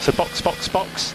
So 0.00 0.12
box, 0.12 0.40
box, 0.40 0.68
box. 0.68 1.14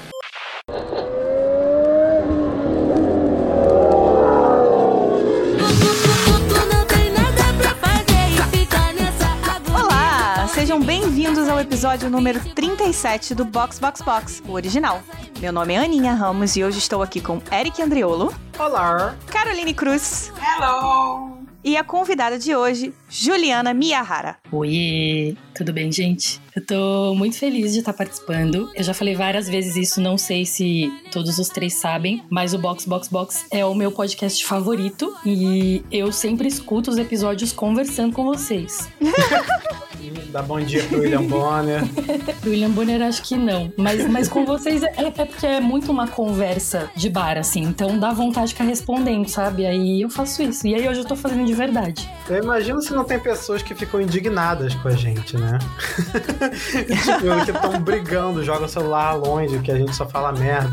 Olá, 9.73 10.47
sejam 10.53 10.81
bem-vindos 10.81 11.47
ao 11.47 11.59
episódio 11.59 12.09
número 12.09 12.39
37 12.53 13.33
do 13.35 13.45
Box 13.45 13.79
Box 13.79 14.01
Box, 14.01 14.43
o 14.47 14.53
original. 14.53 15.01
Meu 15.39 15.51
nome 15.51 15.73
é 15.73 15.77
Aninha 15.77 16.13
Ramos 16.13 16.55
e 16.55 16.63
hoje 16.63 16.79
estou 16.79 17.01
aqui 17.01 17.21
com 17.21 17.41
Eric 17.51 17.81
Andriolo, 17.81 18.33
Olá! 18.57 19.15
Caroline 19.27 19.73
Cruz 19.73 20.31
Hello! 20.41 21.24
E 21.65 21.75
a 21.75 21.83
convidada 21.83 22.37
de 22.37 22.55
hoje, 22.55 22.93
Juliana 23.09 23.73
Miyahara. 23.73 24.37
Oi, 24.51 25.35
tudo 25.55 25.73
bem, 25.73 25.91
gente? 25.91 26.39
Eu 26.55 26.63
tô 26.63 27.15
muito 27.15 27.39
feliz 27.39 27.73
de 27.73 27.79
estar 27.79 27.91
participando. 27.91 28.69
Eu 28.75 28.83
já 28.83 28.93
falei 28.93 29.15
várias 29.15 29.49
vezes 29.49 29.75
isso, 29.75 29.99
não 29.99 30.15
sei 30.15 30.45
se 30.45 30.93
todos 31.11 31.39
os 31.39 31.49
três 31.49 31.73
sabem, 31.73 32.23
mas 32.29 32.53
o 32.53 32.59
Box 32.59 32.85
Box 32.85 33.07
Box 33.07 33.45
é 33.49 33.65
o 33.65 33.73
meu 33.73 33.91
podcast 33.91 34.45
favorito 34.45 35.11
e 35.25 35.83
eu 35.91 36.11
sempre 36.11 36.47
escuto 36.47 36.91
os 36.91 36.99
episódios 36.99 37.51
conversando 37.51 38.13
com 38.13 38.23
vocês. 38.23 38.87
Dá 40.31 40.41
bom 40.41 40.59
dia 40.59 40.83
pro 40.83 40.99
William 40.99 41.23
Bonner. 41.23 41.83
Do 42.43 42.49
William 42.49 42.69
Bonner 42.69 43.01
acho 43.01 43.21
que 43.23 43.35
não, 43.35 43.71
mas, 43.77 44.07
mas 44.09 44.27
com 44.27 44.45
vocês 44.45 44.83
é, 44.83 44.93
é 44.97 45.25
porque 45.25 45.45
é 45.45 45.59
muito 45.59 45.91
uma 45.91 46.07
conversa 46.07 46.89
de 46.95 47.09
bar, 47.09 47.37
assim, 47.37 47.61
então 47.61 47.97
dá 47.97 48.11
vontade 48.11 48.47
de 48.47 48.53
ficar 48.53 48.65
respondendo, 48.65 49.27
sabe? 49.27 49.65
Aí 49.65 50.01
eu 50.01 50.09
faço 50.09 50.43
isso. 50.43 50.67
E 50.67 50.75
aí 50.75 50.87
hoje 50.87 50.99
eu 50.99 51.05
tô 51.05 51.15
fazendo 51.15 51.45
de 51.45 51.53
verdade. 51.53 52.09
Eu 52.29 52.43
imagino 52.43 52.81
se 52.81 52.93
não 52.93 53.03
tem 53.03 53.19
pessoas 53.19 53.61
que 53.61 53.73
ficam 53.73 54.01
indignadas 54.01 54.73
com 54.75 54.87
a 54.87 54.91
gente, 54.91 55.37
né? 55.37 55.57
tipo, 57.03 57.45
que 57.45 57.51
estão 57.51 57.79
brigando, 57.79 58.43
jogam 58.43 58.65
o 58.65 58.69
celular 58.69 59.13
longe, 59.13 59.59
que 59.59 59.71
a 59.71 59.77
gente 59.77 59.95
só 59.95 60.07
fala 60.07 60.31
merda. 60.31 60.71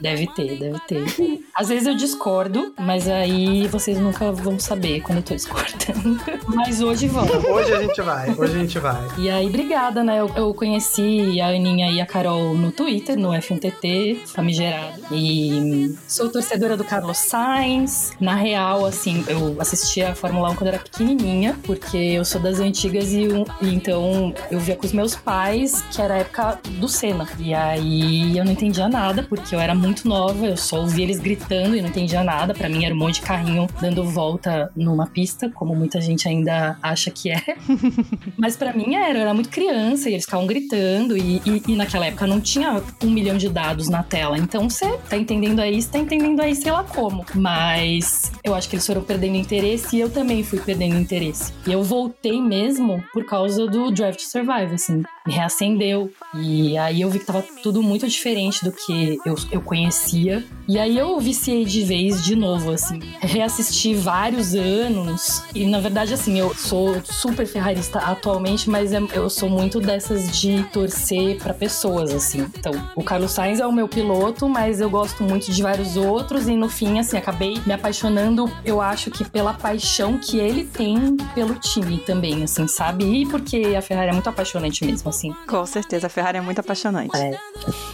Deve 0.00 0.26
ter, 0.28 0.58
deve 0.58 0.80
ter. 0.80 1.44
Às 1.54 1.68
vezes 1.68 1.86
eu 1.86 1.94
discordo, 1.94 2.74
mas 2.78 3.08
aí 3.08 3.66
vocês 3.68 3.98
nunca 3.98 4.32
vão 4.32 4.58
saber 4.58 5.00
quando 5.00 5.18
eu 5.18 5.24
tô 5.24 5.34
discordando. 5.34 6.20
Mas 6.46 6.80
hoje 6.80 7.08
vão. 7.08 7.24
Hoje 7.24 7.72
a 7.72 7.82
gente 7.82 8.00
vai, 8.02 8.25
hoje 8.36 8.56
a 8.56 8.58
gente 8.58 8.78
vai. 8.78 9.08
E 9.18 9.30
aí, 9.30 9.46
obrigada, 9.46 10.02
né? 10.02 10.20
Eu, 10.20 10.30
eu 10.36 10.54
conheci 10.54 11.40
a 11.40 11.48
Aninha 11.48 11.90
e 11.90 12.00
a 12.00 12.06
Carol 12.06 12.54
no 12.54 12.70
Twitter, 12.72 13.18
no 13.18 13.30
F1TT, 13.30 14.26
famigerado. 14.26 15.02
E 15.12 15.94
sou 16.06 16.28
torcedora 16.30 16.76
do 16.76 16.84
Carlos 16.84 17.18
Sainz. 17.18 18.12
Na 18.20 18.34
real, 18.34 18.84
assim, 18.84 19.24
eu 19.28 19.56
assistia 19.60 20.10
a 20.10 20.14
Fórmula 20.14 20.50
1 20.50 20.56
quando 20.56 20.68
era 20.68 20.78
pequenininha, 20.78 21.56
porque 21.62 21.96
eu 21.96 22.24
sou 22.24 22.40
das 22.40 22.60
antigas 22.60 23.12
e, 23.12 23.28
e 23.62 23.74
então 23.74 24.34
eu 24.50 24.58
via 24.58 24.76
com 24.76 24.86
os 24.86 24.92
meus 24.92 25.14
pais, 25.14 25.82
que 25.90 26.00
era 26.00 26.14
a 26.14 26.18
época 26.18 26.58
do 26.78 26.88
Senna. 26.88 27.28
E 27.38 27.54
aí 27.54 28.36
eu 28.36 28.44
não 28.44 28.52
entendia 28.52 28.88
nada, 28.88 29.22
porque 29.22 29.54
eu 29.54 29.60
era 29.60 29.74
muito 29.74 30.08
nova, 30.08 30.46
eu 30.46 30.56
só 30.56 30.80
ouvia 30.80 31.04
eles 31.04 31.18
gritando 31.18 31.76
e 31.76 31.82
não 31.82 31.88
entendia 31.88 32.22
nada. 32.22 32.54
Pra 32.54 32.68
mim 32.68 32.84
era 32.84 32.94
um 32.94 32.98
monte 32.98 33.16
de 33.16 33.22
carrinho 33.22 33.66
dando 33.80 34.04
volta 34.04 34.70
numa 34.76 35.06
pista, 35.06 35.50
como 35.50 35.74
muita 35.74 36.00
gente 36.00 36.28
ainda 36.28 36.78
acha 36.82 37.10
que 37.10 37.30
é. 37.30 37.42
Mas 38.36 38.56
pra 38.56 38.72
mim 38.72 38.94
era, 38.94 39.18
eu 39.18 39.22
era 39.22 39.34
muito 39.34 39.48
criança 39.48 40.08
e 40.08 40.12
eles 40.14 40.24
ficavam 40.24 40.46
gritando. 40.46 41.16
E, 41.16 41.36
e- 41.44 41.62
e 41.68 41.76
naquela 41.76 42.06
época 42.06 42.26
não 42.26 42.40
tinha 42.40 42.82
um 43.02 43.10
milhão 43.10 43.36
de 43.36 43.48
dados 43.48 43.88
na 43.88 44.02
tela. 44.02 44.38
Então 44.38 44.68
você 44.68 44.98
tá 45.08 45.16
entendendo 45.16 45.60
aí, 45.60 45.80
você 45.80 45.90
tá 45.90 45.98
entendendo 45.98 46.40
aí, 46.40 46.54
sei 46.54 46.72
lá 46.72 46.84
como. 46.84 47.24
Mas 47.34 48.30
eu 48.44 48.54
acho 48.54 48.68
que 48.68 48.76
eles 48.76 48.86
foram 48.86 49.02
perdendo 49.02 49.36
interesse 49.36 49.96
e 49.96 50.00
eu 50.00 50.10
também 50.10 50.42
fui 50.42 50.58
perdendo 50.60 50.96
interesse. 50.96 51.52
E 51.66 51.72
eu 51.72 51.82
voltei 51.82 52.40
mesmo 52.40 53.02
por 53.12 53.24
causa 53.24 53.66
do 53.66 53.90
Draft 53.90 54.20
Survive, 54.20 54.74
assim. 54.74 55.02
Me 55.26 55.32
reacendeu. 55.34 56.10
E 56.34 56.76
aí 56.78 57.00
eu 57.00 57.10
vi 57.10 57.18
que 57.18 57.24
tava 57.26 57.42
tudo 57.62 57.82
muito 57.82 58.06
diferente 58.08 58.64
do 58.64 58.72
que 58.72 59.18
eu, 59.24 59.34
eu 59.50 59.60
conhecia. 59.60 60.44
E 60.68 60.78
aí 60.78 60.96
eu 60.98 61.18
viciei 61.20 61.64
de 61.64 61.82
vez 61.82 62.24
de 62.24 62.34
novo, 62.36 62.70
assim. 62.72 63.00
Reassisti 63.20 63.94
vários 63.94 64.54
anos. 64.54 65.42
E 65.54 65.64
na 65.66 65.80
verdade, 65.80 66.14
assim, 66.14 66.38
eu 66.38 66.54
sou 66.54 67.00
super 67.04 67.46
ferrarista 67.46 67.98
atualmente, 68.00 68.68
mas 68.68 68.92
é- 68.92 69.00
eu 69.12 69.28
sou 69.30 69.48
muito 69.48 69.80
dessas 69.80 70.38
de 70.38 70.62
torcer 70.72 71.38
pra 71.38 71.54
pessoas, 71.54 72.12
assim. 72.12 72.46
Então, 72.58 72.72
o 72.94 73.02
Carlos 73.02 73.32
Sainz 73.32 73.60
é 73.60 73.66
o 73.66 73.72
meu 73.72 73.88
piloto, 73.88 74.48
mas 74.48 74.80
eu 74.80 74.90
gosto 74.90 75.22
muito 75.22 75.50
de 75.52 75.62
vários 75.62 75.96
outros. 75.96 76.48
E 76.48 76.56
no 76.56 76.68
fim, 76.68 76.98
assim, 76.98 77.16
acabei 77.16 77.60
me 77.66 77.72
apaixonando, 77.72 78.50
eu 78.64 78.80
acho 78.80 79.10
que 79.10 79.24
pela 79.24 79.54
paixão 79.54 80.18
que 80.18 80.38
ele 80.38 80.64
tem 80.64 81.16
pelo 81.34 81.54
time 81.54 81.98
também, 81.98 82.42
assim, 82.42 82.66
sabe? 82.68 83.04
E 83.04 83.26
porque 83.26 83.74
a 83.76 83.82
Ferrari 83.82 84.10
é 84.10 84.12
muito 84.12 84.28
apaixonante 84.28 84.84
mesmo, 84.84 85.08
assim. 85.16 85.34
Com 85.46 85.64
certeza, 85.66 86.06
a 86.06 86.10
Ferrari 86.10 86.38
é 86.38 86.40
muito 86.40 86.60
apaixonante. 86.60 87.16
É. 87.16 87.38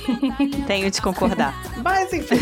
Tenho 0.67 0.91
de 0.91 1.01
concordar. 1.01 1.55
Mas 1.83 2.13
enfim, 2.13 2.35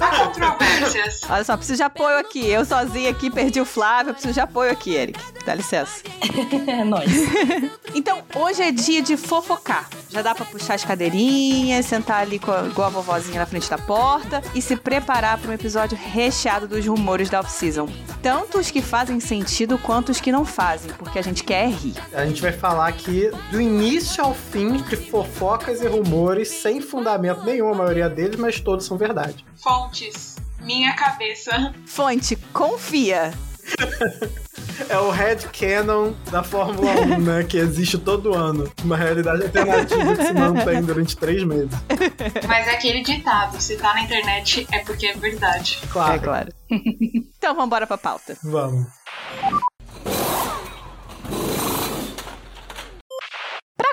Há 0.00 0.24
controvérsias. 0.24 1.20
Olha 1.28 1.44
só, 1.44 1.56
preciso 1.56 1.78
de 1.78 1.82
apoio 1.82 2.18
aqui. 2.18 2.46
Eu 2.48 2.64
sozinha 2.64 3.10
aqui 3.10 3.30
perdi 3.30 3.60
o 3.60 3.64
Flávio, 3.64 4.12
preciso 4.12 4.34
de 4.34 4.40
apoio 4.40 4.70
aqui, 4.70 4.94
Eric. 4.94 5.18
Dá 5.44 5.54
licença. 5.54 6.02
É 6.66 6.84
nóis. 6.84 7.10
Então, 7.94 8.22
hoje 8.34 8.62
é 8.62 8.70
dia 8.70 9.00
de 9.00 9.16
fofocar. 9.16 9.88
Já 10.08 10.22
dá 10.22 10.34
pra 10.34 10.44
puxar 10.46 10.74
as 10.74 10.84
cadeirinhas, 10.84 11.84
sentar 11.86 12.22
ali 12.22 12.38
com 12.38 12.50
a- 12.52 12.62
igual 12.66 12.86
a 12.86 12.90
vovozinha 12.90 13.40
na 13.40 13.46
frente 13.46 13.68
da 13.68 13.76
porta 13.76 14.42
e 14.54 14.62
se 14.62 14.76
preparar 14.76 15.36
para 15.38 15.50
um 15.50 15.54
episódio 15.54 15.98
recheado 16.00 16.68
dos 16.68 16.86
rumores 16.86 17.28
da 17.28 17.40
off-season. 17.40 17.88
Tanto 18.22 18.58
os 18.58 18.70
que 18.70 18.80
fazem 18.80 19.18
sentido 19.20 19.76
quanto 19.78 20.10
os 20.10 20.20
que 20.20 20.30
não 20.32 20.44
fazem, 20.44 20.92
porque 20.94 21.18
a 21.18 21.22
gente 21.22 21.42
quer 21.44 21.64
é 21.64 21.68
rir. 21.68 21.94
a 22.12 22.24
gente 22.24 22.40
vai 22.40 22.52
falar 22.52 22.86
aqui 22.88 23.30
do 23.50 23.60
início 23.60 24.22
ao 24.24 24.34
fim 24.34 24.76
de 24.82 24.96
fofocas 24.96 25.80
e 25.82 25.86
rumores 25.86 26.48
sem 26.48 26.80
fundamento 26.80 27.44
nenhum, 27.44 27.68
a 27.72 27.74
maioria 27.74 28.08
deles, 28.08 28.36
mas 28.38 28.60
todos 28.60 28.86
são 28.86 28.96
verdade. 28.96 29.44
Fontes. 29.56 30.36
Minha 30.60 30.94
cabeça. 30.94 31.74
Fonte, 31.84 32.36
confia. 32.52 33.32
É 34.88 34.98
o 34.98 35.10
headcanon 35.10 36.12
da 36.30 36.42
Fórmula 36.42 36.92
1, 36.92 37.20
né? 37.20 37.44
Que 37.44 37.56
existe 37.56 37.98
todo 37.98 38.34
ano. 38.34 38.70
Uma 38.84 38.96
realidade 38.96 39.42
alternativa 39.44 40.16
que 40.16 40.24
se 40.26 40.32
mantém 40.34 40.82
durante 40.82 41.16
três 41.16 41.42
meses. 41.44 41.70
Mas 42.46 42.68
é 42.68 42.72
aquele 42.72 43.02
ditado: 43.02 43.60
se 43.60 43.76
tá 43.76 43.94
na 43.94 44.02
internet 44.02 44.66
é 44.70 44.80
porque 44.80 45.06
é 45.06 45.14
verdade. 45.14 45.78
Claro. 45.90 46.14
É 46.14 46.18
claro. 46.18 46.52
então 46.70 47.54
vamos 47.54 47.66
embora 47.66 47.86
pra 47.86 47.98
pauta. 47.98 48.36
Vamos. 48.42 48.86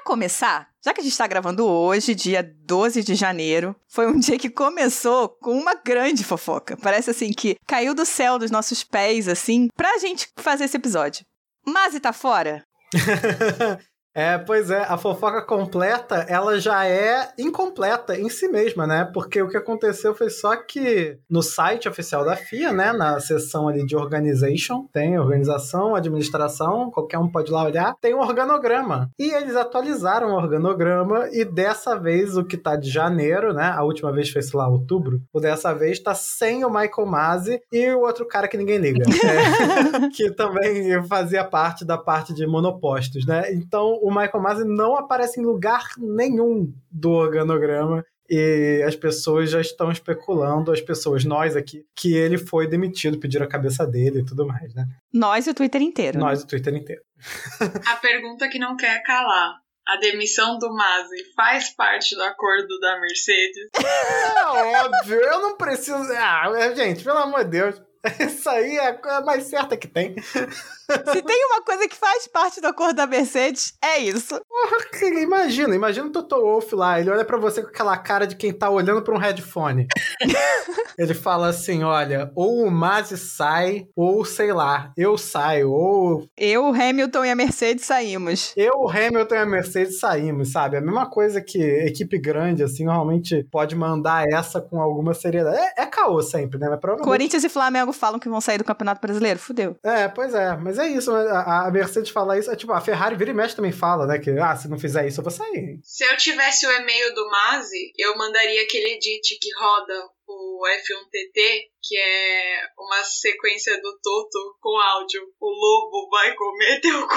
Começar, 0.03 0.67
já 0.83 0.93
que 0.93 1.01
a 1.01 1.03
gente 1.03 1.17
tá 1.17 1.25
gravando 1.25 1.65
hoje, 1.65 2.13
dia 2.13 2.43
12 2.65 3.03
de 3.03 3.15
janeiro, 3.15 3.75
foi 3.87 4.07
um 4.07 4.17
dia 4.19 4.37
que 4.37 4.49
começou 4.49 5.29
com 5.29 5.57
uma 5.57 5.73
grande 5.73 6.23
fofoca. 6.23 6.77
Parece 6.77 7.09
assim 7.09 7.31
que 7.31 7.57
caiu 7.65 7.93
do 7.93 8.05
céu 8.05 8.37
dos 8.37 8.51
nossos 8.51 8.83
pés, 8.83 9.27
assim, 9.27 9.69
pra 9.75 9.97
gente 9.97 10.29
fazer 10.37 10.65
esse 10.65 10.77
episódio. 10.77 11.25
Mazi 11.65 11.99
tá 11.99 12.11
fora? 12.11 12.63
É, 14.16 14.38
pois 14.38 14.69
é, 14.69 14.84
a 14.84 14.97
fofoca 14.97 15.41
completa, 15.41 16.25
ela 16.29 16.59
já 16.59 16.85
é 16.85 17.31
incompleta 17.38 18.16
em 18.16 18.29
si 18.29 18.47
mesma, 18.47 18.85
né? 18.85 19.09
Porque 19.12 19.41
o 19.41 19.50
que 19.50 19.57
aconteceu 19.57 20.13
foi 20.13 20.29
só 20.29 20.56
que 20.56 21.18
no 21.29 21.41
site 21.41 21.90
oficial 21.90 22.24
da 22.24 22.35
FIA, 22.35 22.72
né, 22.72 22.94
na 22.94 23.19
seção 23.19 23.68
ali 23.68 23.85
de 23.85 23.96
organization, 23.96 24.85
tem 24.94 25.18
organização, 25.18 25.96
administração, 25.96 26.91
qualquer 26.91 27.18
um 27.18 27.31
pode 27.31 27.50
ir 27.50 27.53
lá 27.53 27.63
olhar, 27.63 27.96
tem 28.00 28.13
um 28.13 28.19
organograma. 28.19 29.09
E 29.18 29.31
eles 29.31 29.56
atualizaram 29.56 30.30
o 30.30 30.35
organograma 30.35 31.30
e 31.31 31.44
dessa 31.44 31.95
vez 31.95 32.38
o 32.38 32.44
que 32.44 32.57
tá 32.57 32.75
de 32.75 32.90
janeiro, 32.91 33.53
né, 33.53 33.72
a 33.75 33.84
última 33.84 34.12
vez 34.12 34.30
foi, 34.30 34.41
sei 34.41 34.59
lá, 34.59 34.68
outubro, 34.68 35.22
o 35.34 35.40
dessa 35.40 35.74
vez 35.74 36.00
tá 36.00 36.13
sem 36.13 36.63
o 36.63 36.69
Michael 36.69 37.07
Masi 37.07 37.62
e 37.72 37.90
o 37.91 38.01
outro 38.01 38.28
cara 38.28 38.47
que 38.47 38.57
ninguém 38.57 38.78
liga, 38.78 39.03
é, 39.25 40.09
que 40.16 40.30
também 40.31 41.03
fazia 41.07 41.44
parte 41.44 41.84
da 41.84 41.97
parte 41.97 42.34
de 42.34 42.45
monopostos, 42.45 43.25
né? 43.25 43.51
Então 43.53 44.02
o 44.03 44.09
Michael 44.09 44.41
Masi 44.41 44.65
não 44.65 44.97
aparece 44.97 45.39
em 45.39 45.45
lugar 45.45 45.91
nenhum 45.97 46.73
do 46.91 47.11
organograma. 47.11 48.05
E 48.29 48.83
as 48.85 48.95
pessoas 48.95 49.50
já 49.50 49.61
estão 49.61 49.91
especulando, 49.91 50.71
as 50.71 50.81
pessoas, 50.81 51.23
nós 51.23 51.55
aqui, 51.55 51.85
que 51.95 52.15
ele 52.15 52.38
foi 52.38 52.67
demitido, 52.67 53.19
pediram 53.19 53.45
a 53.45 53.50
cabeça 53.50 53.85
dele 53.85 54.19
e 54.19 54.25
tudo 54.25 54.45
mais, 54.45 54.73
né? 54.73 54.85
Nós 55.13 55.45
e 55.45 55.51
o 55.51 55.53
Twitter 55.53 55.81
inteiro. 55.81 56.19
Nós, 56.19 56.41
o 56.41 56.47
Twitter 56.47 56.73
inteiro. 56.73 57.01
A 57.88 57.95
pergunta 57.97 58.50
que 58.50 58.59
não 58.59 58.75
quer 58.75 59.03
calar. 59.03 59.55
A 59.85 59.97
demissão 59.97 60.57
do 60.57 60.73
Masi 60.73 61.23
faz 61.35 61.75
parte 61.75 62.15
do 62.15 62.23
acordo 62.23 62.79
da 62.79 62.99
Mercedes? 63.01 63.69
É 63.75 64.45
óbvio, 64.45 65.19
eu 65.19 65.41
não 65.41 65.57
preciso. 65.57 66.11
Ah, 66.13 66.73
gente, 66.73 67.03
pelo 67.03 67.17
amor 67.17 67.44
de 67.44 67.51
Deus. 67.51 67.81
Isso 68.19 68.50
aí 68.50 68.77
é 68.77 68.89
a 68.89 68.94
coisa 68.94 69.21
mais 69.21 69.45
certa 69.45 69.77
que 69.77 69.88
tem. 69.88 70.15
Se 70.21 71.21
tem 71.21 71.45
uma 71.45 71.61
coisa 71.63 71.88
que 71.88 71.95
faz 71.95 72.27
parte 72.27 72.59
do 72.59 72.67
acordo 72.67 72.95
da 72.95 73.07
Mercedes, 73.07 73.73
é 73.81 74.00
isso. 74.00 74.39
Porra, 74.47 75.09
imagina, 75.21 75.73
imagina 75.73 76.07
o 76.07 76.11
Toto 76.11 76.35
Wolff 76.35 76.75
lá, 76.75 77.00
ele 77.00 77.09
olha 77.09 77.23
para 77.23 77.38
você 77.38 77.61
com 77.61 77.69
aquela 77.69 77.97
cara 77.97 78.27
de 78.27 78.35
quem 78.35 78.51
tá 78.51 78.69
olhando 78.69 79.01
para 79.01 79.13
um 79.13 79.17
headphone. 79.17 79.88
ele 80.97 81.13
fala 81.13 81.47
assim, 81.47 81.83
olha, 81.83 82.31
ou 82.35 82.65
o 82.65 82.71
Mazi 82.71 83.17
sai, 83.17 83.88
ou 83.95 84.25
sei 84.25 84.51
lá, 84.51 84.91
eu 84.97 85.17
saio, 85.17 85.71
ou... 85.71 86.27
Eu, 86.38 86.65
o 86.65 86.73
Hamilton 86.73 87.25
e 87.25 87.31
a 87.31 87.35
Mercedes 87.35 87.85
saímos. 87.85 88.53
Eu, 88.57 88.73
o 88.81 88.89
Hamilton 88.89 89.35
e 89.35 89.38
a 89.38 89.45
Mercedes 89.45 89.99
saímos, 89.99 90.51
sabe? 90.51 90.75
A 90.75 90.81
mesma 90.81 91.09
coisa 91.09 91.41
que 91.41 91.59
equipe 91.59 92.19
grande, 92.19 92.63
assim, 92.63 92.83
normalmente 92.83 93.47
pode 93.49 93.75
mandar 93.75 94.27
essa 94.27 94.59
com 94.59 94.81
alguma 94.81 95.13
seriedade. 95.13 95.57
É, 95.57 95.83
é 95.83 95.85
caô 95.85 96.21
sempre, 96.21 96.59
né? 96.59 96.67
Mas 96.69 96.79
provavelmente... 96.79 97.09
Corinthians 97.09 97.44
e 97.45 97.49
Flamengo 97.49 97.93
falam 97.94 98.19
que 98.19 98.30
vão 98.30 98.42
sair 98.42 98.57
do 98.57 98.63
Campeonato 98.63 99.01
Brasileiro, 99.01 99.40
fudeu. 99.40 99.78
É, 99.84 100.07
pois 100.07 100.34
é, 100.34 100.56
mas 100.57 100.78
é 100.78 100.88
isso, 100.88 101.12
a, 101.13 101.68
a 101.68 101.72
Mercedes 101.72 102.10
fala 102.12 102.38
isso, 102.38 102.51
é 102.51 102.56
tipo, 102.56 102.72
a 102.74 102.81
Ferrari 102.81 103.16
vira 103.16 103.31
e 103.31 103.34
mexe 103.34 103.56
também 103.56 103.72
fala, 103.72 104.06
né, 104.06 104.19
que, 104.19 104.31
ah, 104.31 104.56
se 104.56 104.68
não 104.68 104.80
fizer 104.80 105.07
isso 105.07 105.19
eu 105.19 105.24
vou 105.24 105.31
sair. 105.31 105.80
Se 105.84 106.04
eu 106.06 106.18
tivesse 106.18 106.66
o 106.68 106.72
e-mail 106.72 107.13
do 107.13 107.30
Mazi, 107.30 107.94
eu 107.98 108.18
mandaria 108.18 108.63
aquele 108.63 108.94
edit 108.94 109.38
que 109.40 109.50
roda 109.60 109.94
o 110.28 110.63
F1TT, 110.68 111.68
que 111.81 111.98
é 111.98 112.68
uma 112.78 113.04
sequência 113.04 113.75
do 113.81 114.00
Toto 114.01 114.57
com 114.60 114.80
áudio. 114.80 115.22
O 115.40 115.50
lobo 115.50 116.10
vai 116.10 116.34
comer 116.34 116.80
teu 116.81 117.07
cu. 117.07 117.16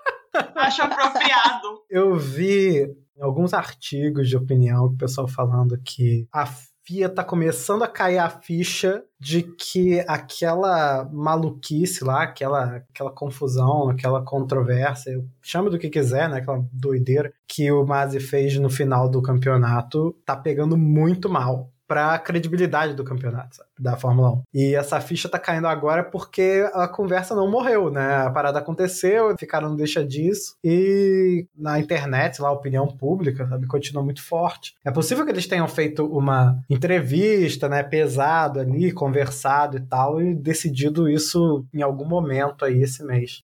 Acho 0.55 0.82
apropriado. 0.82 1.82
Eu 1.90 2.17
vi 2.17 2.87
alguns 3.20 3.52
artigos 3.52 4.29
de 4.29 4.37
opinião, 4.37 4.87
o 4.87 4.96
pessoal 4.96 5.26
falando 5.26 5.79
que 5.85 6.26
a 6.32 6.46
FIA 6.88 7.08
tá 7.08 7.23
começando 7.23 7.82
a 7.82 7.88
cair 7.88 8.19
a 8.19 8.31
ficha 8.31 9.05
de 9.20 9.43
que 9.43 10.00
aquela 10.08 11.06
maluquice 11.12 12.02
lá, 12.02 12.23
aquela, 12.23 12.76
aquela 12.90 13.11
confusão, 13.11 13.90
aquela 13.90 14.25
controvérsia, 14.25 15.23
chama 15.43 15.69
do 15.69 15.79
que 15.79 15.90
quiser, 15.90 16.31
né? 16.31 16.38
Aquela 16.38 16.64
doideira 16.73 17.31
que 17.46 17.70
o 17.70 17.85
Masi 17.85 18.20
fez 18.20 18.56
no 18.56 18.70
final 18.70 19.08
do 19.08 19.20
campeonato, 19.20 20.17
tá 20.25 20.35
pegando 20.35 20.79
muito 20.79 21.29
mal 21.29 21.70
para 21.88 22.12
a 22.12 22.19
credibilidade 22.19 22.94
do 22.94 23.02
campeonato, 23.02 23.56
sabe? 23.56 23.69
da 23.79 23.96
Fórmula 23.96 24.32
1. 24.32 24.43
E 24.52 24.75
essa 24.75 25.00
ficha 25.00 25.29
tá 25.29 25.38
caindo 25.38 25.69
agora 25.69 26.02
porque 26.02 26.69
a 26.75 26.88
conversa 26.88 27.35
não 27.35 27.50
morreu, 27.50 27.90
né? 27.90 28.17
A 28.17 28.31
parada 28.31 28.58
aconteceu, 28.58 29.35
ficaram 29.38 29.75
deixa 29.75 30.05
disso 30.05 30.56
e 30.62 31.46
na 31.56 31.79
internet, 31.79 32.43
lá 32.43 32.49
a 32.49 32.52
opinião 32.52 32.87
pública, 32.88 33.46
sabe, 33.46 33.67
continua 33.67 34.02
muito 34.02 34.23
forte. 34.23 34.75
É 34.85 34.90
possível 34.90 35.25
que 35.25 35.31
eles 35.31 35.46
tenham 35.46 35.69
feito 35.69 36.05
uma 36.05 36.61
entrevista, 36.69 37.69
né, 37.69 37.82
pesado 37.82 38.61
ali, 38.61 38.93
conversado 38.93 39.76
e 39.76 39.81
tal 39.81 40.20
e 40.20 40.35
decidido 40.35 41.08
isso 41.08 41.64
em 41.73 41.82
algum 41.82 42.06
momento 42.06 42.64
aí 42.64 42.82
esse 42.82 43.05
mês. 43.05 43.43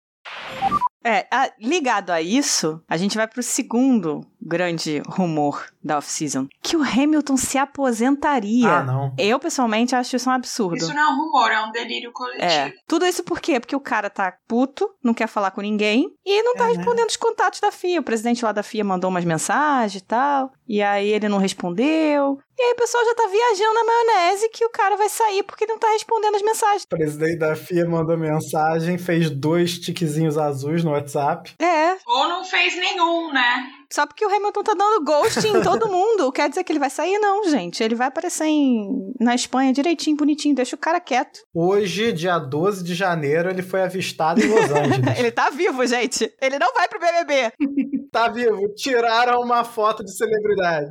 É, 1.07 1.27
ligado 1.61 2.11
a 2.11 2.23
isso, 2.23 2.83
a 2.89 2.97
gente 2.97 3.17
vai 3.19 3.29
pro 3.29 3.43
segundo 3.43 4.27
grande 4.45 5.03
rumor 5.07 5.67
da 5.83 5.99
off-season, 5.99 6.47
que 6.63 6.77
o 6.77 6.83
Hamilton 6.83 7.37
se 7.37 7.59
aposentaria. 7.59 8.69
Ah, 8.69 8.83
não. 8.83 9.15
Eu, 9.19 9.39
pessoalmente, 9.39 9.95
acho 9.95 10.17
isso 10.17 10.29
um 10.29 10.33
absurdo. 10.33 10.77
Isso 10.77 10.95
não 10.95 11.03
é 11.03 11.13
um 11.13 11.17
rumor, 11.17 11.51
é 11.51 11.61
um 11.63 11.71
delírio 11.71 12.13
coletivo. 12.13 12.45
É. 12.45 12.73
Tudo 12.87 13.07
isso 13.07 13.23
por 13.23 13.41
quê? 13.41 13.59
Porque 13.59 13.77
o 13.77 13.81
cara 13.81 14.09
tá 14.09 14.35
puto, 14.47 14.91
não 15.03 15.15
quer 15.15 15.27
falar 15.27 15.51
com 15.51 15.61
ninguém 15.61 16.15
e 16.25 16.43
não 16.43 16.55
tá 16.55 16.65
é, 16.65 16.69
né? 16.69 16.75
respondendo 16.77 17.05
né? 17.05 17.11
os 17.11 17.17
contatos 17.17 17.61
da 17.61 17.71
FIA. 17.71 18.01
O 18.01 18.05
presidente 18.05 18.45
lá 18.45 18.53
da 18.53 18.63
FIA 18.63 18.85
mandou 18.85 19.11
umas 19.11 19.25
mensagens 19.25 20.03
e 20.03 20.05
tal, 20.05 20.53
e 20.67 20.83
aí 20.83 21.09
ele 21.09 21.29
não 21.29 21.39
respondeu. 21.39 22.39
E 22.57 22.63
aí 22.63 22.73
o 22.73 22.77
pessoal 22.77 23.05
já 23.05 23.15
tá 23.15 23.27
viajando 23.27 23.75
na 23.75 23.85
maionese 23.85 24.49
que 24.51 24.65
o 24.65 24.71
cara 24.71 24.97
vai 24.97 25.09
sair 25.09 25.43
porque 25.43 25.67
não 25.67 25.79
tá 25.79 25.89
respondendo 25.91 26.37
as 26.37 26.43
mensagens. 26.43 26.85
O 26.85 26.89
presidente 26.89 27.39
da 27.39 27.57
FIA 27.57 27.85
mandou 27.85 28.17
mensagem, 28.17 28.97
fez 28.97 29.29
dois 29.29 29.79
tiquezinhos 29.79 30.39
azuis 30.39 30.85
no 30.85 30.93
WhatsApp. 30.93 31.53
É. 31.59 31.97
Ou 32.07 32.29
não 32.29 32.45
fez 32.45 32.77
nenhum, 32.77 33.33
né? 33.33 33.67
Só 33.95 34.09
porque 34.09 34.27
o 34.27 34.29
Hamilton 34.29 34.65
tá 34.65 34.75
dando 34.75 35.05
ghost 35.05 35.47
em 35.47 35.63
todo 35.63 35.89
mundo. 35.89 36.33
Quer 36.33 36.49
dizer 36.49 36.65
que 36.65 36.73
ele 36.73 36.81
vai 36.81 36.91
sair? 36.91 37.17
Não, 37.21 37.49
gente. 37.49 37.81
Ele 37.81 37.95
vai 37.95 38.09
aparecer 38.09 38.47
em... 38.47 38.89
na 39.21 39.37
Espanha 39.37 39.73
direitinho, 39.73 40.17
bonitinho. 40.17 40.53
Deixa 40.53 40.75
o 40.75 40.79
cara 40.79 40.99
quieto. 40.99 41.39
Hoje, 41.55 42.13
dia 42.13 42.37
12 42.41 42.83
de 42.83 42.93
janeiro, 42.93 43.49
ele 43.49 43.63
foi 43.63 43.83
avistado 43.83 44.43
em 44.43 44.49
Los 44.49 44.69
Angeles. 44.69 44.99
ele 45.17 45.31
tá 45.31 45.49
vivo, 45.49 45.87
gente. 45.87 46.29
Ele 46.43 46.59
não 46.59 46.75
vai 46.75 46.89
pro 46.89 46.99
BBB. 46.99 47.53
tá 48.11 48.27
vivo. 48.27 48.75
Tiraram 48.75 49.41
uma 49.41 49.63
foto 49.63 50.03
de 50.03 50.11
celebridade. 50.17 50.91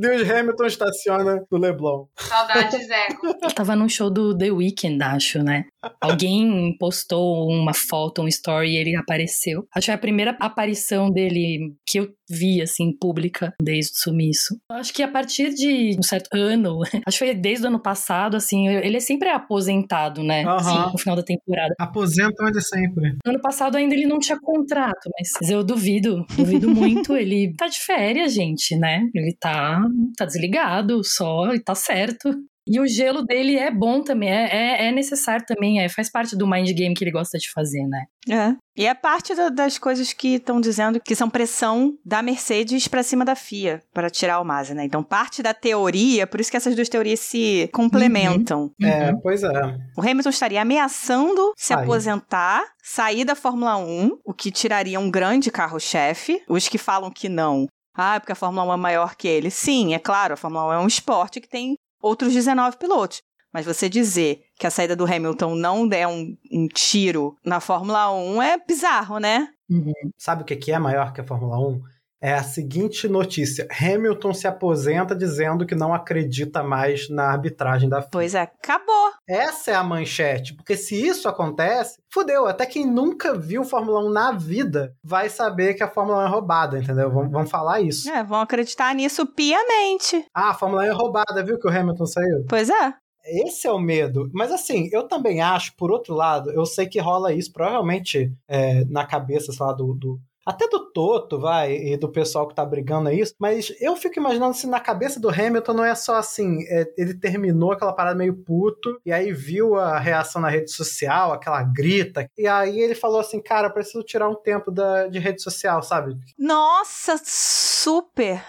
Lewis 0.00 0.30
Hamilton 0.30 0.66
estaciona 0.66 1.44
no 1.50 1.58
Leblon. 1.58 2.06
Saudades, 2.16 2.88
Eco. 2.88 3.26
Ele 3.42 3.54
tava 3.54 3.74
num 3.74 3.88
show 3.88 4.08
do 4.08 4.38
The 4.38 4.52
Weeknd, 4.52 5.02
acho, 5.02 5.42
né? 5.42 5.64
Alguém 6.00 6.76
postou 6.78 7.48
uma 7.48 7.74
foto, 7.74 8.22
um 8.22 8.28
story 8.28 8.70
e 8.70 8.76
ele 8.76 8.94
apareceu. 8.94 9.66
Acho 9.74 9.86
que 9.86 9.90
é 9.90 9.94
a 9.94 9.98
primeira 9.98 10.36
aparição 10.38 11.10
dele 11.10 11.74
que 11.88 11.98
eu 11.98 12.08
vi, 12.28 12.60
assim, 12.60 12.92
pública 12.92 13.54
desde 13.62 13.92
o 13.92 13.96
sumiço. 13.96 14.60
Acho 14.70 14.92
que 14.92 15.02
a 15.02 15.08
partir 15.08 15.54
de 15.54 15.96
um 15.98 16.02
certo 16.02 16.28
ano, 16.34 16.80
acho 17.06 17.18
que 17.18 17.24
foi 17.24 17.34
desde 17.34 17.64
o 17.64 17.68
ano 17.68 17.80
passado, 17.80 18.36
assim, 18.36 18.68
ele 18.68 18.98
é 18.98 19.00
sempre 19.00 19.28
aposentado, 19.28 20.22
né? 20.22 20.44
Uhum. 20.46 20.58
Sim, 20.58 20.92
no 20.92 20.98
final 20.98 21.16
da 21.16 21.22
temporada. 21.22 21.74
Aposentam 21.78 22.46
ele 22.48 22.60
sempre. 22.60 23.16
No 23.24 23.32
ano 23.32 23.40
passado 23.40 23.76
ainda 23.76 23.94
ele 23.94 24.06
não 24.06 24.18
tinha 24.18 24.38
contrato, 24.38 25.08
mas 25.18 25.50
eu 25.50 25.64
duvido, 25.64 26.26
duvido 26.36 26.68
muito. 26.68 27.16
ele 27.16 27.54
tá 27.56 27.66
de 27.66 27.78
férias, 27.78 28.34
gente, 28.34 28.76
né? 28.76 29.08
Ele 29.14 29.34
tá, 29.38 29.80
tá 30.16 30.26
desligado 30.26 31.02
só 31.02 31.54
e 31.54 31.60
tá 31.60 31.74
certo. 31.74 32.30
E 32.68 32.78
o 32.78 32.86
gelo 32.86 33.22
dele 33.22 33.56
é 33.56 33.70
bom 33.70 34.02
também, 34.02 34.30
é, 34.30 34.48
é, 34.50 34.88
é, 34.88 34.92
necessário 34.92 35.44
também, 35.46 35.80
é, 35.80 35.88
faz 35.88 36.10
parte 36.10 36.36
do 36.36 36.46
mind 36.46 36.70
game 36.72 36.94
que 36.94 37.02
ele 37.02 37.10
gosta 37.10 37.38
de 37.38 37.50
fazer, 37.50 37.86
né? 37.86 38.04
É. 38.30 38.54
E 38.76 38.86
é 38.86 38.94
parte 38.94 39.34
da, 39.34 39.48
das 39.48 39.78
coisas 39.78 40.12
que 40.12 40.34
estão 40.34 40.60
dizendo 40.60 41.00
que 41.00 41.14
são 41.14 41.30
pressão 41.30 41.94
da 42.04 42.22
Mercedes 42.22 42.86
para 42.86 43.02
cima 43.02 43.24
da 43.24 43.34
FIA 43.34 43.82
para 43.92 44.10
tirar 44.10 44.38
o 44.40 44.44
Massa, 44.44 44.74
né? 44.74 44.84
Então, 44.84 45.02
parte 45.02 45.42
da 45.42 45.54
teoria, 45.54 46.26
por 46.26 46.40
isso 46.40 46.50
que 46.50 46.56
essas 46.56 46.76
duas 46.76 46.88
teorias 46.88 47.20
se 47.20 47.68
complementam. 47.72 48.70
Uhum. 48.80 48.86
É, 48.86 49.12
pois 49.22 49.42
é. 49.42 49.78
O 49.96 50.02
Hamilton 50.02 50.30
estaria 50.30 50.62
ameaçando 50.62 51.52
se 51.56 51.72
aposentar, 51.72 52.62
sair 52.82 53.24
da 53.24 53.34
Fórmula 53.34 53.76
1, 53.78 54.18
o 54.24 54.34
que 54.34 54.50
tiraria 54.50 55.00
um 55.00 55.10
grande 55.10 55.50
carro-chefe. 55.50 56.42
Os 56.48 56.68
que 56.68 56.78
falam 56.78 57.10
que 57.10 57.28
não 57.28 57.66
ah, 58.00 58.20
porque 58.20 58.30
a 58.30 58.36
Fórmula 58.36 58.64
1 58.64 58.72
é 58.74 58.76
maior 58.76 59.16
que 59.16 59.26
ele. 59.26 59.50
Sim, 59.50 59.92
é 59.92 59.98
claro, 59.98 60.34
a 60.34 60.36
Fórmula 60.36 60.68
1 60.68 60.72
é 60.72 60.78
um 60.78 60.86
esporte 60.86 61.40
que 61.40 61.48
tem 61.48 61.76
outros 62.00 62.32
19 62.32 62.76
pilotos. 62.76 63.22
Mas 63.52 63.64
você 63.64 63.88
dizer 63.88 64.42
que 64.58 64.66
a 64.66 64.70
saída 64.70 64.94
do 64.94 65.06
Hamilton 65.06 65.54
não 65.54 65.88
der 65.88 66.06
um, 66.06 66.36
um 66.52 66.68
tiro 66.68 67.36
na 67.44 67.60
Fórmula 67.60 68.12
1 68.12 68.42
é 68.42 68.58
bizarro, 68.58 69.18
né? 69.18 69.48
Uhum. 69.70 69.92
Sabe 70.16 70.42
o 70.42 70.44
que 70.44 70.70
é 70.70 70.78
maior 70.78 71.12
que 71.12 71.20
a 71.20 71.24
Fórmula 71.24 71.58
1? 71.58 71.82
É 72.20 72.34
a 72.34 72.42
seguinte 72.42 73.08
notícia: 73.08 73.66
Hamilton 73.80 74.34
se 74.34 74.46
aposenta 74.46 75.14
dizendo 75.14 75.66
que 75.66 75.74
não 75.74 75.94
acredita 75.94 76.62
mais 76.62 77.08
na 77.08 77.30
arbitragem 77.30 77.88
da 77.88 78.00
FIA. 78.00 78.10
Pois 78.10 78.34
é, 78.34 78.42
acabou. 78.42 79.12
Essa 79.28 79.70
é 79.70 79.74
a 79.74 79.84
manchete, 79.84 80.54
porque 80.54 80.76
se 80.76 80.94
isso 80.94 81.28
acontece, 81.28 81.98
fudeu. 82.12 82.46
Até 82.46 82.66
quem 82.66 82.86
nunca 82.86 83.36
viu 83.36 83.64
Fórmula 83.64 84.00
1 84.08 84.10
na 84.10 84.32
vida 84.32 84.94
vai 85.02 85.28
saber 85.28 85.74
que 85.74 85.82
a 85.82 85.88
Fórmula 85.88 86.24
1 86.24 86.26
é 86.26 86.28
roubada, 86.28 86.78
entendeu? 86.78 87.10
Vão, 87.10 87.28
vão 87.30 87.46
falar 87.46 87.80
isso. 87.80 88.10
É, 88.10 88.24
vão 88.24 88.40
acreditar 88.40 88.94
nisso 88.94 89.26
piamente. 89.26 90.24
Ah, 90.34 90.50
a 90.50 90.54
Fórmula 90.54 90.82
1 90.82 90.86
é 90.86 90.92
roubada, 90.92 91.44
viu 91.44 91.58
que 91.58 91.66
o 91.66 91.70
Hamilton 91.70 92.06
saiu? 92.06 92.44
Pois 92.48 92.68
é. 92.68 92.94
Esse 93.24 93.66
é 93.66 93.72
o 93.72 93.78
medo. 93.78 94.30
Mas 94.32 94.50
assim, 94.50 94.88
eu 94.90 95.06
também 95.06 95.42
acho, 95.42 95.76
por 95.76 95.90
outro 95.90 96.14
lado, 96.14 96.50
eu 96.50 96.64
sei 96.64 96.86
que 96.86 96.98
rola 96.98 97.32
isso, 97.32 97.52
provavelmente 97.52 98.32
é, 98.48 98.84
na 98.86 99.06
cabeça, 99.06 99.52
sei 99.52 99.66
lá, 99.66 99.72
do, 99.72 99.92
do 99.94 100.18
até 100.48 100.66
do 100.66 100.90
Toto, 100.90 101.38
vai, 101.38 101.76
e 101.76 101.96
do 101.98 102.08
pessoal 102.08 102.48
que 102.48 102.54
tá 102.54 102.64
brigando 102.64 103.10
é 103.10 103.14
isso, 103.14 103.34
mas 103.38 103.70
eu 103.80 103.94
fico 103.94 104.18
imaginando 104.18 104.54
se 104.54 104.66
na 104.66 104.80
cabeça 104.80 105.20
do 105.20 105.28
Hamilton 105.28 105.74
não 105.74 105.84
é 105.84 105.94
só 105.94 106.14
assim, 106.14 106.64
é, 106.68 106.90
ele 106.96 107.12
terminou 107.12 107.72
aquela 107.72 107.92
parada 107.92 108.16
meio 108.16 108.34
puto, 108.34 108.98
e 109.04 109.12
aí 109.12 109.30
viu 109.30 109.76
a 109.76 109.98
reação 109.98 110.40
na 110.40 110.48
rede 110.48 110.70
social, 110.72 111.32
aquela 111.34 111.62
grita, 111.62 112.30
e 112.38 112.46
aí 112.46 112.80
ele 112.80 112.94
falou 112.94 113.20
assim, 113.20 113.42
cara, 113.42 113.68
preciso 113.68 114.02
tirar 114.02 114.26
um 114.26 114.34
tempo 114.34 114.70
da, 114.70 115.06
de 115.08 115.18
rede 115.18 115.42
social, 115.42 115.82
sabe? 115.82 116.16
Nossa, 116.38 117.20
super! 117.22 118.42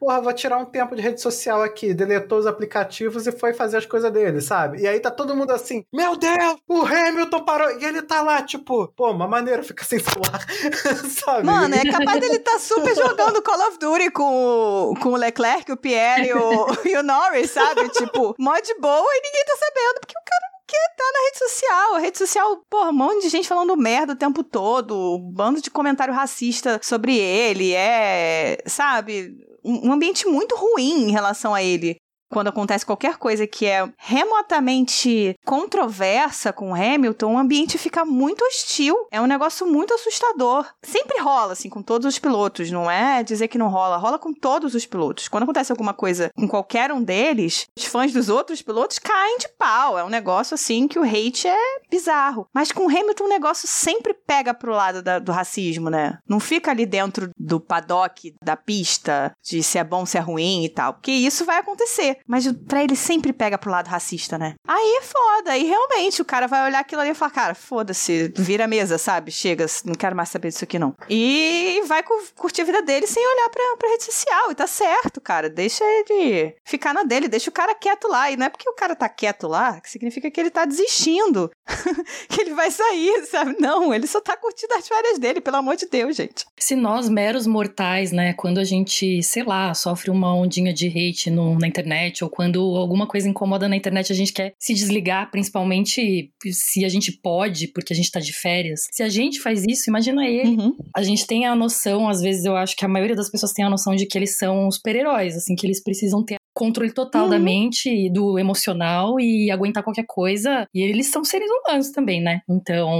Porra, 0.00 0.22
vou 0.22 0.32
tirar 0.32 0.56
um 0.56 0.64
tempo 0.64 0.96
de 0.96 1.02
rede 1.02 1.20
social 1.20 1.62
aqui, 1.62 1.92
deletou 1.92 2.38
os 2.38 2.46
aplicativos 2.46 3.26
e 3.26 3.32
foi 3.32 3.52
fazer 3.52 3.76
as 3.76 3.84
coisas 3.84 4.10
dele, 4.10 4.40
sabe? 4.40 4.80
E 4.80 4.88
aí 4.88 4.98
tá 4.98 5.10
todo 5.10 5.36
mundo 5.36 5.50
assim, 5.50 5.84
meu 5.92 6.16
Deus, 6.16 6.56
o 6.66 6.80
Hamilton 6.80 7.44
parou, 7.44 7.78
e 7.78 7.84
ele 7.84 8.00
tá 8.00 8.22
lá, 8.22 8.42
tipo, 8.42 8.88
pô, 8.96 9.10
uma 9.10 9.28
maneira 9.28 9.62
fica 9.62 9.84
sem 9.84 9.98
celular, 9.98 10.46
sabe? 11.22 11.44
Mano, 11.44 11.74
é 11.74 11.84
capaz 11.84 12.18
dele 12.18 12.38
tá 12.38 12.58
super 12.58 12.96
jogando 12.96 13.42
Call 13.42 13.68
of 13.68 13.78
Duty 13.78 14.10
com, 14.10 14.94
com 15.02 15.10
o 15.10 15.16
Leclerc, 15.16 15.70
o 15.70 15.76
Pierre 15.76 16.32
o, 16.32 16.66
e 16.88 16.96
o 16.96 17.02
Norris, 17.02 17.50
sabe? 17.50 17.86
Tipo, 17.90 18.34
mó 18.38 18.58
de 18.58 18.74
boa 18.80 19.06
e 19.06 19.22
ninguém 19.22 19.44
tá 19.44 19.56
sabendo, 19.58 20.00
porque 20.00 20.14
o 20.16 20.24
cara 20.24 20.50
Porque 20.60 20.76
tá 20.96 21.04
na 21.12 21.24
rede 21.26 21.38
social. 21.38 21.94
A 21.94 21.98
rede 21.98 22.18
social, 22.18 22.56
porra, 22.70 22.90
um 22.90 22.94
monte 22.94 23.22
de 23.22 23.28
gente 23.28 23.48
falando 23.48 23.76
merda 23.76 24.14
o 24.14 24.16
tempo 24.16 24.42
todo, 24.42 25.16
um 25.16 25.32
bando 25.32 25.60
de 25.60 25.70
comentário 25.70 26.14
racista 26.14 26.80
sobre 26.82 27.18
ele, 27.18 27.74
é, 27.74 28.58
sabe, 28.66 29.36
um 29.64 29.92
ambiente 29.92 30.26
muito 30.26 30.56
ruim 30.56 31.08
em 31.08 31.10
relação 31.10 31.54
a 31.54 31.62
ele 31.62 31.96
quando 32.30 32.48
acontece 32.48 32.86
qualquer 32.86 33.16
coisa 33.16 33.46
que 33.46 33.66
é 33.66 33.86
remotamente 33.98 35.36
controversa 35.44 36.52
com 36.52 36.74
Hamilton, 36.74 37.34
o 37.34 37.38
ambiente 37.38 37.76
fica 37.76 38.04
muito 38.04 38.44
hostil. 38.44 38.96
É 39.10 39.20
um 39.20 39.26
negócio 39.26 39.66
muito 39.66 39.92
assustador. 39.92 40.66
Sempre 40.82 41.20
rola, 41.20 41.52
assim, 41.52 41.68
com 41.68 41.82
todos 41.82 42.06
os 42.06 42.18
pilotos, 42.18 42.70
não 42.70 42.90
é 42.90 43.22
dizer 43.22 43.48
que 43.48 43.58
não 43.58 43.68
rola, 43.68 43.96
rola 43.96 44.18
com 44.18 44.32
todos 44.32 44.74
os 44.74 44.86
pilotos. 44.86 45.28
Quando 45.28 45.42
acontece 45.42 45.72
alguma 45.72 45.92
coisa 45.92 46.30
com 46.36 46.48
qualquer 46.48 46.92
um 46.92 47.02
deles, 47.02 47.66
os 47.76 47.84
fãs 47.84 48.12
dos 48.12 48.28
outros 48.28 48.62
pilotos 48.62 48.98
caem 48.98 49.38
de 49.38 49.48
pau. 49.48 49.98
É 49.98 50.04
um 50.04 50.08
negócio, 50.08 50.54
assim, 50.54 50.86
que 50.86 50.98
o 50.98 51.04
hate 51.04 51.48
é 51.48 51.80
bizarro. 51.90 52.46
Mas 52.54 52.70
com 52.70 52.88
Hamilton, 52.88 53.24
o 53.24 53.28
negócio 53.28 53.66
sempre 53.66 54.14
pega 54.14 54.54
pro 54.54 54.72
lado 54.72 55.02
da, 55.02 55.18
do 55.18 55.32
racismo, 55.32 55.90
né? 55.90 56.18
Não 56.28 56.38
fica 56.38 56.70
ali 56.70 56.86
dentro 56.86 57.30
do 57.36 57.58
paddock, 57.58 58.34
da 58.42 58.56
pista, 58.56 59.32
de 59.42 59.62
se 59.62 59.78
é 59.78 59.84
bom, 59.84 60.06
se 60.06 60.16
é 60.16 60.20
ruim 60.20 60.64
e 60.64 60.68
tal. 60.68 60.94
Porque 60.94 61.10
isso 61.10 61.44
vai 61.44 61.58
acontecer. 61.58 62.19
Mas 62.26 62.50
pra 62.68 62.82
ele 62.82 62.96
sempre 62.96 63.32
pega 63.32 63.58
pro 63.58 63.70
lado 63.70 63.88
racista, 63.88 64.38
né? 64.38 64.54
Aí 64.66 64.98
é 64.98 65.02
foda. 65.02 65.52
Aí 65.52 65.64
realmente 65.64 66.22
o 66.22 66.24
cara 66.24 66.46
vai 66.46 66.66
olhar 66.66 66.80
aquilo 66.80 67.00
ali 67.00 67.10
e 67.10 67.14
falar, 67.14 67.30
cara, 67.30 67.54
foda-se, 67.54 68.32
vira 68.36 68.64
a 68.64 68.68
mesa, 68.68 68.98
sabe? 68.98 69.30
Chega, 69.30 69.66
não 69.84 69.94
quero 69.94 70.16
mais 70.16 70.28
saber 70.28 70.48
disso 70.48 70.64
aqui 70.64 70.78
não. 70.78 70.94
E 71.08 71.82
vai 71.86 72.02
curtir 72.36 72.62
a 72.62 72.64
vida 72.64 72.82
dele 72.82 73.06
sem 73.06 73.26
olhar 73.26 73.48
pra, 73.48 73.76
pra 73.78 73.90
rede 73.90 74.04
social. 74.04 74.50
E 74.50 74.54
tá 74.54 74.66
certo, 74.66 75.20
cara. 75.20 75.48
Deixa 75.48 75.84
ele 75.84 76.54
ficar 76.64 76.94
na 76.94 77.02
dele, 77.02 77.28
deixa 77.28 77.50
o 77.50 77.52
cara 77.52 77.74
quieto 77.74 78.08
lá. 78.08 78.30
E 78.30 78.36
não 78.36 78.46
é 78.46 78.48
porque 78.48 78.68
o 78.68 78.74
cara 78.74 78.94
tá 78.94 79.08
quieto 79.08 79.48
lá 79.48 79.80
que 79.80 79.90
significa 79.90 80.30
que 80.30 80.40
ele 80.40 80.50
tá 80.50 80.64
desistindo. 80.64 81.50
que 82.28 82.40
ele 82.40 82.54
vai 82.54 82.70
sair, 82.70 83.26
sabe? 83.26 83.56
Não, 83.58 83.92
ele 83.92 84.06
só 84.06 84.20
tá 84.20 84.36
curtindo 84.36 84.74
as 84.74 84.86
férias 84.86 85.18
dele, 85.18 85.40
pelo 85.40 85.56
amor 85.56 85.76
de 85.76 85.86
Deus, 85.86 86.16
gente. 86.16 86.46
Se 86.58 86.74
nós, 86.76 87.08
meros 87.08 87.46
mortais, 87.46 88.12
né, 88.12 88.32
quando 88.34 88.58
a 88.58 88.64
gente, 88.64 89.22
sei 89.22 89.42
lá, 89.42 89.72
sofre 89.74 90.10
uma 90.10 90.34
ondinha 90.34 90.72
de 90.72 90.88
hate 90.88 91.30
no, 91.30 91.58
na 91.58 91.66
internet, 91.66 92.09
internet 92.10 92.24
ou 92.24 92.30
quando 92.30 92.60
alguma 92.76 93.06
coisa 93.06 93.28
incomoda 93.28 93.68
na 93.68 93.76
internet, 93.76 94.12
a 94.12 94.16
gente 94.16 94.32
quer 94.32 94.54
se 94.58 94.74
desligar, 94.74 95.30
principalmente 95.30 96.32
se 96.50 96.84
a 96.84 96.88
gente 96.88 97.12
pode, 97.12 97.68
porque 97.68 97.92
a 97.92 97.96
gente 97.96 98.10
tá 98.10 98.20
de 98.20 98.32
férias. 98.32 98.80
Se 98.92 99.02
a 99.02 99.08
gente 99.08 99.40
faz 99.40 99.64
isso, 99.66 99.88
imagina 99.88 100.26
ele. 100.26 100.56
Uhum. 100.56 100.76
A 100.94 101.02
gente 101.02 101.26
tem 101.26 101.46
a 101.46 101.54
noção, 101.54 102.08
às 102.08 102.20
vezes 102.20 102.44
eu 102.44 102.56
acho 102.56 102.76
que 102.76 102.84
a 102.84 102.88
maioria 102.88 103.16
das 103.16 103.30
pessoas 103.30 103.52
tem 103.52 103.64
a 103.64 103.70
noção 103.70 103.94
de 103.94 104.06
que 104.06 104.18
eles 104.18 104.36
são 104.36 104.70
super-heróis, 104.70 105.36
assim, 105.36 105.54
que 105.54 105.66
eles 105.66 105.82
precisam 105.82 106.24
ter 106.24 106.39
controle 106.54 106.92
total 106.92 107.24
uhum. 107.24 107.30
da 107.30 107.38
mente 107.38 107.88
e 107.88 108.12
do 108.12 108.38
emocional 108.38 109.18
e 109.20 109.50
aguentar 109.50 109.82
qualquer 109.82 110.04
coisa. 110.06 110.66
E 110.74 110.82
eles 110.82 111.10
são 111.10 111.24
seres 111.24 111.48
humanos 111.50 111.90
também, 111.90 112.20
né? 112.20 112.40
Então, 112.48 112.90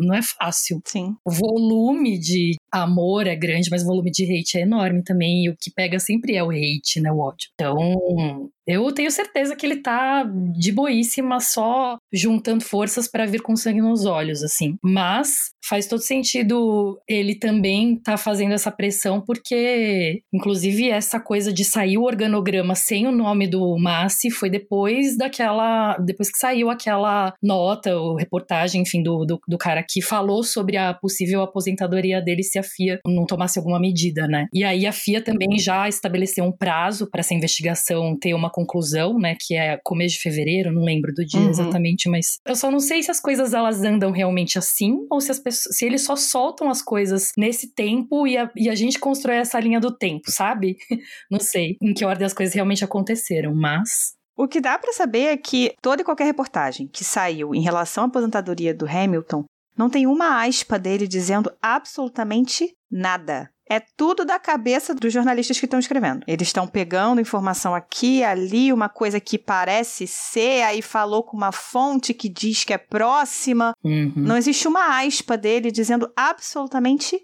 não 0.00 0.14
é 0.14 0.22
fácil. 0.22 0.80
Sim. 0.84 1.14
O 1.24 1.30
volume 1.30 2.18
de 2.18 2.56
amor 2.72 3.26
é 3.26 3.36
grande, 3.36 3.70
mas 3.70 3.82
o 3.82 3.86
volume 3.86 4.10
de 4.10 4.24
hate 4.24 4.58
é 4.58 4.62
enorme 4.62 5.02
também. 5.02 5.44
E 5.44 5.50
o 5.50 5.56
que 5.58 5.70
pega 5.70 5.98
sempre 5.98 6.34
é 6.36 6.42
o 6.42 6.50
hate, 6.50 7.00
né? 7.00 7.10
O 7.12 7.18
ódio. 7.18 7.48
Então, 7.54 8.50
eu 8.66 8.90
tenho 8.92 9.10
certeza 9.10 9.54
que 9.54 9.64
ele 9.64 9.76
tá 9.76 10.24
de 10.58 10.72
boíssima, 10.72 11.38
só 11.40 11.96
juntando 12.12 12.64
forças 12.64 13.06
para 13.08 13.26
vir 13.26 13.40
com 13.40 13.54
sangue 13.54 13.80
nos 13.80 14.04
olhos, 14.04 14.42
assim. 14.42 14.76
Mas 14.82 15.50
faz 15.68 15.86
todo 15.86 16.00
sentido 16.00 16.98
ele 17.08 17.34
também 17.34 17.96
tá 17.96 18.16
fazendo 18.16 18.52
essa 18.54 18.70
pressão, 18.70 19.20
porque, 19.20 20.20
inclusive, 20.32 20.88
essa 20.90 21.20
coisa 21.20 21.52
de 21.52 21.64
sair 21.64 21.98
o 21.98 22.04
organograma 22.04 22.74
sem 22.74 23.06
o 23.06 23.12
nome 23.12 23.46
do 23.46 23.76
Massi 23.78 24.30
foi 24.30 24.50
depois 24.50 25.16
daquela. 25.16 25.96
Depois 25.98 26.30
que 26.30 26.38
saiu 26.38 26.70
aquela 26.70 27.34
nota, 27.42 27.96
ou 27.96 28.16
reportagem, 28.16 28.82
enfim, 28.82 29.02
do, 29.02 29.24
do, 29.24 29.40
do 29.46 29.58
cara 29.58 29.84
que 29.88 30.02
falou 30.02 30.42
sobre 30.42 30.76
a 30.76 30.92
possível 30.92 31.42
aposentadoria 31.42 32.20
dele 32.20 32.42
se 32.42 32.58
a 32.58 32.62
FIA 32.62 32.98
não 33.06 33.26
tomasse 33.26 33.58
alguma 33.58 33.78
medida, 33.78 34.26
né? 34.26 34.46
E 34.52 34.64
aí 34.64 34.86
a 34.86 34.92
FIA 34.92 35.22
também 35.22 35.58
já 35.58 35.88
estabeleceu 35.88 36.44
um 36.44 36.52
prazo 36.52 37.08
para 37.10 37.20
essa 37.20 37.34
investigação 37.34 38.16
ter 38.18 38.34
uma 38.34 38.50
conclusão, 38.56 39.18
né? 39.18 39.36
Que 39.38 39.54
é 39.54 39.78
começo 39.84 40.14
de 40.14 40.22
fevereiro, 40.22 40.72
não 40.72 40.82
lembro 40.82 41.12
do 41.12 41.24
dia 41.24 41.40
uhum. 41.40 41.50
exatamente, 41.50 42.08
mas 42.08 42.38
eu 42.46 42.56
só 42.56 42.70
não 42.70 42.80
sei 42.80 43.02
se 43.02 43.10
as 43.10 43.20
coisas 43.20 43.52
elas 43.52 43.82
andam 43.82 44.10
realmente 44.10 44.58
assim 44.58 44.96
ou 45.10 45.20
se 45.20 45.30
as 45.30 45.38
pessoas, 45.38 45.76
se 45.76 45.84
eles 45.84 46.02
só 46.02 46.16
soltam 46.16 46.70
as 46.70 46.80
coisas 46.80 47.32
nesse 47.36 47.74
tempo 47.74 48.26
e 48.26 48.38
a, 48.38 48.50
e 48.56 48.70
a 48.70 48.74
gente 48.74 48.98
constrói 48.98 49.36
essa 49.36 49.60
linha 49.60 49.78
do 49.78 49.94
tempo, 49.94 50.30
sabe? 50.30 50.78
não 51.30 51.38
sei 51.38 51.76
em 51.82 51.92
que 51.92 52.04
ordem 52.04 52.24
as 52.24 52.32
coisas 52.32 52.54
realmente 52.54 52.82
aconteceram, 52.82 53.54
mas 53.54 54.14
o 54.34 54.48
que 54.48 54.60
dá 54.60 54.78
para 54.78 54.92
saber 54.92 55.26
é 55.26 55.36
que 55.36 55.74
toda 55.82 56.00
e 56.00 56.04
qualquer 56.04 56.24
reportagem 56.24 56.88
que 56.88 57.04
saiu 57.04 57.54
em 57.54 57.60
relação 57.60 58.04
à 58.04 58.06
aposentadoria 58.06 58.72
do 58.72 58.86
Hamilton 58.86 59.44
não 59.76 59.90
tem 59.90 60.06
uma 60.06 60.42
aspa 60.42 60.78
dele 60.78 61.06
dizendo 61.06 61.52
absolutamente 61.60 62.74
nada. 62.90 63.50
É 63.68 63.80
tudo 63.80 64.24
da 64.24 64.38
cabeça 64.38 64.94
dos 64.94 65.12
jornalistas 65.12 65.58
que 65.58 65.64
estão 65.64 65.80
escrevendo. 65.80 66.22
Eles 66.26 66.48
estão 66.48 66.66
pegando 66.66 67.20
informação 67.20 67.74
aqui, 67.74 68.22
ali, 68.22 68.72
uma 68.72 68.88
coisa 68.88 69.18
que 69.18 69.38
parece 69.38 70.06
ser, 70.06 70.62
aí 70.62 70.80
falou 70.80 71.24
com 71.24 71.36
uma 71.36 71.50
fonte 71.50 72.14
que 72.14 72.28
diz 72.28 72.62
que 72.62 72.72
é 72.72 72.78
próxima. 72.78 73.74
Uhum. 73.82 74.12
Não 74.16 74.36
existe 74.36 74.68
uma 74.68 75.00
aspa 75.04 75.36
dele 75.36 75.72
dizendo 75.72 76.10
absolutamente 76.16 77.20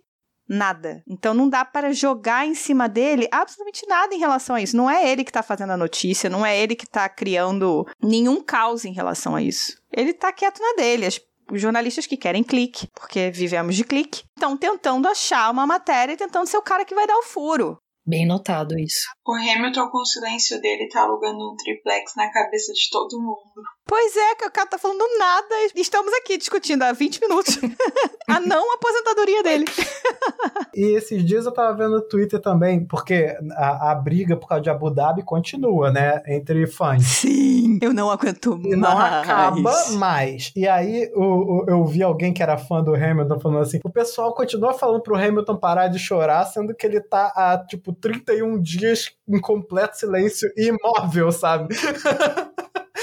nada. 0.48 1.02
Então 1.08 1.32
não 1.32 1.48
dá 1.48 1.64
para 1.64 1.92
jogar 1.92 2.46
em 2.46 2.54
cima 2.54 2.88
dele 2.88 3.28
absolutamente 3.30 3.86
nada 3.88 4.14
em 4.14 4.18
relação 4.18 4.56
a 4.56 4.60
isso. 4.60 4.76
Não 4.76 4.90
é 4.90 5.10
ele 5.10 5.24
que 5.24 5.30
está 5.30 5.42
fazendo 5.42 5.70
a 5.70 5.76
notícia, 5.76 6.28
não 6.28 6.44
é 6.44 6.58
ele 6.58 6.76
que 6.76 6.84
está 6.84 7.08
criando 7.08 7.86
nenhum 8.02 8.42
caos 8.42 8.84
em 8.84 8.92
relação 8.92 9.34
a 9.34 9.42
isso. 9.42 9.80
Ele 9.92 10.10
está 10.10 10.32
quieto 10.32 10.60
na 10.60 10.82
dele. 10.82 11.06
As 11.06 11.20
jornalistas 11.54 12.06
que 12.06 12.16
querem 12.16 12.42
clique, 12.42 12.88
porque 12.94 13.30
vivemos 13.30 13.74
de 13.74 13.84
clique, 13.84 14.22
estão 14.36 14.56
tentando 14.56 15.08
achar 15.08 15.50
uma 15.50 15.66
matéria 15.66 16.12
e 16.12 16.16
tentando 16.16 16.46
ser 16.46 16.56
o 16.56 16.62
cara 16.62 16.84
que 16.84 16.94
vai 16.94 17.06
dar 17.06 17.16
o 17.16 17.22
furo. 17.22 17.81
Bem 18.04 18.26
notado 18.26 18.76
isso. 18.78 19.06
O 19.24 19.34
Hamilton, 19.34 19.88
com 19.88 19.98
o 19.98 20.04
silêncio 20.04 20.60
dele, 20.60 20.88
tá 20.88 21.02
alugando 21.02 21.52
um 21.52 21.56
triplex 21.56 22.14
na 22.16 22.30
cabeça 22.32 22.72
de 22.72 22.90
todo 22.90 23.20
mundo. 23.20 23.62
Pois 23.86 24.16
é, 24.16 24.34
que 24.36 24.46
o 24.46 24.50
cara 24.50 24.68
tá 24.68 24.78
falando 24.78 25.04
nada 25.18 25.54
estamos 25.76 26.12
aqui 26.14 26.38
discutindo 26.38 26.82
há 26.82 26.92
20 26.92 27.20
minutos 27.20 27.58
a 28.28 28.40
não 28.40 28.72
aposentadoria 28.74 29.42
dele. 29.42 29.64
e 30.74 30.96
esses 30.96 31.24
dias 31.24 31.44
eu 31.44 31.52
tava 31.52 31.76
vendo 31.76 31.96
no 31.96 32.08
Twitter 32.08 32.40
também, 32.40 32.86
porque 32.86 33.36
a, 33.52 33.90
a, 33.90 33.94
briga 33.94 34.36
por 34.36 34.48
causa 34.48 34.62
de 34.62 34.70
Abu 34.70 34.90
Dhabi 34.90 35.22
continua, 35.22 35.90
né? 35.90 36.22
Entre 36.26 36.66
fãs. 36.66 37.04
Sim, 37.04 37.78
eu 37.82 37.92
não 37.92 38.10
aguento 38.10 38.56
mais. 38.56 38.78
Não 38.78 38.98
acaba 38.98 39.90
mais. 39.92 40.52
E 40.56 40.66
aí 40.66 41.10
o, 41.14 41.22
o, 41.22 41.64
eu 41.68 41.84
vi 41.84 42.02
alguém 42.02 42.32
que 42.32 42.42
era 42.42 42.56
fã 42.56 42.82
do 42.82 42.94
Hamilton 42.94 43.40
falando 43.40 43.62
assim: 43.62 43.80
o 43.84 43.90
pessoal 43.90 44.34
continua 44.34 44.72
falando 44.72 45.02
pro 45.02 45.16
Hamilton 45.16 45.56
parar 45.56 45.88
de 45.88 45.98
chorar, 45.98 46.44
sendo 46.46 46.74
que 46.74 46.86
ele 46.86 47.00
tá 47.00 47.32
há, 47.36 47.62
tipo, 47.66 47.91
31 47.94 48.60
dias 48.60 49.10
em 49.28 49.40
completo 49.40 49.96
silêncio 49.96 50.50
e 50.56 50.68
imóvel, 50.68 51.30
sabe? 51.32 51.74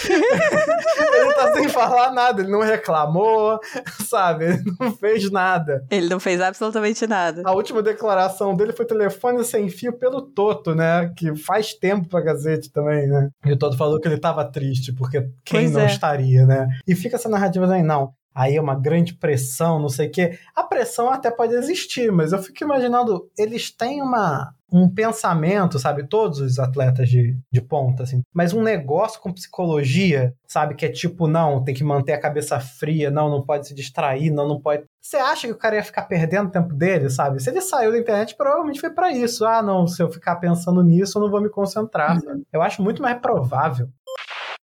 ele 0.07 1.33
tá 1.33 1.53
sem 1.53 1.69
falar 1.69 2.11
nada, 2.11 2.41
ele 2.41 2.51
não 2.51 2.61
reclamou, 2.61 3.59
sabe? 4.07 4.45
Ele 4.45 4.63
não 4.79 4.91
fez 4.95 5.29
nada. 5.31 5.85
Ele 5.89 6.07
não 6.07 6.19
fez 6.19 6.39
absolutamente 6.41 7.05
nada. 7.05 7.41
A 7.45 7.51
última 7.51 7.81
declaração 7.81 8.55
dele 8.55 8.71
foi 8.73 8.85
telefone 8.85 9.43
sem 9.43 9.69
fio 9.69 9.93
pelo 9.93 10.21
Toto, 10.21 10.73
né? 10.73 11.11
Que 11.15 11.35
faz 11.35 11.73
tempo 11.73 12.07
pra 12.07 12.21
Gazete 12.21 12.71
também, 12.71 13.07
né? 13.07 13.29
E 13.45 13.51
o 13.51 13.57
Toto 13.57 13.77
falou 13.77 13.99
que 13.99 14.07
ele 14.07 14.19
tava 14.19 14.45
triste, 14.45 14.93
porque 14.93 15.21
quem 15.43 15.61
pois 15.61 15.71
não 15.71 15.81
é. 15.81 15.85
estaria, 15.85 16.45
né? 16.45 16.67
E 16.87 16.95
fica 16.95 17.15
essa 17.15 17.29
narrativa 17.29 17.71
aí, 17.71 17.83
não 17.83 18.13
aí 18.39 18.55
é 18.55 18.61
uma 18.61 18.73
grande 18.75 19.13
pressão, 19.13 19.79
não 19.79 19.89
sei 19.89 20.07
o 20.07 20.11
quê. 20.11 20.39
A 20.55 20.63
pressão 20.63 21.11
até 21.11 21.29
pode 21.29 21.53
existir, 21.53 22.09
mas 22.09 22.31
eu 22.31 22.41
fico 22.41 22.63
imaginando, 22.63 23.29
eles 23.37 23.69
têm 23.69 24.01
uma, 24.01 24.55
um 24.71 24.87
pensamento, 24.87 25.77
sabe? 25.77 26.07
Todos 26.07 26.39
os 26.39 26.57
atletas 26.57 27.09
de, 27.09 27.37
de 27.51 27.61
ponta, 27.61 28.03
assim. 28.03 28.21
Mas 28.33 28.53
um 28.53 28.63
negócio 28.63 29.19
com 29.19 29.33
psicologia, 29.33 30.33
sabe? 30.47 30.75
Que 30.75 30.85
é 30.85 30.89
tipo, 30.89 31.27
não, 31.27 31.61
tem 31.61 31.75
que 31.75 31.83
manter 31.83 32.13
a 32.13 32.21
cabeça 32.21 32.61
fria, 32.61 33.11
não, 33.11 33.29
não 33.29 33.43
pode 33.43 33.67
se 33.67 33.75
distrair, 33.75 34.31
não, 34.31 34.47
não 34.47 34.61
pode. 34.61 34.85
Você 35.01 35.17
acha 35.17 35.45
que 35.45 35.53
o 35.53 35.57
cara 35.57 35.75
ia 35.75 35.83
ficar 35.83 36.03
perdendo 36.03 36.47
o 36.47 36.51
tempo 36.51 36.73
dele, 36.73 37.09
sabe? 37.09 37.41
Se 37.41 37.49
ele 37.49 37.59
saiu 37.59 37.91
da 37.91 37.99
internet, 37.99 38.37
provavelmente 38.37 38.79
foi 38.79 38.89
para 38.89 39.11
isso. 39.11 39.45
Ah, 39.45 39.61
não, 39.61 39.85
se 39.85 40.01
eu 40.01 40.09
ficar 40.09 40.37
pensando 40.37 40.81
nisso, 40.81 41.17
eu 41.17 41.23
não 41.23 41.29
vou 41.29 41.41
me 41.41 41.49
concentrar. 41.49 42.17
Uhum. 42.17 42.43
Eu 42.53 42.61
acho 42.61 42.81
muito 42.81 43.01
mais 43.01 43.19
provável. 43.19 43.89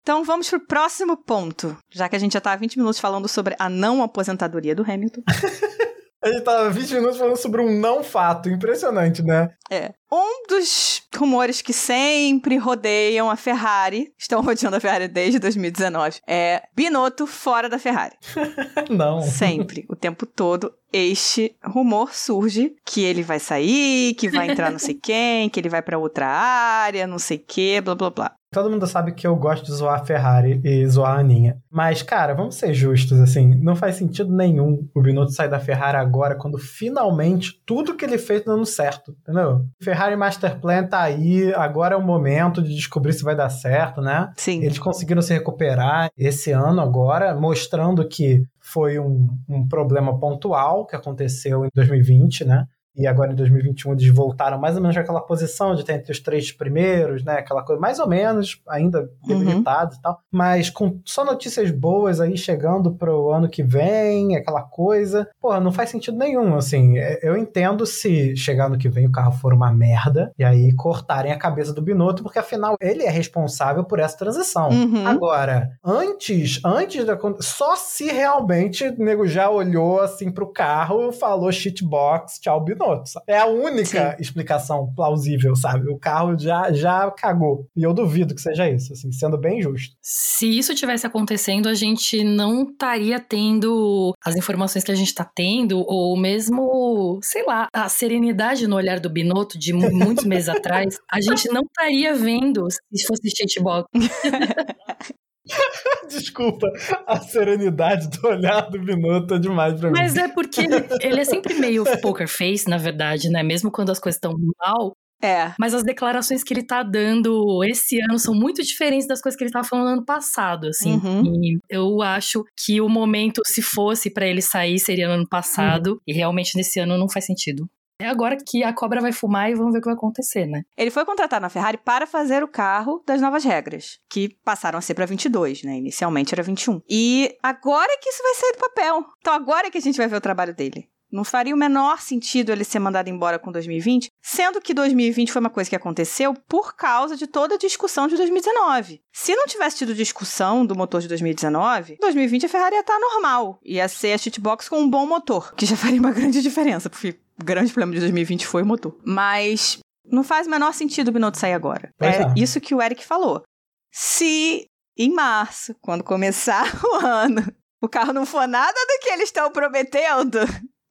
Então 0.06 0.24
vamos 0.24 0.48
pro 0.48 0.60
próximo 0.60 1.18
ponto, 1.18 1.76
já 1.90 2.08
que 2.08 2.16
a 2.16 2.20
gente 2.20 2.34
já 2.34 2.40
tá 2.40 2.54
há 2.54 2.56
20 2.56 2.78
minutos 2.78 3.00
falando 3.00 3.28
sobre 3.28 3.56
a 3.58 3.68
não 3.68 4.04
aposentadoria 4.04 4.76
do 4.76 4.84
Hamilton. 4.84 5.24
a 6.24 6.28
gente 6.30 6.44
tá 6.44 6.68
há 6.68 6.70
20 6.70 6.94
minutos 6.94 7.18
falando 7.18 7.38
sobre 7.38 7.60
um 7.60 7.80
não 7.80 8.04
fato, 8.04 8.48
impressionante, 8.48 9.24
né? 9.24 9.50
É. 9.68 9.94
Um 10.12 10.46
dos 10.48 11.02
rumores 11.18 11.60
que 11.64 11.74
sempre 11.74 12.56
rodeiam 12.58 13.32
a 13.32 13.36
Ferrari, 13.36 14.14
estão 14.16 14.44
rodeando 14.44 14.78
a 14.78 14.80
Ferrari 14.80 15.08
desde 15.08 15.40
2019, 15.40 16.20
é 16.28 16.62
Binotto 16.76 17.26
fora 17.26 17.68
da 17.68 17.80
Ferrari. 17.80 18.16
não. 18.92 19.24
Sempre, 19.24 19.88
o 19.90 19.96
tempo 19.96 20.28
todo, 20.28 20.72
este 20.94 21.56
rumor 21.64 22.14
surge 22.14 22.76
que 22.86 23.04
ele 23.04 23.24
vai 23.24 23.40
sair, 23.40 24.14
que 24.14 24.30
vai 24.30 24.52
entrar 24.52 24.70
não 24.70 24.78
sei 24.78 24.94
quem, 24.94 25.50
que 25.50 25.60
ele 25.60 25.68
vai 25.68 25.82
para 25.82 25.98
outra 25.98 26.28
área, 26.28 27.08
não 27.08 27.18
sei 27.18 27.40
que, 27.40 27.82
blá 27.82 27.96
blá 27.96 28.12
blá. 28.12 28.36
Todo 28.56 28.70
mundo 28.70 28.88
sabe 28.88 29.12
que 29.12 29.28
eu 29.28 29.36
gosto 29.36 29.66
de 29.66 29.74
zoar 29.74 30.00
a 30.00 30.06
Ferrari 30.06 30.62
e 30.64 30.88
zoar 30.88 31.18
a 31.18 31.20
Aninha. 31.20 31.58
Mas, 31.70 32.02
cara, 32.02 32.34
vamos 32.34 32.56
ser 32.56 32.74
justos, 32.74 33.20
assim. 33.20 33.54
Não 33.54 33.76
faz 33.76 33.96
sentido 33.96 34.34
nenhum 34.34 34.88
o 34.96 35.02
Binotto 35.02 35.34
sair 35.34 35.50
da 35.50 35.60
Ferrari 35.60 35.98
agora, 35.98 36.36
quando 36.36 36.58
finalmente 36.58 37.62
tudo 37.66 37.98
que 37.98 38.06
ele 38.06 38.18
fez 38.18 38.46
tá 38.46 38.54
dando 38.54 38.66
certo, 38.66 39.14
entendeu? 39.20 39.66
Ferrari 39.84 40.16
Master 40.16 40.58
Plan 40.58 40.86
tá 40.86 41.02
aí, 41.02 41.54
agora 41.54 41.96
é 41.96 41.98
o 41.98 42.02
momento 42.02 42.64
de 42.64 42.74
descobrir 42.74 43.12
se 43.12 43.26
vai 43.26 43.36
dar 43.36 43.50
certo, 43.50 44.00
né? 44.00 44.32
Sim. 44.38 44.64
Eles 44.64 44.80
conseguiram 44.80 45.22
se 45.22 45.34
recuperar 45.34 46.10
esse 46.18 46.54
ano 46.54 46.80
agora, 46.80 47.36
mostrando 47.36 48.08
que 48.08 48.42
foi 48.62 48.98
um, 48.98 49.28
um 49.50 49.68
problema 49.68 50.18
pontual 50.18 50.86
que 50.86 50.96
aconteceu 50.96 51.66
em 51.66 51.70
2020, 51.76 52.46
né? 52.46 52.66
E 52.96 53.06
agora 53.06 53.32
em 53.32 53.36
2021 53.36 53.94
eles 53.94 54.08
voltaram 54.08 54.60
mais 54.60 54.76
ou 54.76 54.82
menos 54.82 54.96
naquela 54.96 55.22
posição 55.22 55.76
de 55.76 55.82
estar 55.82 55.94
entre 55.94 56.12
os 56.12 56.20
três 56.20 56.52
primeiros, 56.52 57.24
né? 57.24 57.34
Aquela 57.34 57.64
coisa, 57.64 57.82
mais 57.82 58.00
ou 58.00 58.08
menos, 58.08 58.62
ainda 58.68 59.10
debilitados 59.26 59.96
uhum. 59.96 60.00
e 60.00 60.04
tal, 60.04 60.20
mas 60.32 60.70
com 60.70 61.00
só 61.04 61.26
notícias 61.26 61.72
boas 61.72 62.22
aí 62.22 62.38
chegando 62.38 62.94
pro 62.94 63.32
ano 63.32 63.50
que 63.50 63.64
vem, 63.64 64.36
aquela 64.36 64.62
coisa. 64.62 65.28
Porra, 65.42 65.60
não 65.60 65.72
faz 65.72 65.90
sentido 65.90 66.18
nenhum, 66.18 66.56
assim. 66.56 66.98
É, 66.98 67.20
eu 67.22 67.36
entendo 67.36 67.86
se 67.86 68.36
chegar 68.38 68.70
no 68.70 68.78
que 68.78 68.88
vem 68.88 69.08
o 69.08 69.12
carro 69.12 69.34
for 69.34 69.54
uma 69.54 69.72
merda 69.72 70.32
e 70.38 70.44
aí 70.44 70.74
cortarem 70.74 71.32
a 71.32 71.38
cabeça 71.38 71.74
do 71.74 71.82
Binotto, 71.82 72.24
porque 72.24 72.40
afinal 72.40 72.76
ele 72.80 73.04
é 73.04 73.10
responsável 73.10 73.84
por 73.84 74.00
essa 74.00 74.18
transição. 74.18 74.70
Uhum. 74.70 75.06
Agora, 75.06 75.72
antes, 75.84 76.62
antes 76.64 77.04
da 77.06 77.16
só 77.40 77.76
se 77.76 78.06
realmente 78.06 78.86
o 78.86 79.04
nego 79.04 79.28
já 79.28 79.50
olhou 79.50 80.00
assim 80.00 80.32
pro 80.32 80.52
carro, 80.52 81.12
falou 81.12 81.52
shitbox, 81.52 82.40
tchau 82.40 82.64
Binotto 82.64 82.85
Binotto. 82.86 83.10
Sabe? 83.10 83.26
É 83.28 83.38
a 83.38 83.48
única 83.48 84.12
Sim. 84.12 84.22
explicação 84.22 84.94
plausível, 84.96 85.56
sabe? 85.56 85.90
O 85.90 85.98
carro 85.98 86.38
já, 86.38 86.72
já 86.72 87.10
cagou. 87.12 87.68
E 87.76 87.84
eu 87.84 87.94
duvido 87.94 88.36
que 88.36 88.42
seja 88.42 88.70
isso, 88.70 88.94
assim, 88.94 89.12
sendo 89.12 89.38
bem 89.38 89.62
justo. 89.62 89.96
Se 90.02 90.58
isso 90.58 90.76
tivesse 90.76 91.08
acontecendo, 91.08 91.68
a 91.68 91.74
gente 91.74 92.24
não 92.24 92.64
estaria 92.64 93.20
tendo 93.20 94.14
as 94.24 94.36
informações 94.36 94.84
que 94.84 94.92
a 94.92 94.96
gente 94.96 95.08
está 95.08 95.26
tendo, 95.26 95.84
ou 95.88 96.16
mesmo, 96.18 97.20
sei 97.22 97.46
lá, 97.46 97.68
a 97.74 97.90
serenidade 97.90 98.68
no 98.68 98.76
olhar 98.76 99.00
do 99.00 99.10
Binotto 99.10 99.58
de 99.58 99.74
muitos 99.74 100.26
meses 100.26 100.50
atrás, 100.50 100.98
a 101.12 101.20
gente 101.20 101.48
não 101.50 101.62
estaria 101.62 102.14
vendo 102.14 102.68
se 102.70 103.06
fosse 103.06 103.30
shitbox. 103.30 103.90
Desculpa, 106.10 106.68
a 107.06 107.20
serenidade 107.20 108.10
do 108.10 108.28
olhar 108.28 108.62
do 108.70 108.80
Binotto 108.80 109.36
é 109.36 109.40
demais 109.40 109.80
pra 109.80 109.90
mim. 109.90 109.98
Mas 109.98 110.16
é 110.16 110.28
porque 110.28 110.62
ele, 110.62 110.76
ele, 111.02 111.22
é 111.22 111.26
sempre 111.26 111.54
meio 111.56 111.84
poker 112.02 112.28
face, 112.28 112.68
na 112.68 112.78
verdade, 112.78 113.30
né? 113.30 113.44
Mesmo 113.44 113.72
quando 113.72 113.92
as 113.92 114.00
coisas 114.00 114.18
estão 114.18 114.34
mal. 114.60 114.94
É. 115.22 115.54
Mas 115.58 115.74
as 115.74 115.84
declarações 115.84 116.44
que 116.44 116.54
ele 116.54 116.64
tá 116.64 116.84
dando 116.84 117.64
esse 117.64 118.00
ano 118.02 118.20
são 118.20 118.34
muito 118.34 118.62
diferentes 118.62 119.08
das 119.08 119.22
coisas 119.22 119.38
que 119.38 119.44
ele 119.44 119.52
tava 119.52 119.68
falando 119.68 119.86
no 119.86 119.94
ano 119.94 120.06
passado, 120.06 120.68
assim. 120.68 120.94
Uhum. 120.94 121.44
E 121.44 121.60
eu 121.70 122.02
acho 122.02 122.44
que 122.58 122.82
o 122.82 122.90
momento, 122.90 123.42
se 123.46 123.62
fosse 123.62 124.10
para 124.10 124.28
ele 124.28 124.42
sair, 124.42 124.78
seria 124.78 125.08
no 125.08 125.14
ano 125.14 125.28
passado. 125.28 125.94
Uhum. 125.94 126.00
E 126.08 126.14
realmente 126.14 126.56
nesse 126.56 126.80
ano 126.80 126.98
não 126.98 127.10
faz 127.10 127.26
sentido. 127.26 127.68
É 128.00 128.08
agora 128.08 128.38
que 128.38 128.64
a 128.64 128.74
cobra 128.74 129.00
vai 129.00 129.14
fumar 129.14 129.50
e 129.50 129.56
vamos 129.56 129.72
ver 129.72 129.80
o 129.80 129.82
que 129.82 129.88
vai 129.88 129.96
acontecer, 129.96 130.46
né? 130.46 130.64
Ele 130.78 130.92
foi 130.92 131.06
contratado 131.06 131.42
na 131.42 131.50
Ferrari 131.50 131.78
para 131.78 132.06
fazer 132.06 132.44
o 132.44 132.48
carro 132.48 133.02
das 133.06 133.22
novas 133.22 133.44
regras, 133.44 134.00
que 134.10 134.36
passaram 134.44 134.78
a 134.78 134.82
ser 134.82 134.94
para 134.94 135.06
22, 135.06 135.64
né? 135.64 135.78
Inicialmente 135.78 136.34
era 136.34 136.44
21. 136.44 136.82
E 136.90 137.38
agora 137.42 137.92
é 137.92 137.98
que 137.98 138.10
isso 138.10 138.22
vai 138.22 138.36
sair 138.36 138.52
do 138.52 138.60
papel. 138.60 139.06
Então 139.20 139.34
agora 139.34 139.68
é 139.68 139.72
que 139.72 139.78
a 139.78 139.82
gente 139.82 139.98
vai 139.98 140.08
ver 140.08 140.18
o 140.18 140.22
trabalho 140.22 140.54
dele. 140.54 140.90
Não 141.12 141.24
faria 141.24 141.56
o 141.56 141.58
menor 141.58 142.02
sentido 142.02 142.52
ele 142.52 142.66
ser 142.66 142.80
mandado 142.80 143.10
embora 143.10 143.40
com 143.40 143.50
2020, 143.50 144.12
sendo 144.22 144.60
que 144.60 144.74
2020 144.74 145.32
foi 145.32 145.40
uma 145.40 145.50
coisa 145.50 145.70
que 145.70 145.76
aconteceu 145.76 146.34
por 146.34 146.76
causa 146.76 147.16
de 147.16 147.28
toda 147.28 147.56
a 147.56 147.58
discussão 147.58 148.08
de 148.08 148.18
2019. 148.18 149.02
Se 149.14 149.34
não 149.34 149.46
tivesse 149.46 149.78
tido 149.78 149.94
discussão 149.94 150.66
do 150.66 150.76
motor 150.76 151.00
de 151.00 151.08
2019, 151.08 151.98
2020 152.02 152.48
a 152.48 152.50
Ferrari 152.50 152.76
ia 152.76 152.82
estar 152.82 153.00
normal. 153.00 153.60
Ia 153.64 153.88
ser 153.88 154.12
a 154.12 154.18
shitbox 154.18 154.68
com 154.68 154.80
um 154.80 154.90
bom 154.90 155.06
motor, 155.06 155.54
que 155.56 155.66
já 155.66 155.78
faria 155.78 156.00
uma 156.00 156.12
grande 156.12 156.42
diferença, 156.42 156.90
porque 156.90 157.18
grande 157.44 157.72
problema 157.72 157.94
de 157.94 158.00
2020 158.00 158.48
foi 158.48 158.64
o 158.64 158.66
motor. 158.66 158.98
Mas 159.04 159.80
não 160.06 160.24
faz 160.24 160.48
o 160.48 160.50
menor 160.50 160.74
sentido 160.74 161.10
o 161.10 161.12
Binotto 161.12 161.38
sair 161.38 161.54
agora. 161.54 161.90
É, 162.00 162.08
é 162.08 162.34
isso 162.36 162.62
que 162.62 162.76
o 162.76 162.82
Eric 162.82 163.04
falou. 163.06 163.44
Se 163.92 164.68
em 164.98 165.14
março, 165.14 165.76
quando 165.82 166.04
começar 166.04 166.66
o 166.84 167.06
ano, 167.06 167.44
o 167.82 167.90
carro 167.90 168.14
não 168.14 168.26
for 168.26 168.48
nada 168.48 168.74
do 168.74 169.00
que 169.02 169.10
eles 169.10 169.26
estão 169.26 169.52
prometendo, 169.52 170.40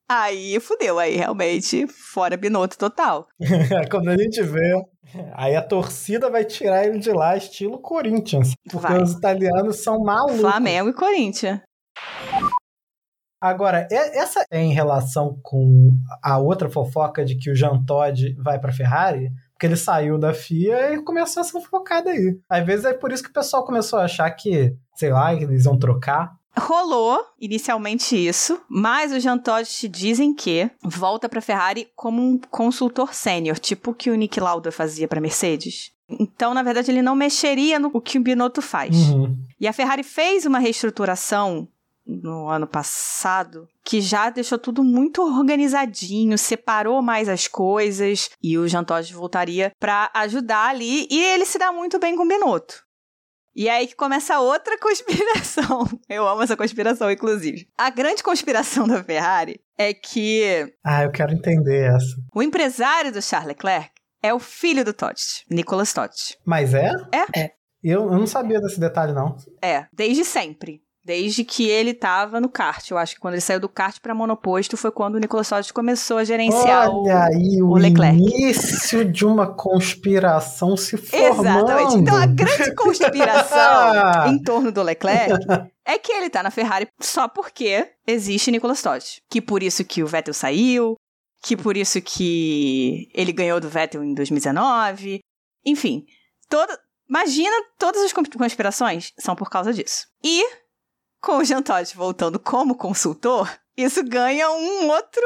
aí 0.08 0.58
fudeu. 0.60 0.98
Aí 0.98 1.16
realmente, 1.16 1.86
fora 1.86 2.36
Binotto 2.36 2.76
total. 2.76 3.26
quando 3.90 4.08
a 4.08 4.16
gente 4.16 4.42
vê, 4.42 4.82
aí 5.34 5.56
a 5.56 5.62
torcida 5.62 6.28
vai 6.28 6.44
tirar 6.44 6.86
ele 6.86 6.98
de 6.98 7.10
lá, 7.12 7.36
estilo 7.36 7.78
Corinthians. 7.78 8.52
Porque 8.70 8.86
vai. 8.86 9.02
os 9.02 9.12
italianos 9.12 9.82
são 9.82 9.98
malucos. 10.00 10.40
Flamengo 10.40 10.90
e 10.90 10.94
Corinthians. 10.94 11.60
Agora, 13.44 13.86
essa 13.90 14.42
é 14.50 14.62
em 14.62 14.72
relação 14.72 15.38
com 15.42 15.92
a 16.22 16.38
outra 16.38 16.70
fofoca 16.70 17.22
de 17.22 17.36
que 17.36 17.50
o 17.50 17.54
Jean 17.54 17.84
Todt 17.84 18.34
vai 18.42 18.58
para 18.58 18.72
Ferrari, 18.72 19.30
porque 19.52 19.66
ele 19.66 19.76
saiu 19.76 20.18
da 20.18 20.32
FIA 20.32 20.94
e 20.94 21.02
começou 21.02 21.42
essa 21.42 21.60
fofocada 21.60 22.08
aí. 22.08 22.38
Às 22.48 22.64
vezes 22.64 22.86
é 22.86 22.94
por 22.94 23.12
isso 23.12 23.22
que 23.22 23.28
o 23.28 23.34
pessoal 23.34 23.62
começou 23.62 23.98
a 23.98 24.04
achar 24.04 24.30
que, 24.30 24.74
sei 24.96 25.12
lá, 25.12 25.36
que 25.36 25.44
eles 25.44 25.66
iam 25.66 25.78
trocar. 25.78 26.32
Rolou 26.58 27.20
inicialmente 27.38 28.16
isso, 28.16 28.58
mas 28.66 29.12
os 29.12 29.22
Jean 29.22 29.36
Todt 29.36 29.88
dizem 29.88 30.34
que 30.34 30.70
volta 30.82 31.28
para 31.28 31.42
Ferrari 31.42 31.88
como 31.94 32.22
um 32.22 32.38
consultor 32.50 33.12
sênior, 33.12 33.58
tipo 33.58 33.90
o 33.90 33.94
que 33.94 34.10
o 34.10 34.14
Nick 34.14 34.40
Lauda 34.40 34.72
fazia 34.72 35.06
para 35.06 35.20
Mercedes. 35.20 35.92
Então, 36.08 36.54
na 36.54 36.62
verdade, 36.62 36.90
ele 36.90 37.02
não 37.02 37.14
mexeria 37.14 37.78
no 37.78 38.00
que 38.00 38.18
o 38.18 38.22
Binotto 38.22 38.62
faz. 38.62 39.10
Uhum. 39.10 39.36
E 39.60 39.66
a 39.68 39.72
Ferrari 39.72 40.02
fez 40.02 40.46
uma 40.46 40.58
reestruturação 40.58 41.68
no 42.06 42.48
ano 42.48 42.66
passado, 42.66 43.68
que 43.84 44.00
já 44.00 44.30
deixou 44.30 44.58
tudo 44.58 44.84
muito 44.84 45.22
organizadinho, 45.22 46.36
separou 46.36 47.00
mais 47.02 47.28
as 47.28 47.46
coisas 47.46 48.30
e 48.42 48.58
o 48.58 48.68
Jean 48.68 48.84
Todt 48.84 49.12
voltaria 49.14 49.72
para 49.80 50.10
ajudar 50.14 50.68
ali 50.68 51.06
e 51.10 51.22
ele 51.22 51.46
se 51.46 51.58
dá 51.58 51.72
muito 51.72 51.98
bem 51.98 52.16
com 52.16 52.24
o 52.24 52.28
Binotto. 52.28 52.84
E 53.56 53.68
é 53.68 53.76
aí 53.76 53.86
que 53.86 53.94
começa 53.94 54.40
outra 54.40 54.76
conspiração. 54.80 55.86
Eu 56.08 56.26
amo 56.26 56.42
essa 56.42 56.56
conspiração, 56.56 57.10
inclusive. 57.10 57.68
A 57.78 57.88
grande 57.88 58.22
conspiração 58.22 58.86
da 58.88 59.02
Ferrari 59.02 59.60
é 59.78 59.94
que. 59.94 60.74
Ah, 60.84 61.04
eu 61.04 61.12
quero 61.12 61.32
entender 61.32 61.94
essa. 61.94 62.16
O 62.34 62.42
empresário 62.42 63.12
do 63.12 63.22
Charles 63.22 63.48
Leclerc 63.48 63.90
é 64.20 64.34
o 64.34 64.40
filho 64.40 64.84
do 64.84 64.92
Todt, 64.92 65.44
Nicolas 65.48 65.92
Todt. 65.92 66.36
Mas 66.44 66.74
é? 66.74 66.90
É. 67.12 67.40
É. 67.40 67.50
Eu, 67.82 68.04
eu 68.04 68.18
não 68.18 68.26
sabia 68.26 68.58
desse 68.60 68.80
detalhe, 68.80 69.12
não. 69.12 69.36
É, 69.62 69.86
desde 69.92 70.24
sempre. 70.24 70.82
Desde 71.04 71.44
que 71.44 71.68
ele 71.68 71.90
estava 71.90 72.40
no 72.40 72.48
kart. 72.48 72.90
Eu 72.90 72.96
acho 72.96 73.14
que 73.14 73.20
quando 73.20 73.34
ele 73.34 73.40
saiu 73.42 73.60
do 73.60 73.68
kart 73.68 73.98
para 74.00 74.14
monoposto 74.14 74.74
foi 74.76 74.90
quando 74.90 75.16
o 75.16 75.18
Nicolas 75.18 75.46
Sotti 75.46 75.72
começou 75.72 76.16
a 76.16 76.24
gerenciar 76.24 76.88
Olha 76.88 76.96
o, 76.96 77.22
aí, 77.22 77.62
o, 77.62 77.68
o 77.68 77.76
Leclerc. 77.76 78.16
início 78.16 79.04
de 79.04 79.26
uma 79.26 79.46
conspiração 79.46 80.76
se 80.78 80.96
formando. 80.96 81.70
Exatamente. 81.70 81.96
Então 81.96 82.16
a 82.16 82.24
grande 82.24 82.72
conspiração 82.76 84.28
em 84.32 84.42
torno 84.42 84.72
do 84.72 84.82
Leclerc 84.82 85.34
é 85.84 85.98
que 85.98 86.10
ele 86.10 86.30
tá 86.30 86.42
na 86.42 86.50
Ferrari 86.50 86.88
só 86.98 87.28
porque 87.28 87.86
existe 88.06 88.50
Nicolas 88.50 88.80
Todt. 88.80 89.22
Que 89.28 89.42
por 89.42 89.62
isso 89.62 89.84
que 89.84 90.02
o 90.02 90.06
Vettel 90.06 90.32
saiu, 90.32 90.96
que 91.42 91.54
por 91.54 91.76
isso 91.76 92.00
que 92.00 93.08
ele 93.14 93.32
ganhou 93.32 93.60
do 93.60 93.68
Vettel 93.68 94.02
em 94.02 94.14
2019. 94.14 95.20
Enfim, 95.66 96.06
toda, 96.48 96.78
imagina 97.08 97.54
todas 97.78 98.02
as 98.02 98.12
conspirações 98.12 99.12
são 99.18 99.36
por 99.36 99.50
causa 99.50 99.72
disso. 99.72 100.06
E 100.22 100.63
com 101.24 101.38
o 101.38 101.44
Jean 101.44 101.62
Todt 101.62 101.96
voltando 101.96 102.38
como 102.38 102.76
consultor, 102.76 103.50
isso 103.76 104.04
ganha 104.04 104.50
um 104.50 104.88
outro, 104.90 105.22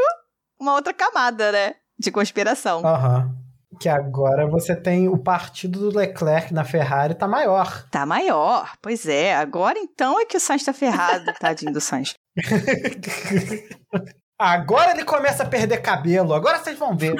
uma 0.58 0.74
outra 0.74 0.94
camada, 0.94 1.50
né? 1.50 1.74
De 1.98 2.10
conspiração. 2.10 2.86
Aham. 2.86 3.24
Uhum. 3.24 3.48
Que 3.80 3.88
agora 3.88 4.46
você 4.48 4.74
tem 4.74 5.08
o 5.08 5.18
partido 5.18 5.78
do 5.78 5.96
Leclerc 5.96 6.52
na 6.54 6.64
Ferrari 6.64 7.14
tá 7.14 7.28
maior. 7.28 7.86
Tá 7.90 8.06
maior, 8.06 8.76
pois 8.80 9.06
é. 9.06 9.36
Agora 9.36 9.78
então 9.78 10.18
é 10.18 10.24
que 10.24 10.36
o 10.36 10.40
Sainz 10.40 10.64
tá 10.64 10.72
ferrado, 10.72 11.32
tadinho 11.38 11.72
do 11.72 11.80
Sainz. 11.80 12.14
agora 14.38 14.92
ele 14.92 15.04
começa 15.04 15.42
a 15.42 15.48
perder 15.48 15.82
cabelo, 15.82 16.32
agora 16.32 16.58
vocês 16.58 16.78
vão 16.78 16.96
ver. 16.96 17.14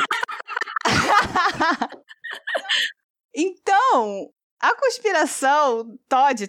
então, 3.34 4.30
a 4.60 4.74
conspiração 4.74 5.96
Todd 6.08 6.48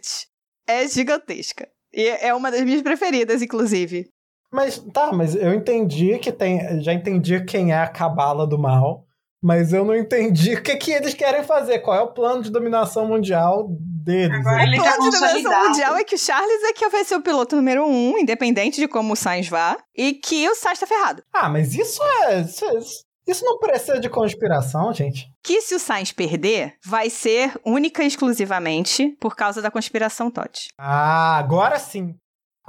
é 0.67 0.87
gigantesca. 0.87 1.67
E 1.93 2.07
é 2.07 2.33
uma 2.33 2.51
das 2.51 2.61
minhas 2.61 2.81
preferidas, 2.81 3.41
inclusive. 3.41 4.09
Mas 4.51 4.79
tá, 4.93 5.11
mas 5.13 5.35
eu 5.35 5.53
entendi 5.53 6.17
que 6.19 6.31
tem. 6.31 6.81
Já 6.81 6.93
entendi 6.93 7.43
quem 7.45 7.71
é 7.71 7.77
a 7.77 7.87
cabala 7.87 8.47
do 8.47 8.57
mal. 8.57 9.05
Mas 9.41 9.71
eu 9.71 9.85
não 9.85 9.95
entendi 9.95 10.53
o 10.55 10.61
que, 10.61 10.75
que 10.75 10.91
eles 10.91 11.13
querem 11.13 11.43
fazer. 11.43 11.79
Qual 11.79 11.95
é 11.95 12.01
o 12.01 12.13
plano 12.13 12.41
de 12.41 12.51
dominação 12.51 13.07
mundial 13.07 13.67
deles? 13.69 14.37
Agora 14.37 14.63
o 14.63 14.75
plano 14.75 15.11
de 15.11 15.17
dominação 15.17 15.67
mundial 15.67 15.95
é 15.95 16.03
que 16.03 16.15
o 16.15 16.17
Charles 16.19 16.63
é 16.63 16.73
que 16.73 16.89
vai 16.89 17.03
ser 17.03 17.15
o 17.15 17.21
piloto 17.21 17.55
número 17.55 17.85
um, 17.85 18.17
independente 18.17 18.81
de 18.81 18.87
como 18.87 19.13
o 19.13 19.15
Sainz 19.15 19.47
vá, 19.47 19.77
e 19.95 20.13
que 20.13 20.47
o 20.49 20.55
Sainz 20.55 20.79
tá 20.79 20.87
ferrado. 20.87 21.23
Ah, 21.33 21.47
mas 21.47 21.73
isso 21.73 22.01
é. 22.25 22.41
Isso, 22.41 22.65
Isso 23.29 23.45
não 23.45 23.59
precisa 23.59 23.99
de 23.99 24.09
conspiração, 24.09 24.91
gente? 24.91 25.27
Que 25.43 25.61
se 25.61 25.75
o 25.75 25.79
Sainz 25.79 26.11
perder, 26.11 26.73
vai 26.83 27.11
ser 27.11 27.53
única 27.63 28.03
e 28.03 28.07
exclusivamente 28.07 29.15
por 29.21 29.35
causa 29.35 29.61
da 29.61 29.69
conspiração 29.69 30.31
Todd. 30.31 30.69
Ah, 30.75 31.37
agora 31.37 31.77
sim. 31.77 32.15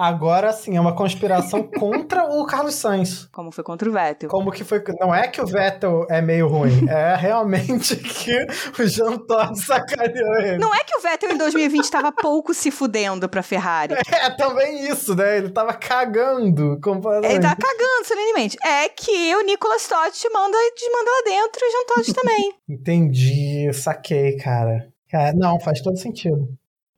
Agora 0.00 0.50
sim, 0.50 0.78
é 0.78 0.80
uma 0.80 0.94
conspiração 0.94 1.62
contra 1.78 2.24
o 2.24 2.46
Carlos 2.46 2.74
Sainz. 2.74 3.28
Como 3.30 3.52
foi 3.52 3.62
contra 3.62 3.86
o 3.86 3.92
Vettel. 3.92 4.30
Como 4.30 4.50
que 4.50 4.64
foi. 4.64 4.82
Não 4.98 5.14
é 5.14 5.28
que 5.28 5.42
o 5.42 5.46
Vettel 5.46 6.06
é 6.08 6.22
meio 6.22 6.48
ruim, 6.48 6.70
é 6.88 7.14
realmente 7.14 7.94
que 7.96 8.46
o 8.80 8.86
Jean 8.86 9.18
Todt 9.18 9.58
sacaneou 9.60 10.36
ele. 10.36 10.56
Não 10.56 10.74
é 10.74 10.82
que 10.84 10.96
o 10.96 11.00
Vettel 11.02 11.32
em 11.32 11.36
2020 11.36 11.84
estava 11.84 12.10
pouco 12.10 12.54
se 12.54 12.70
fudendo 12.70 13.28
pra 13.28 13.42
Ferrari. 13.42 13.94
É 14.20 14.28
também 14.30 14.86
isso, 14.86 15.14
né? 15.14 15.38
Ele 15.38 15.48
tava 15.48 15.72
cagando. 15.72 16.78
Ele 17.22 17.40
tá 17.40 17.56
cagando 17.56 18.06
solenemente. 18.06 18.56
É 18.62 18.88
que 18.88 19.34
o 19.34 19.42
Nicolas 19.42 19.86
Todd 19.86 20.12
te 20.12 20.28
manda 20.30 20.56
e 20.56 20.74
desmanda 20.74 21.10
lá 21.10 21.22
dentro 21.24 21.60
e 21.62 21.68
o 21.68 21.72
Jean 21.72 21.86
Todt 21.86 22.14
também. 22.14 22.54
Entendi, 22.68 23.72
saquei, 23.72 24.36
cara. 24.36 24.88
cara. 25.10 25.32
Não, 25.32 25.58
faz 25.58 25.80
todo 25.80 25.96
sentido. 25.96 26.48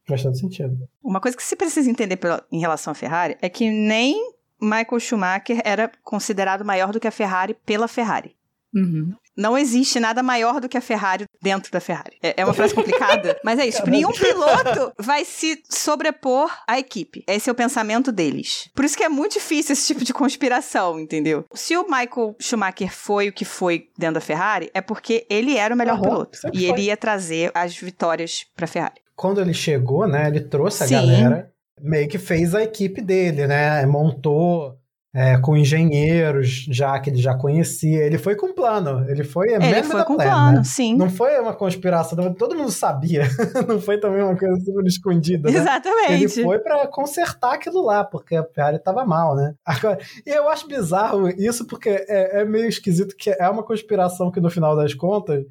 Faz 0.07 0.23
todo 0.23 0.37
sentido. 0.37 0.89
Uma 1.03 1.21
coisa 1.21 1.37
que 1.37 1.43
se 1.43 1.55
precisa 1.57 1.91
entender 1.91 2.17
pela- 2.17 2.45
em 2.51 2.59
relação 2.61 2.91
à 2.91 2.95
Ferrari 2.95 3.37
é 3.41 3.49
que 3.49 3.71
nem 3.71 4.33
Michael 4.61 5.01
Schumacher 5.01 5.61
era 5.65 5.91
considerado 6.03 6.65
maior 6.65 6.93
do 6.93 7.01
que 7.01 7.09
a 7.09 7.13
Ferrari 7.13 7.55
pela 7.67 7.87
Ferrari. 7.89 8.37
Uhum. 8.75 9.13
Não 9.37 9.57
existe 9.57 9.99
nada 10.01 10.23
maior 10.23 10.61
do 10.61 10.69
que 10.69 10.77
a 10.77 10.81
Ferrari 10.81 11.25
dentro 11.43 11.71
da 11.73 11.81
Ferrari. 11.81 12.17
É 12.23 12.35
é 12.41 12.45
uma 12.45 12.53
frase 12.55 12.75
complicada, 12.75 13.39
mas 13.45 13.59
é 13.59 13.67
isso. 13.67 13.79
Tipo, 13.79 13.91
nenhum 13.91 14.13
piloto 14.13 14.93
vai 14.99 15.25
se 15.25 15.63
sobrepor 15.69 16.51
à 16.67 16.79
equipe. 16.79 17.23
Esse 17.27 17.49
é 17.49 17.53
o 17.53 17.55
pensamento 17.55 18.11
deles. 18.11 18.71
Por 18.75 18.85
isso 18.85 18.97
que 18.97 19.05
é 19.05 19.09
muito 19.09 19.35
difícil 19.35 19.73
esse 19.75 19.87
tipo 19.87 20.05
de 20.05 20.13
conspiração, 20.13 20.99
entendeu? 20.99 21.45
Se 21.55 21.77
o 21.77 21.85
Michael 21.85 22.35
Schumacher 22.41 22.91
foi 22.95 23.29
o 23.29 23.33
que 23.33 23.45
foi 23.45 23.89
dentro 23.97 24.15
da 24.15 24.21
Ferrari, 24.21 24.71
é 24.75 24.81
porque 24.81 25.27
ele 25.31 25.57
era 25.57 25.75
o 25.75 25.79
melhor 25.79 26.01
piloto. 26.01 26.39
E 26.53 26.61
foi. 26.61 26.65
ele 26.71 26.83
ia 26.83 26.97
trazer 26.97 27.51
as 27.55 27.77
vitórias 27.77 28.47
pra 28.57 28.67
Ferrari. 28.67 29.01
Quando 29.23 29.41
ele 29.41 29.55
chegou, 29.55 30.09
né? 30.09 30.27
Ele 30.27 30.41
trouxe 30.41 30.83
a 30.83 30.87
Sim. 30.89 30.95
galera, 30.95 31.49
meio 31.81 32.09
que 32.09 32.19
fez 32.19 32.57
a 32.57 32.63
equipe 32.65 33.01
dele, 33.01 33.47
né? 33.47 33.87
Montou 33.87 34.77
é, 35.15 35.39
com 35.39 35.57
engenheiros, 35.57 36.67
já 36.69 36.99
que 36.99 37.09
ele 37.09 37.23
já 37.23 37.33
conhecia. 37.33 38.03
Ele 38.03 38.19
foi 38.19 38.35
com 38.35 38.53
plano. 38.53 39.09
Ele 39.09 39.23
foi 39.23 39.51
ele 39.53 39.61
mesmo 39.61 39.93
foi 39.93 40.01
da 40.01 40.05
com 40.05 40.17
plan, 40.17 40.25
plano, 40.25 40.57
né? 40.59 40.65
sim. 40.65 40.97
Não 40.97 41.09
foi 41.09 41.39
uma 41.39 41.55
conspiração, 41.55 42.35
todo 42.35 42.57
mundo 42.57 42.73
sabia. 42.73 43.23
Não 43.69 43.81
foi 43.81 43.97
também 43.97 44.25
uma 44.25 44.37
coisa 44.37 44.57
super 44.57 44.85
escondida, 44.87 45.49
né? 45.49 45.57
Ele 45.57 45.63
Exatamente. 45.63 46.43
foi 46.43 46.59
pra 46.59 46.85
consertar 46.89 47.55
aquilo 47.55 47.81
lá, 47.81 48.03
porque 48.03 48.35
a 48.35 48.45
Ferrari 48.45 48.81
tava 48.81 49.05
mal, 49.05 49.37
né? 49.37 49.55
Agora, 49.65 50.01
e 50.27 50.31
eu 50.31 50.49
acho 50.49 50.67
bizarro 50.67 51.29
isso, 51.29 51.65
porque 51.65 51.91
é, 51.91 52.41
é 52.41 52.45
meio 52.45 52.67
esquisito 52.67 53.15
que 53.17 53.31
é 53.31 53.49
uma 53.49 53.63
conspiração 53.63 54.33
que, 54.33 54.41
no 54.41 54.51
final 54.51 54.75
das 54.75 54.95
contas, 54.95 55.45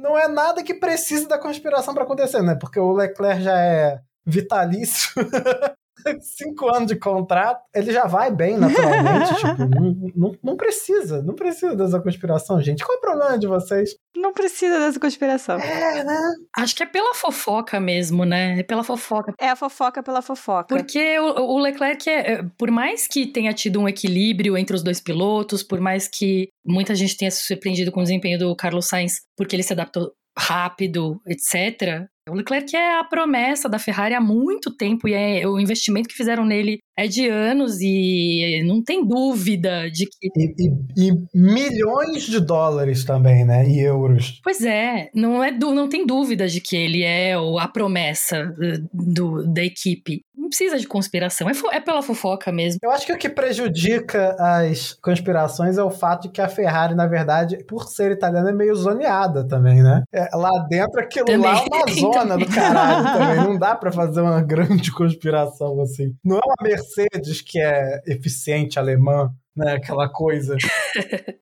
não 0.00 0.18
é 0.18 0.28
nada 0.28 0.62
que 0.62 0.74
precise 0.74 1.26
da 1.26 1.38
conspiração 1.38 1.94
pra 1.94 2.04
acontecer, 2.04 2.42
né? 2.42 2.54
Porque 2.54 2.78
o 2.78 2.92
Leclerc 2.92 3.42
já 3.42 3.58
é 3.58 4.00
vitalício. 4.24 5.10
Cinco 6.20 6.68
anos 6.74 6.88
de 6.88 6.96
contrato, 6.96 7.60
ele 7.74 7.92
já 7.92 8.06
vai 8.06 8.30
bem 8.30 8.56
naturalmente. 8.56 9.34
tipo, 9.36 9.64
não, 9.66 10.12
não, 10.14 10.38
não 10.42 10.56
precisa, 10.56 11.22
não 11.22 11.34
precisa 11.34 11.74
dessa 11.76 12.00
conspiração, 12.00 12.60
gente. 12.60 12.84
Qual 12.84 12.96
é 12.96 12.98
o 12.98 13.00
problema 13.00 13.38
de 13.38 13.46
vocês? 13.46 13.94
Não 14.16 14.32
precisa 14.32 14.78
dessa 14.78 14.98
conspiração. 14.98 15.58
É, 15.58 16.04
né? 16.04 16.18
Acho 16.56 16.74
que 16.74 16.82
é 16.82 16.86
pela 16.86 17.14
fofoca 17.14 17.78
mesmo, 17.78 18.24
né? 18.24 18.60
É 18.60 18.62
pela 18.62 18.82
fofoca. 18.82 19.32
É 19.40 19.48
a 19.48 19.56
fofoca 19.56 20.02
pela 20.02 20.22
fofoca. 20.22 20.74
Porque 20.74 21.18
o, 21.18 21.54
o 21.54 21.58
Leclerc, 21.58 22.08
é, 22.08 22.32
é, 22.32 22.42
por 22.58 22.70
mais 22.70 23.06
que 23.06 23.26
tenha 23.26 23.52
tido 23.52 23.80
um 23.80 23.88
equilíbrio 23.88 24.56
entre 24.56 24.74
os 24.74 24.82
dois 24.82 25.00
pilotos, 25.00 25.62
por 25.62 25.80
mais 25.80 26.08
que 26.08 26.48
muita 26.66 26.94
gente 26.94 27.16
tenha 27.16 27.30
se 27.30 27.44
surpreendido 27.44 27.92
com 27.92 28.00
o 28.00 28.02
desempenho 28.02 28.38
do 28.38 28.56
Carlos 28.56 28.86
Sainz, 28.86 29.22
porque 29.36 29.54
ele 29.54 29.62
se 29.62 29.72
adaptou 29.72 30.12
rápido, 30.38 31.20
etc. 31.26 32.06
O 32.30 32.34
Leclerc 32.34 32.74
é 32.76 32.98
a 32.98 33.04
promessa 33.04 33.68
da 33.68 33.78
Ferrari 33.78 34.14
há 34.14 34.20
muito 34.20 34.74
tempo 34.76 35.08
e 35.08 35.14
é, 35.14 35.46
o 35.46 35.58
investimento 35.58 36.08
que 36.08 36.14
fizeram 36.16 36.44
nele 36.44 36.78
é 36.96 37.06
de 37.06 37.28
anos 37.28 37.78
e 37.80 38.62
não 38.66 38.82
tem 38.82 39.06
dúvida 39.06 39.90
de 39.90 40.04
que. 40.06 40.28
E, 40.36 40.54
e- 40.58 41.10
e 41.10 41.12
milhões 41.32 42.24
de 42.24 42.40
dólares 42.40 43.04
também, 43.04 43.44
né? 43.44 43.68
E 43.68 43.80
euros. 43.80 44.40
Pois 44.42 44.62
é, 44.64 45.08
não, 45.14 45.42
é 45.42 45.50
não 45.50 45.88
tem 45.88 46.04
dúvida 46.06 46.48
de 46.48 46.60
que 46.60 46.76
ele 46.76 47.02
é 47.02 47.34
a 47.34 47.68
promessa 47.68 48.52
eh, 48.60 48.78
do, 48.92 49.46
da 49.46 49.62
equipe. 49.62 50.22
Não 50.36 50.48
precisa 50.48 50.78
de 50.78 50.86
conspiração, 50.86 51.48
é, 51.48 51.52
é 51.72 51.80
pela 51.80 52.00
fofoca 52.00 52.50
mesmo. 52.50 52.78
Eu 52.82 52.90
acho 52.90 53.04
que 53.04 53.12
o 53.12 53.18
que 53.18 53.28
prejudica 53.28 54.34
as 54.38 54.94
conspirações 55.02 55.76
é 55.76 55.82
o 55.82 55.90
fato 55.90 56.22
de 56.22 56.28
que 56.30 56.40
a 56.40 56.48
Ferrari, 56.48 56.94
na 56.94 57.06
verdade, 57.06 57.62
por 57.64 57.84
ser 57.88 58.12
italiana, 58.12 58.50
é 58.50 58.52
meio 58.52 58.74
zoneada 58.74 59.46
também, 59.46 59.82
né? 59.82 60.02
É, 60.12 60.28
lá 60.34 60.50
dentro, 60.70 61.00
aquilo 61.00 61.26
lá 61.26 61.34
é 61.34 61.60
uma 61.60 61.68
Também. 61.84 61.96
Do 62.24 62.46
caralho 62.46 63.04
também. 63.04 63.36
Não 63.36 63.58
dá 63.58 63.74
pra 63.74 63.92
fazer 63.92 64.20
uma 64.20 64.40
grande 64.42 64.90
conspiração 64.90 65.80
assim. 65.80 66.14
Não 66.24 66.36
é 66.36 66.40
uma 66.44 66.56
Mercedes 66.62 67.40
que 67.40 67.58
é 67.60 68.00
eficiente 68.06 68.78
alemã, 68.78 69.32
né? 69.58 69.74
Aquela 69.74 70.08
coisa. 70.08 70.56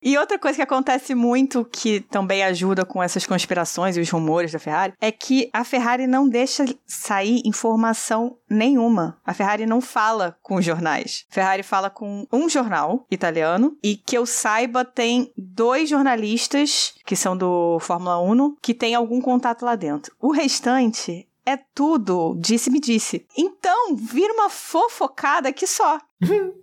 E 0.01 0.17
outra 0.17 0.39
coisa 0.39 0.55
que 0.55 0.61
acontece 0.61 1.13
muito, 1.13 1.65
que 1.65 1.99
também 1.99 2.41
ajuda 2.41 2.85
com 2.85 3.03
essas 3.03 3.25
conspirações 3.25 3.97
e 3.97 3.99
os 3.99 4.09
rumores 4.09 4.53
da 4.53 4.59
Ferrari, 4.59 4.93
é 5.01 5.11
que 5.11 5.49
a 5.51 5.65
Ferrari 5.65 6.07
não 6.07 6.29
deixa 6.29 6.63
sair 6.85 7.41
informação 7.43 8.37
nenhuma. 8.49 9.19
A 9.25 9.33
Ferrari 9.33 9.65
não 9.65 9.81
fala 9.81 10.37
com 10.41 10.55
os 10.55 10.63
jornais. 10.63 11.25
A 11.29 11.33
Ferrari 11.33 11.63
fala 11.63 11.89
com 11.89 12.25
um 12.31 12.47
jornal 12.47 13.05
italiano 13.11 13.77
e 13.83 13.97
que 13.97 14.17
eu 14.17 14.25
saiba 14.25 14.85
tem 14.85 15.33
dois 15.35 15.89
jornalistas 15.89 16.93
que 17.05 17.15
são 17.15 17.35
do 17.35 17.77
Fórmula 17.81 18.21
1 18.21 18.55
que 18.61 18.73
tem 18.73 18.95
algum 18.95 19.19
contato 19.19 19.65
lá 19.65 19.75
dentro. 19.75 20.15
O 20.21 20.31
restante 20.31 21.27
é 21.47 21.57
tudo 21.73 22.35
disse-me 22.37 22.77
disse. 22.77 23.25
Então, 23.37 23.95
vira 23.95 24.33
uma 24.33 24.49
fofocada 24.49 25.53
que 25.53 25.65
só. 25.65 25.97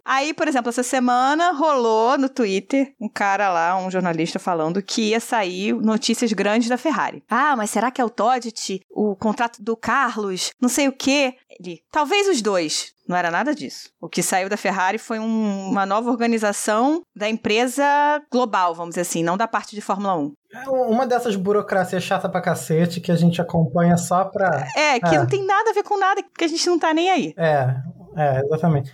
Aí, 0.04 0.34
por 0.34 0.46
exemplo, 0.48 0.68
essa 0.68 0.82
semana 0.82 1.52
rolou 1.52 2.18
no 2.18 2.28
Twitter 2.28 2.92
um 3.00 3.08
cara 3.08 3.48
lá, 3.48 3.76
um 3.78 3.90
jornalista 3.90 4.38
falando 4.38 4.82
que 4.82 5.10
ia 5.10 5.20
sair 5.20 5.72
notícias 5.74 6.32
grandes 6.32 6.68
da 6.68 6.76
Ferrari. 6.76 7.22
Ah, 7.30 7.54
mas 7.56 7.70
será 7.70 7.90
que 7.90 8.00
é 8.00 8.04
o 8.04 8.10
Todt? 8.10 8.80
O 8.90 9.16
contrato 9.16 9.62
do 9.62 9.76
Carlos? 9.76 10.50
Não 10.60 10.68
sei 10.68 10.88
o 10.88 10.92
quê. 10.92 11.34
Ele, 11.58 11.80
talvez 11.90 12.28
os 12.28 12.42
dois. 12.42 12.92
Não 13.08 13.16
era 13.16 13.30
nada 13.30 13.54
disso. 13.54 13.90
O 14.00 14.08
que 14.08 14.22
saiu 14.22 14.48
da 14.48 14.56
Ferrari 14.56 14.96
foi 14.98 15.18
um- 15.18 15.68
uma 15.70 15.84
nova 15.86 16.10
organização 16.10 17.02
da 17.14 17.28
empresa 17.28 17.84
global, 18.32 18.74
vamos 18.74 18.90
dizer 18.90 19.02
assim, 19.02 19.22
não 19.22 19.36
da 19.36 19.46
parte 19.46 19.74
de 19.74 19.80
Fórmula 19.82 20.16
1. 20.16 20.32
É 20.54 20.68
uma 20.70 21.06
dessas 21.06 21.36
burocracias 21.36 22.02
chata 22.02 22.28
pra 22.30 22.40
cacete 22.40 23.00
que 23.00 23.12
a 23.12 23.16
gente 23.16 23.40
acompanha 23.42 23.96
só 23.98 24.24
pra. 24.24 24.66
É, 24.76 24.98
que 25.00 25.14
É. 25.14 25.18
não 25.18 25.26
tem 25.26 25.44
nada 25.46 25.70
a 25.70 25.74
ver 25.74 25.82
com 25.82 25.98
nada, 25.98 26.22
porque 26.22 26.44
a 26.44 26.48
gente 26.48 26.66
não 26.66 26.78
tá 26.78 26.94
nem 26.94 27.10
aí. 27.10 27.34
É, 27.36 27.74
é, 28.16 28.40
exatamente. 28.46 28.92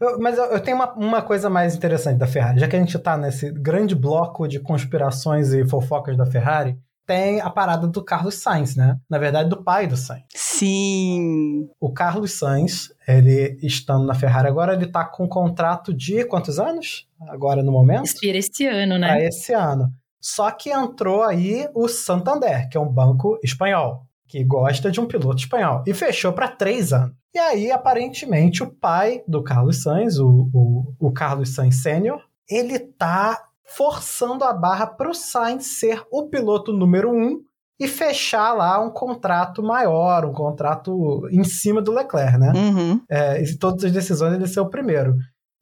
Eu- 0.00 0.18
mas 0.18 0.36
eu, 0.36 0.44
eu 0.46 0.60
tenho 0.60 0.76
uma, 0.76 0.92
uma 0.94 1.22
coisa 1.22 1.48
mais 1.48 1.74
interessante 1.74 2.18
da 2.18 2.26
Ferrari. 2.26 2.60
Já 2.60 2.68
que 2.68 2.76
a 2.76 2.78
gente 2.78 2.98
tá 2.98 3.16
nesse 3.16 3.50
grande 3.50 3.94
bloco 3.94 4.46
de 4.46 4.60
conspirações 4.60 5.52
e 5.52 5.66
fofocas 5.66 6.16
da 6.16 6.26
Ferrari, 6.26 6.78
tem 7.06 7.40
a 7.40 7.48
parada 7.48 7.86
do 7.86 8.04
Carlos 8.04 8.34
Sainz, 8.34 8.74
né? 8.76 8.98
Na 9.08 9.16
verdade, 9.16 9.48
do 9.48 9.62
pai 9.62 9.86
do 9.86 9.96
Sainz. 9.96 10.24
Sim. 10.34 11.68
O 11.80 11.92
Carlos 11.92 12.32
Sainz, 12.32 12.92
ele 13.06 13.56
estando 13.62 14.04
na 14.04 14.14
Ferrari 14.14 14.48
agora, 14.48 14.74
ele 14.74 14.86
tá 14.86 15.04
com 15.04 15.24
um 15.24 15.28
contrato 15.28 15.94
de 15.94 16.24
quantos 16.24 16.58
anos? 16.58 17.06
Agora 17.28 17.62
no 17.62 17.70
momento? 17.72 18.04
Expira 18.06 18.38
esse 18.38 18.66
ano, 18.66 18.98
né? 18.98 19.06
Para 19.08 19.24
esse 19.24 19.52
ano. 19.52 19.90
Só 20.20 20.50
que 20.50 20.70
entrou 20.70 21.22
aí 21.22 21.68
o 21.74 21.86
Santander, 21.88 22.68
que 22.68 22.76
é 22.76 22.80
um 22.80 22.88
banco 22.92 23.38
espanhol, 23.42 24.02
que 24.26 24.42
gosta 24.42 24.90
de 24.90 25.00
um 25.00 25.06
piloto 25.06 25.36
espanhol, 25.36 25.84
e 25.86 25.94
fechou 25.94 26.32
para 26.32 26.48
três 26.48 26.92
anos. 26.92 27.14
E 27.36 27.38
aí, 27.38 27.70
aparentemente, 27.70 28.62
o 28.62 28.70
pai 28.70 29.22
do 29.28 29.42
Carlos 29.42 29.82
Sainz, 29.82 30.18
o, 30.18 30.48
o, 30.54 30.94
o 30.98 31.12
Carlos 31.12 31.54
Sainz 31.54 31.82
Sênior, 31.82 32.22
ele 32.48 32.78
tá 32.78 33.38
forçando 33.62 34.42
a 34.42 34.54
barra 34.54 34.86
para 34.86 35.10
o 35.10 35.14
Sainz 35.14 35.78
ser 35.78 36.02
o 36.10 36.30
piloto 36.30 36.72
número 36.72 37.10
um 37.10 37.42
e 37.78 37.86
fechar 37.86 38.54
lá 38.54 38.80
um 38.80 38.88
contrato 38.88 39.62
maior, 39.62 40.24
um 40.24 40.32
contrato 40.32 41.28
em 41.30 41.44
cima 41.44 41.82
do 41.82 41.92
Leclerc, 41.92 42.38
né? 42.38 42.54
Uhum. 42.56 43.02
É, 43.10 43.42
e 43.42 43.58
todas 43.58 43.84
as 43.84 43.92
decisões 43.92 44.32
ele 44.32 44.46
ser 44.46 44.60
o 44.60 44.70
primeiro. 44.70 45.14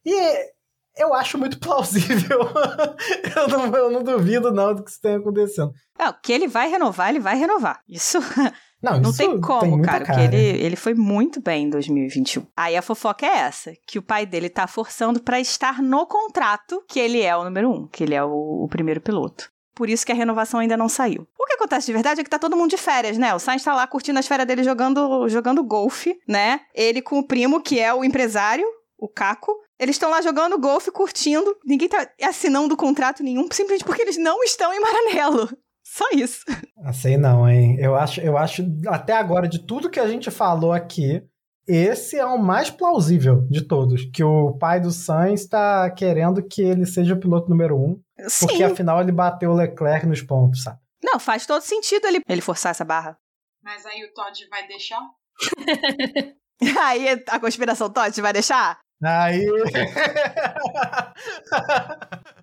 E 0.05 0.54
eu 0.97 1.13
acho 1.13 1.37
muito 1.37 1.59
plausível. 1.59 2.39
eu, 3.35 3.47
não, 3.47 3.75
eu 3.75 3.91
não 3.91 4.03
duvido, 4.03 4.51
não, 4.51 4.73
do 4.73 4.83
que 4.83 4.89
isso 4.89 5.01
tenha 5.01 5.17
acontecendo. 5.17 5.71
É, 5.99 6.11
que 6.21 6.31
ele 6.31 6.47
vai 6.47 6.69
renovar, 6.69 7.09
ele 7.09 7.19
vai 7.19 7.35
renovar. 7.35 7.81
Isso 7.87 8.19
Não, 8.85 8.99
não 8.99 9.09
isso 9.09 9.17
tem 9.17 9.41
como, 9.41 9.77
muita 9.77 9.87
cara, 9.87 10.05
porque 10.05 10.21
ele, 10.21 10.37
ele 10.37 10.75
foi 10.75 10.93
muito 10.93 11.41
bem 11.41 11.65
em 11.65 11.69
2021. 11.71 12.45
Aí 12.55 12.77
a 12.77 12.83
fofoca 12.83 13.25
é 13.25 13.39
essa, 13.39 13.73
que 13.87 13.97
o 13.97 14.01
pai 14.01 14.27
dele 14.27 14.47
tá 14.47 14.67
forçando 14.67 15.19
pra 15.19 15.39
estar 15.39 15.81
no 15.81 16.05
contrato 16.05 16.83
que 16.87 16.99
ele 16.99 17.21
é 17.21 17.35
o 17.35 17.43
número 17.43 17.71
um, 17.71 17.87
que 17.87 18.03
ele 18.03 18.13
é 18.13 18.23
o, 18.23 18.63
o 18.63 18.67
primeiro 18.67 19.01
piloto. 19.01 19.49
Por 19.73 19.89
isso 19.89 20.05
que 20.05 20.11
a 20.11 20.15
renovação 20.15 20.59
ainda 20.59 20.77
não 20.77 20.87
saiu. 20.87 21.27
O 21.37 21.45
que 21.45 21.53
acontece 21.53 21.87
de 21.87 21.93
verdade 21.93 22.21
é 22.21 22.23
que 22.23 22.29
tá 22.29 22.39
todo 22.39 22.55
mundo 22.55 22.69
de 22.69 22.77
férias, 22.77 23.17
né? 23.17 23.33
O 23.33 23.39
Sainz 23.39 23.63
tá 23.63 23.75
lá 23.75 23.85
curtindo 23.87 24.19
as 24.19 24.27
férias 24.27 24.47
dele 24.47 24.63
jogando, 24.63 25.27
jogando 25.27 25.63
golfe, 25.63 26.17
né? 26.27 26.61
Ele 26.73 27.01
com 27.01 27.19
o 27.19 27.27
primo, 27.27 27.61
que 27.61 27.79
é 27.79 27.93
o 27.93 28.03
empresário, 28.03 28.65
o 28.97 29.09
Caco, 29.09 29.51
Eles 29.79 29.95
estão 29.95 30.09
lá 30.09 30.21
jogando 30.21 30.59
golfe, 30.59 30.91
curtindo. 30.91 31.55
Ninguém 31.65 31.89
tá 31.89 32.09
assinando 32.23 32.77
contrato 32.77 33.23
nenhum, 33.23 33.43
simplesmente 33.51 33.83
porque 33.83 34.01
eles 34.01 34.17
não 34.17 34.43
estão 34.43 34.73
em 34.73 34.79
Maranello. 34.79 35.49
Só 35.83 36.05
isso. 36.13 36.43
Ah, 36.83 36.91
sei 36.91 37.15
não, 37.15 37.47
hein? 37.47 37.77
Eu 37.79 37.95
acho, 37.95 38.19
eu 38.19 38.37
acho, 38.37 38.63
até 38.87 39.13
agora, 39.13 39.47
de 39.47 39.65
tudo 39.65 39.89
que 39.89 39.99
a 39.99 40.07
gente 40.07 40.31
falou 40.31 40.73
aqui, 40.73 41.21
esse 41.67 42.17
é 42.17 42.25
o 42.25 42.37
mais 42.37 42.69
plausível 42.69 43.47
de 43.49 43.61
todos. 43.67 44.03
Que 44.11 44.23
o 44.23 44.57
pai 44.57 44.79
do 44.79 44.91
Sainz 44.91 45.41
está 45.41 45.89
querendo 45.91 46.45
que 46.45 46.61
ele 46.61 46.85
seja 46.85 47.13
o 47.13 47.19
piloto 47.19 47.49
número 47.49 47.75
um. 47.77 48.01
Sim. 48.27 48.47
Porque 48.47 48.63
afinal 48.63 48.99
ele 48.99 49.11
bateu 49.11 49.51
o 49.51 49.55
Leclerc 49.55 50.05
nos 50.05 50.21
pontos, 50.21 50.63
sabe? 50.63 50.79
Não, 51.03 51.19
faz 51.19 51.45
todo 51.45 51.61
sentido 51.61 52.07
ele, 52.07 52.21
ele 52.27 52.41
forçar 52.41 52.71
essa 52.71 52.85
barra. 52.85 53.17
Mas 53.63 53.85
aí 53.85 54.03
o 54.03 54.13
Todd 54.13 54.47
vai 54.49 54.67
deixar? 54.67 55.01
Aí 56.79 57.09
a 57.27 57.37
conspiração 57.37 57.89
Todd 57.89 58.21
vai 58.21 58.31
deixar? 58.31 58.79
Aí. 59.03 59.45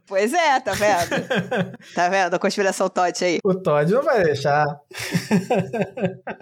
Pois 0.06 0.32
é, 0.34 0.60
tá 0.60 0.72
vendo? 0.72 1.76
Tá 1.94 2.08
vendo 2.08 2.34
a 2.34 2.38
conspiração 2.38 2.88
Todd 2.88 3.24
aí? 3.24 3.38
o 3.42 3.54
Todd 3.54 3.90
não 3.92 4.02
vai 4.02 4.22
deixar. 4.24 4.66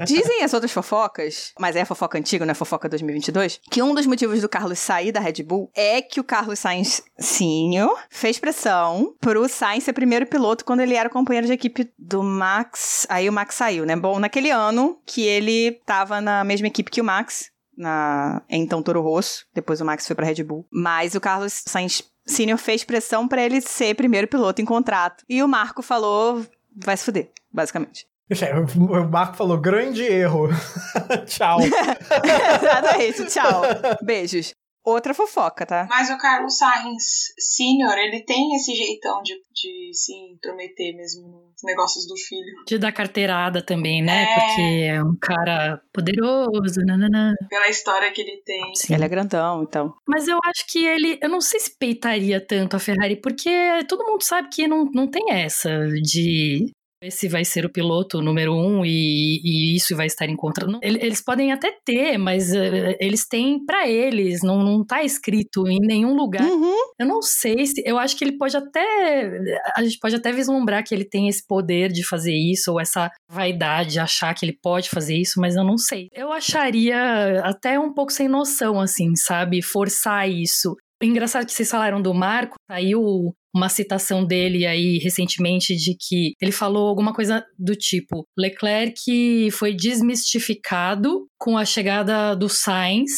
Dizem 0.05 0.43
as 0.43 0.53
outras 0.53 0.73
fofocas, 0.73 1.53
mas 1.59 1.77
é 1.77 1.85
fofoca 1.85 2.19
antiga, 2.19 2.45
não 2.45 2.51
é 2.51 2.55
fofoca 2.55 2.89
2022, 2.89 3.61
que 3.71 3.83
um 3.83 3.95
dos 3.95 4.07
motivos 4.07 4.41
do 4.41 4.49
Carlos 4.49 4.79
sair 4.79 5.13
da 5.13 5.21
Red 5.21 5.45
Bull 5.45 5.71
é 5.77 6.03
que 6.03 6.19
o 6.19 6.25
Carlos 6.25 6.59
Sainz 6.59 7.03
Senior 7.19 7.97
fez 8.09 8.41
pressão 8.41 9.15
pro 9.21 9.49
Sainz 9.49 9.85
ser 9.85 9.93
primeiro 9.93 10.27
piloto 10.27 10.65
quando 10.65 10.81
ele 10.81 10.95
era 10.95 11.09
companheiro 11.09 11.47
de 11.47 11.53
equipe 11.53 11.93
do 11.97 12.23
Max. 12.23 13.07
Aí 13.09 13.29
o 13.29 13.33
Max 13.33 13.55
saiu, 13.55 13.87
né? 13.87 13.95
Bom, 13.95 14.19
naquele 14.19 14.51
ano 14.51 14.99
que 15.07 15.23
ele 15.23 15.81
tava 15.87 16.21
na 16.21 16.43
mesma 16.43 16.67
equipe 16.67 16.91
que 16.91 17.01
o 17.01 17.05
Max, 17.05 17.51
na 17.81 18.43
então 18.49 18.83
Toro 18.83 19.01
Rosso, 19.01 19.47
depois 19.55 19.81
o 19.81 19.85
Max 19.85 20.07
foi 20.07 20.15
pra 20.15 20.27
Red 20.27 20.45
Bull. 20.45 20.67
Mas 20.71 21.15
o 21.15 21.21
Carlos 21.21 21.63
Sainz 21.67 22.03
Senior 22.27 22.59
fez 22.59 22.85
pressão 22.85 23.27
pra 23.27 23.43
ele 23.43 23.61
ser 23.61 23.97
primeiro 23.97 24.29
piloto 24.29 24.61
em 24.61 24.65
contrato. 24.65 25.25
E 25.29 25.43
o 25.43 25.49
Marco 25.49 25.83
falou, 25.83 26.45
vai 26.77 26.97
se 26.97 27.05
fuder, 27.05 27.31
basicamente. 27.53 28.07
O 28.77 29.09
Marco 29.09 29.37
falou: 29.37 29.59
grande 29.59 30.05
erro. 30.05 30.49
Tchau. 31.27 31.59
Exatamente, 32.63 33.25
tchau. 33.27 33.63
Beijos. 34.03 34.55
Outra 34.85 35.13
fofoca, 35.13 35.67
tá? 35.67 35.87
Mas 35.91 36.11
o 36.11 36.17
Carlos 36.17 36.57
Sainz 36.57 37.35
Senior, 37.39 37.97
ele 37.99 38.25
tem 38.25 38.55
esse 38.57 38.75
jeitão 38.75 39.21
de, 39.23 39.35
de 39.53 39.91
se 39.93 40.13
intrometer 40.33 40.97
mesmo 40.97 41.51
nos 41.51 41.63
negócios 41.63 42.07
do 42.07 42.17
filho. 42.17 42.65
De 42.67 42.79
dar 42.79 42.93
carteirada 42.93 43.63
também, 43.63 44.03
né? 44.03 44.23
É. 44.23 44.35
Porque 44.35 44.63
é 44.89 45.05
um 45.05 45.17
cara 45.21 45.83
poderoso, 45.93 46.81
nananã. 46.87 47.35
Pela 47.49 47.69
história 47.69 48.11
que 48.11 48.23
ele 48.23 48.43
tem. 48.45 48.75
Sim. 48.75 48.95
Ele 48.95 49.05
é 49.05 49.09
grandão, 49.09 49.63
então. 49.63 49.95
Mas 50.09 50.29
eu 50.29 50.39
acho 50.45 50.67
que 50.67 50.85
ele. 50.85 51.19
Eu 51.21 51.29
não 51.29 51.41
sei 51.41 51.61
se 51.61 51.77
peitaria 51.77 52.41
tanto 52.41 52.77
a 52.77 52.81
Ferrari, 52.81 53.17
porque 53.17 53.51
todo 53.87 54.07
mundo 54.07 54.23
sabe 54.23 54.49
que 54.49 54.67
não, 54.67 54.87
não 54.93 55.07
tem 55.07 55.31
essa 55.31 55.71
de. 56.03 56.73
Esse 57.03 57.29
vai 57.29 57.45
ser 57.45 57.65
o 57.65 57.73
piloto 57.73 58.21
número 58.21 58.55
um 58.55 58.85
e, 58.85 59.41
e 59.43 59.77
isso 59.77 59.97
vai 59.97 60.07
estar 60.07 60.29
em 60.29 60.37
contra. 60.37 60.67
Não, 60.67 60.81
Eles 60.83 61.23
podem 61.23 61.51
até 61.51 61.73
ter, 61.85 62.19
mas 62.19 62.53
eh, 62.53 62.97
eles 63.01 63.27
têm 63.27 63.65
pra 63.65 63.89
eles, 63.89 64.43
não, 64.43 64.63
não 64.63 64.85
tá 64.85 65.03
escrito 65.03 65.67
em 65.67 65.79
nenhum 65.81 66.15
lugar. 66.15 66.43
Uhum. 66.43 66.77
Eu 66.99 67.07
não 67.07 67.23
sei 67.23 67.67
se. 67.67 67.83
Eu 67.87 67.99
acho 67.99 68.17
que 68.17 68.25
ele 68.25 68.37
pode 68.37 68.57
até. 68.57 69.31
A 69.75 69.83
gente 69.83 69.99
pode 69.99 70.15
até 70.15 70.31
vislumbrar 70.31 70.85
que 70.85 70.95
ele 70.95 71.05
tem 71.05 71.29
esse 71.29 71.47
poder 71.47 71.91
de 71.91 72.07
fazer 72.07 72.35
isso, 72.35 72.73
ou 72.73 72.81
essa 72.81 73.11
vaidade 73.31 73.93
de 73.93 73.99
achar 74.01 74.35
que 74.35 74.45
ele 74.45 74.59
pode 74.63 74.91
fazer 74.91 75.17
isso, 75.17 75.41
mas 75.41 75.57
eu 75.57 75.65
não 75.65 75.79
sei. 75.79 76.09
Eu 76.13 76.31
acharia 76.33 77.41
até 77.43 77.79
um 77.79 77.95
pouco 77.95 78.13
sem 78.13 78.29
noção, 78.29 78.79
assim, 78.79 79.17
sabe? 79.17 79.63
Forçar 79.63 80.29
isso. 80.29 80.77
Engraçado 81.03 81.47
que 81.47 81.53
vocês 81.53 81.71
falaram 81.71 82.03
do 82.03 82.13
Marco, 82.13 82.57
saiu 82.71 83.35
uma 83.55 83.69
citação 83.69 84.25
dele 84.25 84.67
aí 84.67 84.99
recentemente 84.99 85.75
de 85.77 85.97
que 85.99 86.35
ele 86.41 86.53
falou 86.53 86.89
alguma 86.89 87.13
coisa 87.13 87.45
do 87.59 87.75
tipo: 87.75 88.27
Leclerc 88.39 89.51
foi 89.53 89.75
desmistificado 89.75 91.27
com 91.39 91.57
a 91.57 91.65
chegada 91.65 92.35
do 92.35 92.49
Sainz, 92.49 93.11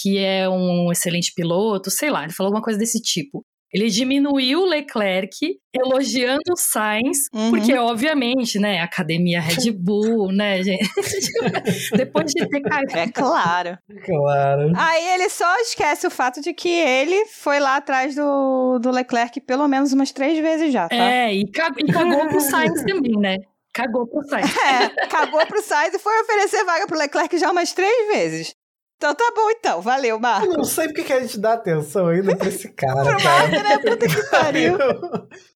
que 0.00 0.18
é 0.18 0.48
um 0.48 0.90
excelente 0.90 1.32
piloto, 1.34 1.90
sei 1.90 2.10
lá, 2.10 2.24
ele 2.24 2.32
falou 2.32 2.48
alguma 2.48 2.62
coisa 2.62 2.78
desse 2.78 3.00
tipo. 3.00 3.44
Ele 3.72 3.90
diminuiu 3.90 4.60
o 4.60 4.64
Leclerc, 4.66 5.36
elogiando 5.74 6.52
o 6.52 6.56
Sainz, 6.56 7.28
Uhum. 7.34 7.50
porque, 7.50 7.74
obviamente, 7.74 8.58
né, 8.58 8.80
Academia 8.80 9.40
Red 9.40 9.70
Bull, 9.76 10.32
né, 10.32 10.62
gente? 10.62 10.88
Depois 11.96 12.26
de 12.32 12.48
ter 12.48 12.60
caído. 12.60 12.96
É 12.96 13.08
claro. 13.08 13.76
Claro. 14.04 14.72
Aí 14.76 15.08
ele 15.14 15.28
só 15.28 15.56
esquece 15.60 16.06
o 16.06 16.10
fato 16.10 16.40
de 16.40 16.54
que 16.54 16.68
ele 16.68 17.26
foi 17.26 17.58
lá 17.58 17.76
atrás 17.76 18.14
do, 18.14 18.78
do 18.78 18.90
Leclerc 18.90 19.40
pelo 19.40 19.66
menos 19.68 19.92
umas 19.92 20.12
três 20.12 20.38
vezes 20.38 20.72
já, 20.72 20.88
tá? 20.88 20.96
É, 20.96 21.34
e 21.34 21.50
cagou, 21.50 21.78
e 21.80 21.92
cagou 21.92 22.28
pro 22.28 22.40
Sainz 22.40 22.82
também, 22.84 23.16
né? 23.18 23.36
Cagou 23.74 24.06
pro 24.06 24.22
Sainz. 24.26 24.50
É, 24.56 25.06
cagou 25.06 25.44
pro 25.46 25.60
Sainz 25.62 25.92
e 25.94 25.98
foi 25.98 26.18
oferecer 26.22 26.64
vaga 26.64 26.86
pro 26.86 26.96
Leclerc 26.98 27.36
já 27.36 27.50
umas 27.50 27.72
três 27.72 28.08
vezes. 28.08 28.54
Então 28.96 29.14
tá 29.14 29.30
bom 29.34 29.50
então, 29.50 29.80
valeu, 29.82 30.16
Eu 30.16 30.20
Marco. 30.20 30.56
não 30.56 30.64
sei 30.64 30.86
porque 30.86 31.04
que 31.04 31.12
a 31.12 31.20
gente 31.20 31.38
dá 31.38 31.52
atenção 31.52 32.06
ainda 32.08 32.34
pra 32.34 32.48
esse 32.48 32.68
cara, 32.72 33.02
Pro 33.04 33.16
cara. 33.18 33.48
Marco, 33.48 33.50
né? 33.68 33.78
Puta 33.78 34.06
que 34.08 34.22
pariu. 34.30 34.78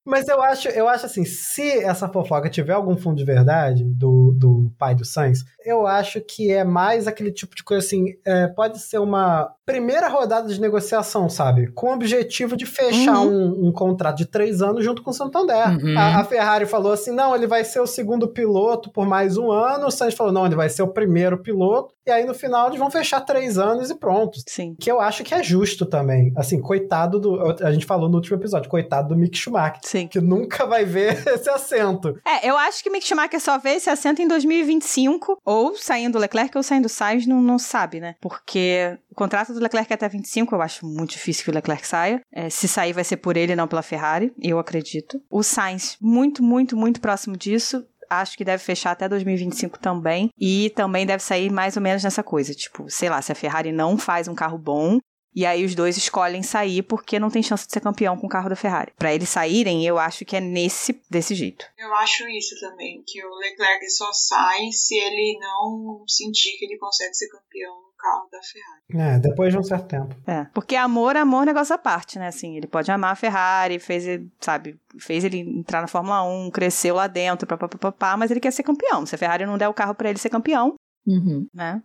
Mas 0.05 0.29
eu 0.29 0.41
acho, 0.43 0.69
eu 0.69 0.89
acho 0.89 1.07
assim, 1.07 1.25
se 1.25 1.69
essa 1.83 2.09
fofoca 2.09 2.49
tiver 2.49 2.73
algum 2.73 2.97
fundo 2.97 3.17
de 3.17 3.25
verdade 3.25 3.85
do, 3.85 4.35
do 4.37 4.73
pai 4.79 4.95
do 4.95 5.05
Sainz, 5.05 5.45
eu 5.65 5.87
acho 5.87 6.21
que 6.21 6.51
é 6.51 6.65
mais 6.65 7.07
aquele 7.07 7.31
tipo 7.31 7.55
de 7.55 7.63
coisa 7.63 7.85
assim, 7.85 8.07
é, 8.25 8.47
pode 8.49 8.79
ser 8.79 8.99
uma 8.99 9.53
primeira 9.67 10.09
rodada 10.09 10.49
de 10.49 10.61
negociação, 10.61 11.29
sabe? 11.29 11.71
Com 11.73 11.91
o 11.91 11.95
objetivo 11.95 12.57
de 12.57 12.67
fechar 12.67 13.21
um, 13.21 13.69
um 13.69 13.73
contrato 13.73 14.17
de 14.17 14.27
três 14.27 14.63
anos 14.63 14.85
junto 14.85 15.03
com 15.03 15.11
o 15.11 15.15
Santander. 15.15 15.79
Uhum. 15.81 15.97
A, 15.97 16.21
a 16.21 16.25
Ferrari 16.25 16.67
falou 16.67 16.93
assim, 16.93 17.13
não, 17.13 17.35
ele 17.35 17.47
vai 17.47 17.63
ser 17.63 17.81
o 17.81 17.87
segundo 17.87 18.27
piloto 18.27 18.91
por 18.91 19.07
mais 19.07 19.37
um 19.37 19.53
ano, 19.53 19.87
o 19.87 19.91
Sainz 19.91 20.15
falou, 20.15 20.33
não, 20.33 20.47
ele 20.47 20.57
vai 20.57 20.69
ser 20.69 20.83
o 20.83 20.89
primeiro 20.89 21.39
piloto, 21.39 21.95
e 22.07 22.11
aí 22.11 22.25
no 22.25 22.35
final 22.35 22.69
eles 22.69 22.79
vão 22.79 22.91
fechar 22.91 23.21
três 23.21 23.59
anos 23.59 23.91
e 23.91 23.95
pronto. 23.95 24.41
Sim. 24.49 24.75
Que 24.81 24.91
eu 24.91 25.01
acho 25.01 25.23
que 25.23 25.35
é 25.35 25.43
justo 25.43 25.87
também. 25.87 26.33
Assim, 26.37 26.61
coitado 26.61 27.21
do. 27.21 27.41
A 27.63 27.71
gente 27.73 27.87
falou 27.87 28.09
no 28.09 28.17
último 28.17 28.37
episódio, 28.37 28.69
coitado 28.69 29.09
do 29.09 29.17
Mick 29.17 29.37
Schumacher, 29.37 29.81
Sim. 29.91 30.07
que 30.07 30.21
nunca 30.21 30.65
vai 30.67 30.85
ver 30.85 31.27
esse 31.27 31.51
assento. 31.51 32.17
É, 32.25 32.49
eu 32.49 32.57
acho 32.57 32.83
que 32.83 32.89
o 32.89 32.93
Mick 32.93 33.05
Schumacher 33.05 33.41
só 33.41 33.59
vê 33.59 33.71
esse 33.71 33.91
assento 33.91 34.23
em 34.23 34.29
2025, 34.29 35.41
ou 35.45 35.77
saindo 35.77 36.13
do 36.13 36.19
Leclerc 36.19 36.57
ou 36.57 36.63
saindo 36.63 36.85
do 36.85 36.89
Sainz, 36.89 37.27
não, 37.27 37.43
não 37.43 37.59
sabe, 37.59 37.99
né? 37.99 38.15
Porque 38.21 38.97
o 39.11 39.15
contrato 39.15 39.53
do 39.53 39.61
Leclerc 39.61 39.93
é 39.93 39.95
até 39.95 40.09
25, 40.09 40.55
eu 40.55 40.63
acho 40.63 40.87
muito 40.87 41.11
difícil 41.11 41.45
que 41.45 41.51
o 41.51 41.55
Leclerc 41.55 41.87
saia. 41.87 42.23
É, 42.33 42.49
se 42.49 42.69
sair, 42.69 42.93
vai 42.93 43.03
ser 43.05 43.17
por 43.17 43.37
ele, 43.37 43.57
não 43.57 43.67
pela 43.67 43.83
Ferrari, 43.83 44.33
eu 44.41 44.59
acredito. 44.59 45.21
O 45.29 45.43
Sainz, 45.43 45.97
muito, 46.01 46.43
muito, 46.43 46.77
muito 46.77 47.01
próximo 47.01 47.37
disso. 47.37 47.85
Acho 48.09 48.37
que 48.37 48.45
deve 48.45 48.63
fechar 48.63 48.91
até 48.91 49.09
2025 49.09 49.79
também. 49.79 50.31
E 50.37 50.73
também 50.75 51.07
deve 51.07 51.23
sair 51.23 51.49
mais 51.49 51.77
ou 51.77 51.83
menos 51.83 52.03
nessa 52.03 52.25
coisa. 52.25 52.53
Tipo, 52.53 52.91
sei 52.91 53.09
lá, 53.09 53.23
se 53.23 53.31
a 53.31 53.37
Ferrari 53.37 53.71
não 53.71 53.97
faz 53.97 54.27
um 54.27 54.35
carro 54.35 54.59
bom, 54.59 54.99
e 55.35 55.47
aí 55.47 55.65
os 55.65 55.75
dois 55.75 55.97
escolhem 55.97 56.43
sair 56.43 56.83
porque 56.83 57.19
não 57.19 57.31
tem 57.31 57.43
chance 57.43 57.67
de 57.67 57.73
ser 57.73 57.81
campeão 57.81 58.17
com 58.17 58.27
o 58.27 58.31
carro 58.31 58.49
da 58.49 58.57
Ferrari. 58.57 58.93
Pra 58.99 59.15
eles 59.15 59.29
saírem, 59.29 59.85
eu 59.87 59.99
acho 59.99 60.25
que 60.25 60.37
é 60.37 60.41
nesse 60.41 61.01
desse 61.09 61.35
jeito. 61.35 61.65
Eu 61.79 61.95
acho 61.95 62.27
isso 62.29 62.59
também, 62.61 63.03
que 63.07 63.25
o 63.25 63.35
Leclerc 63.37 63.89
só 63.91 64.13
sai 64.13 64.71
se 64.73 64.97
ele 64.97 65.39
não 65.41 66.03
sentir 66.07 66.57
que 66.59 66.65
ele 66.65 66.79
consegue 66.79 67.15
ser 67.15 67.29
campeão 67.29 67.75
no 67.75 67.91
carro 67.97 68.29
da 68.33 68.39
Ferrari. 68.43 69.17
É, 69.17 69.19
depois 69.21 69.53
de 69.53 69.59
um 69.59 69.63
certo 69.63 69.87
tempo. 69.89 70.15
É, 70.27 70.45
porque 70.55 70.75
amor, 70.75 71.17
amor 71.17 71.43
é 71.43 71.47
negócio 71.47 71.75
à 71.75 71.79
parte, 71.79 72.19
né? 72.19 72.29
Assim, 72.29 72.57
ele 72.57 72.67
pode 72.67 72.91
amar 72.91 73.13
a 73.13 73.17
Ferrari, 73.17 73.79
fez 73.79 74.07
ele, 74.07 74.31
sabe, 74.41 74.81
fez 74.99 75.23
ele 75.25 75.39
entrar 75.41 75.81
na 75.83 75.87
Fórmula 75.87 76.23
1, 76.23 76.51
cresceu 76.51 76.95
lá 76.95 77.07
dentro, 77.07 77.47
papapá, 77.47 78.17
mas 78.17 78.31
ele 78.31 78.41
quer 78.41 78.51
ser 78.53 78.63
campeão. 78.63 79.05
Se 79.07 79.15
a 79.15 79.19
Ferrari 79.19 79.45
não 79.47 79.59
der 79.59 79.69
o 79.69 79.75
carro 79.75 79.95
pra 79.95 80.09
ele 80.11 80.19
ser 80.19 80.31
campeão, 80.31 80.75
Uhum. 81.07 81.47
né? 81.55 81.83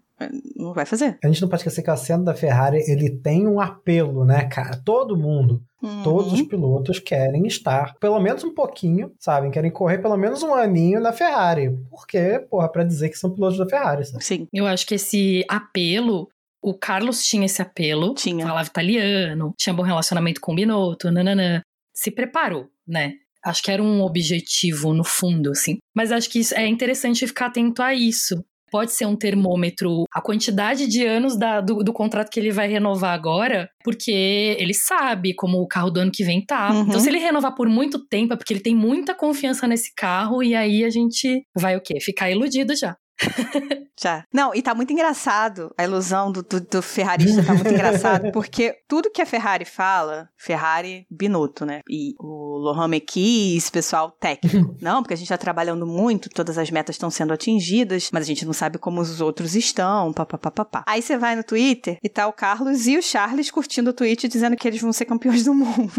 Não 0.56 0.73
vai 0.73 0.86
fazer. 0.86 1.17
A 1.23 1.28
gente 1.28 1.41
não 1.41 1.49
pode 1.49 1.62
esquecer 1.62 1.82
que 1.84 1.89
o 1.89 1.93
assento 1.93 2.23
da 2.23 2.34
Ferrari, 2.34 2.84
ele 2.88 3.10
tem 3.10 3.45
um 3.47 3.60
apelo, 3.60 4.23
né, 4.25 4.45
cara? 4.45 4.82
Todo 4.84 5.17
mundo, 5.17 5.62
todos 6.04 6.32
os 6.34 6.39
Uhum. 6.39 6.47
pilotos 6.47 6.99
querem 6.99 7.45
estar 7.47 7.95
pelo 7.99 8.19
menos 8.19 8.43
um 8.43 8.54
pouquinho, 8.54 9.12
sabem? 9.19 9.51
Querem 9.51 9.69
correr 9.71 9.97
pelo 9.97 10.15
menos 10.17 10.41
um 10.41 10.54
aninho 10.54 10.99
na 11.01 11.12
Ferrari. 11.12 11.69
Porque, 11.89 12.39
porra, 12.49 12.69
pra 12.71 12.84
dizer 12.84 13.10
que 13.10 13.17
são 13.17 13.30
pilotos 13.32 13.58
da 13.58 13.67
Ferrari, 13.67 14.06
sabe? 14.06 14.23
Sim, 14.23 14.47
Eu 14.54 14.65
acho 14.65 14.86
que 14.88 14.95
esse 14.95 15.43
apelo, 15.49 16.30
o 16.62 16.73
Carlos 16.73 17.23
tinha 17.25 17.45
esse 17.45 17.62
apelo, 17.62 18.13
Tinha. 18.13 18.45
falava 18.47 18.67
italiano, 18.67 19.54
tinha 19.58 19.73
bom 19.73 19.84
relacionamento 19.84 20.39
com 20.39 20.54
o 20.54 20.56
Binotto, 20.56 21.12
nananã. 21.12 21.62
Se 21.93 22.10
preparou, 22.10 22.67
né? 22.88 23.13
Acho 23.43 23.62
que 23.62 23.69
era 23.69 23.84
um 23.84 24.01
objetivo 24.01 24.91
no 24.93 25.04
fundo, 25.04 25.51
assim. 25.51 25.78
Mas 25.93 26.12
acho 26.12 26.28
que 26.30 26.39
isso- 26.39 26.56
é 26.56 26.65
interessante 26.67 27.28
ficar 27.28 27.47
atento 27.47 27.82
a 27.84 27.93
isso. 27.93 28.43
Pode 28.71 28.91
ser 28.93 29.06
um 29.06 29.15
termômetro, 29.15 30.06
a 30.13 30.21
quantidade 30.21 30.88
de 30.88 31.06
anos 31.06 31.38
da- 31.38 31.62
do, 31.62 31.84
do 31.84 31.93
contrato 31.93 32.30
que 32.30 32.39
ele 32.39 32.51
vai 32.51 32.67
renovar 32.67 33.13
agora, 33.13 33.69
porque 33.84 34.12
ele 34.60 34.73
sabe 34.73 35.34
como 35.36 35.60
o 35.60 35.67
carro 35.67 35.89
do 35.91 35.99
ano 35.99 36.12
que 36.12 36.23
vem 36.23 36.43
tá. 36.45 36.71
Uhum. 36.73 36.82
Então, 36.88 36.99
se 36.99 37.10
ele 37.10 37.19
renovar 37.19 37.54
por 37.56 37.69
muito 37.69 38.06
tempo, 38.08 38.34
é 38.34 38.38
porque 38.38 38.54
ele 38.54 38.60
tem 38.62 38.75
muita 38.75 39.13
confiança 39.13 39.67
nesse 39.67 39.93
carro, 39.95 40.43
e 40.43 40.56
aí 40.56 40.84
a 40.84 40.89
gente 40.89 41.43
vai 41.56 41.75
o 41.78 41.82
quê? 41.82 41.99
Ficar 42.01 42.30
iludido 42.32 42.75
já. 42.75 42.95
Já. 43.99 44.25
Não, 44.34 44.54
e 44.54 44.62
tá 44.62 44.75
muito 44.75 44.91
engraçado. 44.91 45.73
A 45.78 45.84
ilusão 45.84 46.32
do, 46.32 46.43
do, 46.43 46.60
do 46.60 46.82
ferrarista 46.82 47.43
tá 47.43 47.54
muito 47.54 47.69
engraçado, 47.69 48.32
porque 48.34 48.78
tudo 48.88 49.10
que 49.10 49.21
a 49.21 49.25
Ferrari 49.25 49.65
fala, 49.65 50.30
Ferrari 50.38 51.06
Binotto, 51.10 51.65
né? 51.65 51.82
E 51.89 52.13
o 52.19 52.58
Lohan 52.58 52.88
Mekies, 52.88 53.63
esse 53.63 53.71
pessoal 53.71 54.12
técnico. 54.12 54.75
Não, 54.82 55.01
porque 55.01 55.13
a 55.13 55.17
gente 55.17 55.30
tá 55.30 55.38
trabalhando 55.38 55.86
muito, 55.88 56.30
todas 56.30 56.58
as 56.58 56.69
metas 56.69 56.95
estão 56.95 57.10
sendo 57.10 57.34
atingidas, 57.34 58.10
mas 58.12 58.23
a 58.23 58.28
gente 58.28 58.45
não 58.45 58.54
sabe 58.54 58.78
como 58.78 59.01
os 59.01 59.21
outros 59.21 59.56
estão, 59.56 60.13
papapá. 60.13 60.84
Aí 60.88 61.01
você 61.01 61.17
vai 61.17 61.36
no 61.36 61.43
Twitter 61.43 61.97
e 62.04 62.10
tá 62.10 62.28
o 62.28 62.34
Carlos 62.34 62.88
e 62.88 62.97
o 62.97 63.01
Charles 63.01 63.49
curtindo 63.49 63.89
o 63.89 63.93
tweet 63.93 64.28
dizendo 64.28 64.56
que 64.56 64.67
eles 64.67 64.82
vão 64.82 64.93
ser 64.93 65.06
campeões 65.06 65.43
do 65.43 65.54
mundo. 65.54 65.91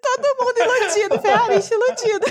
Todo 0.00 0.36
mundo 0.40 0.58
iludido, 0.58 1.20
ferrarista 1.20 1.74
iludido. 1.74 2.26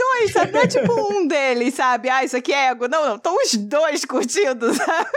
Dois, 0.00 0.32
sabe? 0.32 0.52
Não 0.52 0.60
é 0.60 0.66
tipo 0.66 1.12
um 1.12 1.26
deles, 1.26 1.74
sabe? 1.74 2.08
Ah, 2.08 2.24
isso 2.24 2.36
aqui 2.36 2.52
é 2.52 2.68
ego. 2.68 2.88
Não, 2.88 3.06
não. 3.06 3.16
Estão 3.16 3.36
os 3.36 3.54
dois 3.54 4.04
curtindo, 4.04 4.72
sabe? 4.74 5.10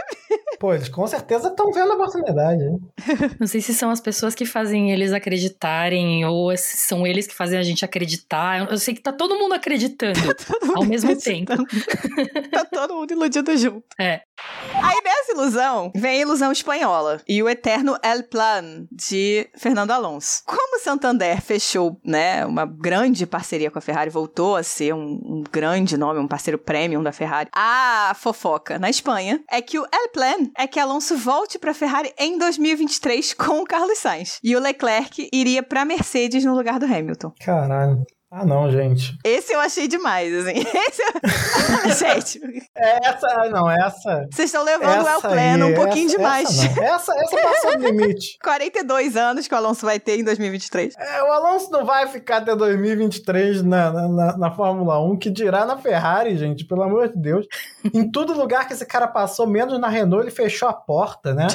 Pô, 0.64 0.72
eles 0.72 0.88
com 0.88 1.06
certeza 1.06 1.48
estão 1.48 1.70
vendo 1.70 1.92
a 1.92 1.94
oportunidade. 1.94 2.62
Hein? 2.62 2.80
Não 3.38 3.46
sei 3.46 3.60
se 3.60 3.74
são 3.74 3.90
as 3.90 4.00
pessoas 4.00 4.34
que 4.34 4.46
fazem 4.46 4.92
eles 4.92 5.12
acreditarem 5.12 6.24
ou 6.24 6.56
se 6.56 6.78
são 6.78 7.06
eles 7.06 7.26
que 7.26 7.34
fazem 7.34 7.58
a 7.58 7.62
gente 7.62 7.84
acreditar. 7.84 8.66
Eu 8.70 8.78
sei 8.78 8.94
que 8.94 9.02
tá 9.02 9.12
todo 9.12 9.36
mundo 9.38 9.52
acreditando 9.52 10.18
todo 10.42 10.66
mundo 10.68 10.78
ao 10.78 10.84
mesmo 10.86 11.14
tempo. 11.20 11.52
tá 12.50 12.64
todo 12.64 12.94
mundo 12.94 13.10
iludido 13.10 13.54
junto. 13.58 13.84
É. 14.00 14.22
Aí 14.72 15.00
nessa 15.04 15.32
ilusão 15.32 15.92
vem 15.94 16.16
a 16.16 16.22
ilusão 16.22 16.50
espanhola 16.50 17.20
e 17.28 17.42
o 17.42 17.48
eterno 17.48 17.98
El 18.02 18.22
Plan 18.22 18.86
de 18.90 19.46
Fernando 19.58 19.90
Alonso. 19.90 20.42
Como 20.46 20.76
o 20.76 20.80
Santander 20.80 21.42
fechou, 21.42 22.00
né, 22.02 22.46
uma 22.46 22.64
grande 22.64 23.26
parceria 23.26 23.70
com 23.70 23.78
a 23.78 23.82
Ferrari, 23.82 24.08
voltou 24.08 24.56
a 24.56 24.62
ser 24.62 24.94
um, 24.94 25.20
um 25.24 25.44
grande 25.50 25.98
nome, 25.98 26.20
um 26.20 26.26
parceiro 26.26 26.58
premium 26.58 27.02
da 27.02 27.12
Ferrari, 27.12 27.50
a 27.54 28.14
fofoca 28.18 28.78
na 28.78 28.88
Espanha 28.88 29.42
é 29.50 29.60
que 29.60 29.78
o 29.78 29.84
El 29.84 30.08
Plan 30.10 30.53
é 30.56 30.66
que 30.66 30.78
Alonso 30.78 31.16
volte 31.16 31.58
para 31.58 31.72
a 31.72 31.74
Ferrari 31.74 32.12
em 32.18 32.38
2023 32.38 33.34
com 33.34 33.60
o 33.60 33.64
Carlos 33.64 33.98
Sainz 33.98 34.38
e 34.42 34.54
o 34.56 34.60
Leclerc 34.60 35.28
iria 35.32 35.62
para 35.62 35.84
Mercedes 35.84 36.44
no 36.44 36.54
lugar 36.54 36.78
do 36.78 36.86
Hamilton. 36.86 37.32
Caralho. 37.40 38.04
Ah, 38.36 38.44
não, 38.44 38.68
gente. 38.68 39.16
Esse 39.22 39.52
eu 39.52 39.60
achei 39.60 39.86
demais, 39.86 40.34
assim. 40.34 40.58
Esse 41.86 42.04
eu... 42.04 42.14
gente. 42.18 42.68
Essa, 42.74 43.28
ah, 43.28 43.48
não, 43.48 43.70
essa. 43.70 44.26
Vocês 44.28 44.48
estão 44.48 44.64
levando 44.64 45.04
o 45.04 45.08
El 45.08 45.20
Pleno 45.20 45.66
um 45.68 45.74
pouquinho 45.74 46.08
essa, 46.08 46.16
demais. 46.16 46.64
Essa, 46.64 46.82
essa, 46.82 47.14
essa 47.14 47.36
passou 47.36 47.78
do 47.78 47.86
limite. 47.86 48.36
42 48.42 49.16
anos 49.16 49.46
que 49.46 49.54
o 49.54 49.56
Alonso 49.56 49.86
vai 49.86 50.00
ter 50.00 50.18
em 50.18 50.24
2023. 50.24 50.94
É, 50.98 51.22
o 51.22 51.30
Alonso 51.30 51.70
não 51.70 51.84
vai 51.84 52.08
ficar 52.08 52.38
até 52.38 52.56
2023 52.56 53.62
na, 53.62 53.92
na, 53.92 54.08
na, 54.08 54.36
na 54.36 54.50
Fórmula 54.50 55.00
1, 55.00 55.16
que 55.16 55.30
dirá 55.30 55.64
na 55.64 55.76
Ferrari, 55.76 56.36
gente, 56.36 56.64
pelo 56.64 56.82
amor 56.82 57.10
de 57.10 57.16
Deus. 57.16 57.46
em 57.94 58.10
todo 58.10 58.34
lugar 58.36 58.66
que 58.66 58.72
esse 58.72 58.84
cara 58.84 59.06
passou, 59.06 59.46
menos 59.46 59.78
na 59.78 59.88
Renault, 59.88 60.24
ele 60.24 60.34
fechou 60.34 60.68
a 60.68 60.72
porta, 60.72 61.32
né? 61.32 61.46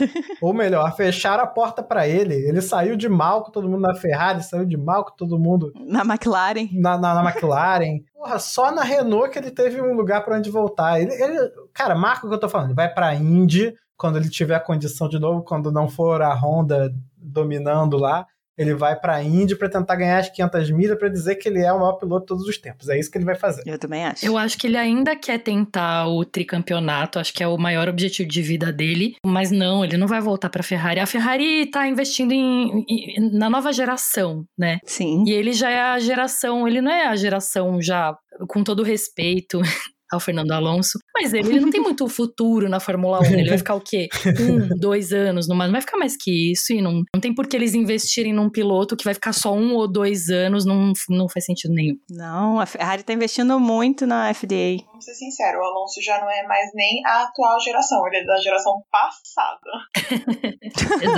Ou 0.42 0.54
melhor, 0.54 0.96
fecharam 0.96 1.44
a 1.44 1.48
porta 1.48 1.84
para 1.84 2.08
ele. 2.08 2.36
Ele 2.36 2.62
saiu 2.62 2.96
de 2.96 3.10
mal 3.10 3.44
com 3.44 3.52
todo 3.52 3.68
mundo 3.68 3.82
na 3.82 3.96
Ferrari, 3.96 4.42
saiu 4.42 4.66
de 4.66 4.78
mal 4.78 5.04
com 5.04 5.12
todo 5.18 5.38
mundo. 5.38 5.74
Na 5.76 6.06
McLaren 6.06 6.69
na, 6.72 6.98
na, 6.98 7.16
na 7.16 7.30
McLaren. 7.30 8.00
Porra, 8.14 8.40
só 8.40 8.72
na 8.72 8.84
Renault 8.84 9.32
que 9.32 9.40
ele 9.40 9.52
teve 9.52 9.82
um 9.82 9.96
lugar 9.96 10.24
para 10.24 10.38
onde 10.38 10.50
voltar. 10.50 11.00
Ele, 11.00 11.14
ele, 11.14 11.52
cara, 11.74 11.96
marca 11.96 12.26
o 12.26 12.30
que 12.30 12.36
eu 12.36 12.40
tô 12.40 12.50
falando. 12.50 12.68
Ele 12.68 12.76
vai 12.76 12.94
pra 12.94 13.16
Indy 13.16 13.74
quando 13.98 14.18
ele 14.18 14.30
tiver 14.30 14.56
a 14.56 14.60
condição 14.60 15.08
de 15.10 15.20
novo, 15.20 15.44
quando 15.44 15.72
não 15.72 15.88
for 15.88 16.22
a 16.22 16.34
Honda 16.34 16.94
dominando 17.18 17.98
lá 17.98 18.26
ele 18.60 18.76
vai 18.76 18.94
para 18.94 19.16
a 19.16 19.24
Indy 19.24 19.56
para 19.56 19.70
tentar 19.70 19.96
ganhar 19.96 20.20
as 20.20 20.30
500 20.30 20.70
milhas 20.72 21.00
para 21.00 21.08
dizer 21.08 21.36
que 21.36 21.48
ele 21.48 21.62
é 21.62 21.72
o 21.72 21.80
maior 21.80 21.94
piloto 21.94 22.22
de 22.22 22.28
todos 22.28 22.46
os 22.46 22.58
tempos. 22.58 22.90
É 22.90 23.00
isso 23.00 23.10
que 23.10 23.18
ele 23.18 23.24
vai 23.24 23.36
fazer. 23.36 23.64
Eu 23.66 23.80
também 23.80 24.04
acho. 24.04 24.26
Eu 24.26 24.38
acho 24.38 24.58
que 24.58 24.68
ele 24.68 24.76
ainda 24.76 25.16
quer 25.16 25.40
tentar 25.40 26.08
o 26.10 26.26
tricampeonato, 26.26 27.20
acho 27.20 27.34
que 27.34 27.42
é 27.42 27.48
o 27.48 27.58
maior 27.58 27.88
objetivo 27.88 28.28
de 28.28 28.42
vida 28.42 28.70
dele, 28.70 29.16
mas 29.26 29.50
não, 29.50 29.86
ele 29.86 29.96
não 29.96 30.08
vai 30.08 30.20
voltar 30.20 30.50
para 30.50 30.60
a 30.60 30.64
Ferrari. 30.64 31.00
A 31.00 31.06
Ferrari 31.06 31.68
tá 31.68 31.88
investindo 31.88 32.34
em, 32.34 32.84
em, 32.90 33.32
na 33.32 33.50
nova 33.50 33.72
geração, 33.72 34.44
né? 34.58 34.80
Sim. 34.84 35.24
E 35.26 35.32
ele 35.32 35.54
já 35.54 35.70
é 35.70 35.80
a 35.80 36.00
geração, 36.00 36.68
ele 36.68 36.82
não 36.82 36.92
é 36.92 37.08
a 37.08 37.16
geração 37.16 37.82
já 37.82 38.14
com 38.50 38.62
todo 38.62 38.84
respeito 38.84 39.62
ao 40.12 40.20
Fernando 40.20 40.52
Alonso. 40.52 41.00
Mas 41.14 41.34
ele, 41.34 41.50
ele 41.50 41.60
não 41.60 41.70
tem 41.70 41.82
muito 41.82 42.08
futuro 42.08 42.70
na 42.70 42.80
Fórmula 42.80 43.20
1. 43.20 43.26
Ele 43.26 43.50
vai 43.50 43.58
ficar 43.58 43.76
o 43.76 43.82
quê? 43.82 44.08
Um, 44.40 44.70
dois 44.80 45.12
anos 45.12 45.48
no 45.48 45.56
mais. 45.56 45.72
Vai 45.72 45.82
ficar 45.82 45.98
mais 45.98 46.16
que 46.16 46.52
isso. 46.52 46.72
E 46.72 46.82
não, 46.82 47.04
não 47.14 47.20
tem 47.20 47.34
por 47.34 47.46
que 47.46 47.58
eles 47.58 47.74
investirem 47.74 48.32
num 48.32 48.50
piloto 48.50 48.96
que 48.96 49.04
vai 49.04 49.14
ficar 49.14 49.34
só 49.34 49.54
um 49.54 49.74
ou 49.74 49.88
dois 49.88 50.30
anos. 50.30 50.66
Não, 50.66 50.94
não 51.10 51.28
faz 51.28 51.46
sentido 51.46 51.74
nenhum. 51.74 51.98
Não, 52.10 52.60
a 52.60 52.66
Ferrari 52.66 53.04
tá 53.04 53.12
investindo 53.12 53.60
muito 53.60 54.08
na 54.08 54.34
FDA. 54.34 54.78
Vamos 55.00 55.06
ser 55.06 55.14
sinceros, 55.14 55.62
o 55.62 55.64
Alonso 55.64 56.02
já 56.02 56.20
não 56.20 56.30
é 56.30 56.46
mais 56.46 56.70
nem 56.74 57.02
a 57.06 57.24
atual 57.24 57.58
geração. 57.62 58.06
Ele 58.08 58.18
é 58.18 58.26
da 58.26 58.36
geração 58.42 58.84
passada. 58.92 59.72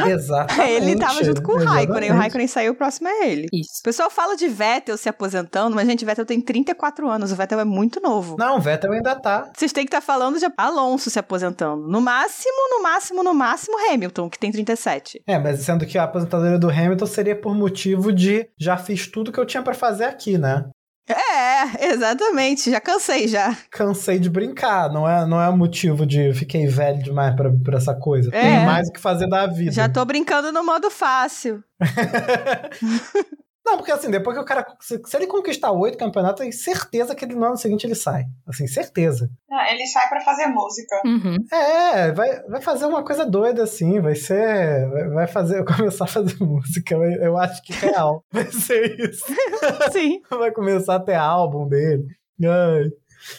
Exatamente. 0.08 0.72
Ele 0.72 1.00
tava 1.00 1.24
junto 1.24 1.42
com 1.42 1.54
o 1.54 1.64
Raikkonen. 1.64 2.12
O 2.12 2.14
Raikkonen 2.14 2.46
saiu, 2.46 2.74
o 2.74 2.76
próximo 2.76 3.08
é 3.08 3.28
ele. 3.28 3.48
Isso. 3.52 3.80
O 3.80 3.84
pessoal 3.84 4.12
fala 4.12 4.36
de 4.36 4.48
Vettel 4.48 4.96
se 4.98 5.10
aposentando, 5.10 5.76
mas, 5.76 5.88
gente, 5.88 6.06
Vettel 6.06 6.28
tem 6.28 6.40
34 6.40 7.10
anos. 7.10 7.32
O 7.32 7.36
Vettel 7.36 7.60
é 7.60 7.66
muito 7.66 8.00
novo. 8.00 8.36
Não, 8.38 8.58
o 8.58 8.62
Vettel 8.62 8.92
ainda 8.92 9.16
tá. 9.16 9.50
Vocês 9.52 9.74
têm 9.74 9.84
que 9.84 9.88
estar 9.88 10.02
tá 10.02 10.06
falando 10.06 10.38
de 10.38 10.46
Alonso 10.56 11.10
se 11.10 11.18
aposentando. 11.18 11.88
No 11.88 12.00
máximo, 12.00 12.70
no 12.70 12.84
máximo, 12.84 13.24
no 13.24 13.34
máximo, 13.34 13.78
Hamilton, 13.90 14.30
que 14.30 14.38
tem 14.38 14.52
37. 14.52 15.24
É, 15.26 15.40
mas 15.40 15.60
sendo 15.62 15.88
que 15.88 15.98
a 15.98 16.04
aposentadoria 16.04 16.60
do 16.60 16.70
Hamilton 16.70 17.08
seria 17.08 17.36
por 17.36 17.56
motivo 17.56 18.14
de 18.14 18.48
já 18.60 18.78
fiz 18.78 19.08
tudo 19.08 19.32
que 19.32 19.40
eu 19.40 19.46
tinha 19.46 19.64
para 19.64 19.74
fazer 19.74 20.06
aqui, 20.06 20.38
né? 20.38 20.70
É, 21.12 21.92
exatamente. 21.94 22.72
Já 22.72 22.80
cansei 22.80 23.28
já. 23.28 23.56
Cansei 23.70 24.20
de 24.20 24.30
brincar. 24.30 24.92
Não 24.92 25.08
é, 25.08 25.26
não 25.26 25.42
é 25.42 25.50
motivo 25.52 26.06
de 26.06 26.34
fiquei 26.34 26.68
velho 26.68 27.02
demais 27.04 27.36
pra, 27.36 27.52
pra 27.52 27.78
essa 27.78 27.94
coisa. 27.94 28.30
É. 28.34 28.42
Tem 28.42 28.66
mais 28.66 28.88
o 28.90 28.92
que 28.92 29.00
fazer 29.00 29.28
da 29.28 29.48
vida. 29.48 29.72
Já 29.72 29.90
tô 29.90 30.04
brincando 30.06 30.52
no 30.52 30.64
modo 30.64 30.90
fácil. 30.90 31.64
Não, 33.66 33.78
porque 33.78 33.92
assim, 33.92 34.10
depois 34.10 34.36
que 34.36 34.42
o 34.42 34.46
cara. 34.46 34.66
Se, 34.80 35.00
se 35.06 35.18
ele 35.18 35.28
conquistar 35.28 35.72
oito 35.72 35.98
campeonatos, 35.98 36.42
tem 36.42 36.52
certeza 36.52 37.16
que 37.16 37.26
no 37.26 37.46
ano 37.46 37.58
seguinte 37.58 37.86
ele 37.86 37.96
sai. 37.96 38.26
Assim, 38.48 38.66
certeza. 38.68 39.30
Ah, 39.52 39.72
ele 39.72 39.86
sai 39.86 40.10
para 40.10 40.22
fazer 40.22 40.48
música. 40.48 41.02
Uhum. 41.06 41.38
É, 41.52 42.12
vai, 42.12 42.42
vai 42.44 42.62
fazer 42.62 42.86
uma 42.86 43.04
coisa 43.04 43.26
doida 43.26 43.64
assim, 43.64 44.00
vai 44.00 44.16
ser. 44.16 44.90
Vai 45.14 45.28
fazer. 45.28 45.64
Começar 45.66 46.06
a 46.06 46.08
fazer 46.08 46.38
música. 46.44 46.96
Eu 46.96 47.38
acho 47.38 47.62
que 47.62 47.74
real. 47.74 48.24
Vai 48.32 48.46
ser 48.46 49.00
isso. 49.00 49.26
Sim. 49.92 50.22
vai 50.30 50.52
começar 50.52 50.96
a 50.96 51.00
ter 51.00 51.16
álbum 51.16 51.68
dele. 51.68 52.06
Ai. 52.44 52.90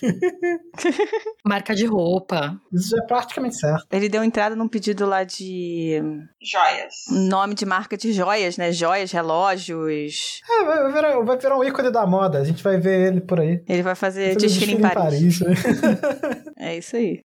Marca 1.44 1.74
de 1.74 1.86
roupa. 1.86 2.60
Isso 2.72 2.90
já 2.90 3.02
é 3.02 3.06
praticamente 3.06 3.56
certo. 3.56 3.86
Ele 3.90 4.08
deu 4.08 4.22
entrada 4.22 4.54
num 4.54 4.68
pedido 4.68 5.06
lá 5.06 5.24
de. 5.24 6.00
Joias. 6.40 6.94
Nome 7.10 7.54
de 7.54 7.66
marca 7.66 7.96
de 7.96 8.12
joias, 8.12 8.56
né? 8.56 8.72
Joias, 8.72 9.12
relógios. 9.12 10.40
É, 10.48 10.64
vai 10.64 10.92
virar, 10.92 11.20
vai 11.20 11.36
virar 11.36 11.58
um 11.58 11.64
ícone 11.64 11.90
da 11.90 12.06
moda. 12.06 12.38
A 12.38 12.44
gente 12.44 12.62
vai 12.62 12.78
ver 12.78 13.08
ele 13.08 13.20
por 13.20 13.40
aí. 13.40 13.62
Ele 13.68 13.82
vai 13.82 13.94
fazer 13.94 14.36
desfile, 14.36 14.76
desfile, 14.76 14.78
em 14.78 14.80
Paris. 14.80 15.40
Em 15.40 15.44
Paris 15.44 15.60
né? 15.60 16.42
é 16.58 16.76
isso 16.78 16.96
aí. 16.96 17.20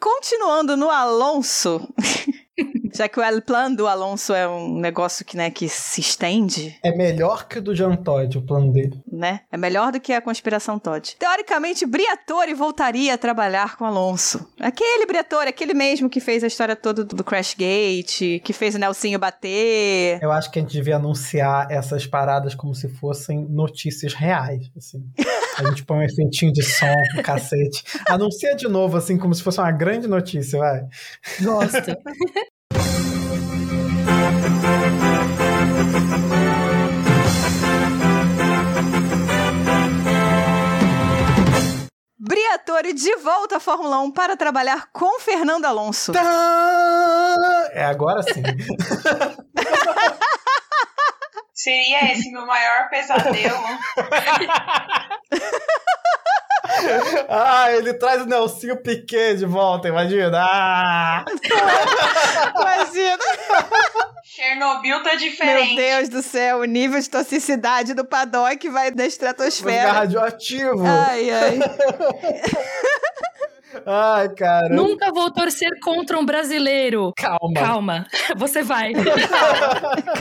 Continuando 0.00 0.76
no 0.76 0.90
Alonso. 0.90 1.86
Já 2.98 3.08
que 3.08 3.20
o 3.20 3.22
El 3.22 3.40
Plan 3.40 3.72
do 3.72 3.86
Alonso 3.86 4.34
é 4.34 4.48
um 4.48 4.80
negócio 4.80 5.24
que, 5.24 5.36
né, 5.36 5.52
que 5.52 5.68
se 5.68 6.00
estende. 6.00 6.76
É 6.82 6.90
melhor 6.90 7.46
que 7.46 7.60
o 7.60 7.62
do 7.62 7.72
Jean 7.72 7.94
Todt, 7.94 8.36
o 8.36 8.42
plano 8.42 8.72
dele. 8.72 9.00
Né? 9.06 9.42
É 9.52 9.56
melhor 9.56 9.92
do 9.92 10.00
que 10.00 10.12
a 10.12 10.20
conspiração 10.20 10.80
Todd. 10.80 11.14
Teoricamente, 11.16 11.86
Briatore 11.86 12.54
voltaria 12.54 13.14
a 13.14 13.18
trabalhar 13.18 13.76
com 13.76 13.84
Alonso. 13.84 14.52
Aquele 14.58 15.06
Briatore, 15.06 15.48
aquele 15.48 15.74
mesmo 15.74 16.10
que 16.10 16.18
fez 16.18 16.42
a 16.42 16.48
história 16.48 16.74
toda 16.74 17.04
do 17.04 17.22
Crash 17.22 17.54
Gate, 17.54 18.42
que 18.42 18.52
fez 18.52 18.74
o 18.74 18.78
Nelsinho 18.80 19.16
bater. 19.16 20.18
Eu 20.20 20.32
acho 20.32 20.50
que 20.50 20.58
a 20.58 20.62
gente 20.62 20.72
devia 20.72 20.96
anunciar 20.96 21.70
essas 21.70 22.04
paradas 22.04 22.56
como 22.56 22.74
se 22.74 22.88
fossem 22.88 23.46
notícias 23.48 24.12
reais, 24.12 24.72
assim. 24.76 25.08
A 25.56 25.68
gente 25.68 25.84
põe 25.84 25.98
um 25.98 26.02
efeitinho 26.02 26.52
de 26.52 26.64
som, 26.64 26.92
um 27.16 27.22
cacete. 27.22 27.84
Anuncia 28.08 28.56
de 28.56 28.66
novo, 28.66 28.96
assim, 28.96 29.16
como 29.16 29.32
se 29.32 29.42
fosse 29.44 29.60
uma 29.60 29.70
grande 29.70 30.08
notícia, 30.08 30.58
vai. 30.58 30.80
Gosto. 31.40 31.96
Briatore 42.18 42.92
de 42.92 43.16
volta 43.16 43.56
à 43.56 43.60
Fórmula 43.60 43.98
1 44.00 44.10
para 44.10 44.36
trabalhar 44.36 44.88
com 44.92 45.18
Fernando 45.20 45.64
Alonso. 45.64 46.12
Tá! 46.12 47.70
É 47.72 47.84
agora 47.84 48.22
sim. 48.22 48.42
Seria 51.54 52.12
esse 52.12 52.30
meu 52.30 52.46
maior 52.46 52.88
pesadelo. 52.88 53.58
ah, 57.28 57.72
ele 57.72 57.94
traz 57.94 58.22
o 58.22 58.26
Nelsinho 58.26 58.76
Piquet 58.82 59.34
de 59.36 59.46
volta, 59.46 59.88
imagina. 59.88 60.38
Ah! 60.40 61.24
imagina. 62.54 63.18
Chernobyl 64.24 65.02
tá 65.02 65.14
diferente. 65.16 65.74
Meu 65.74 65.84
Deus 65.84 66.08
do 66.08 66.22
céu, 66.22 66.58
o 66.58 66.64
nível 66.64 67.00
de 67.00 67.10
toxicidade 67.10 67.94
do 67.94 68.04
paddock 68.04 68.68
vai 68.68 68.90
da 68.90 69.02
Vai 69.02 69.10
ficar 69.10 69.26
estratosfera. 69.34 69.92
radioativo. 69.92 70.84
Ai, 70.86 71.30
ai. 71.30 71.58
Ai, 73.90 74.28
cara. 74.34 74.68
Nunca 74.74 75.10
vou 75.12 75.30
torcer 75.32 75.70
contra 75.82 76.18
um 76.18 76.24
brasileiro. 76.26 77.12
Calma. 77.16 77.54
Calma, 77.54 78.06
você 78.36 78.62
vai. 78.62 78.92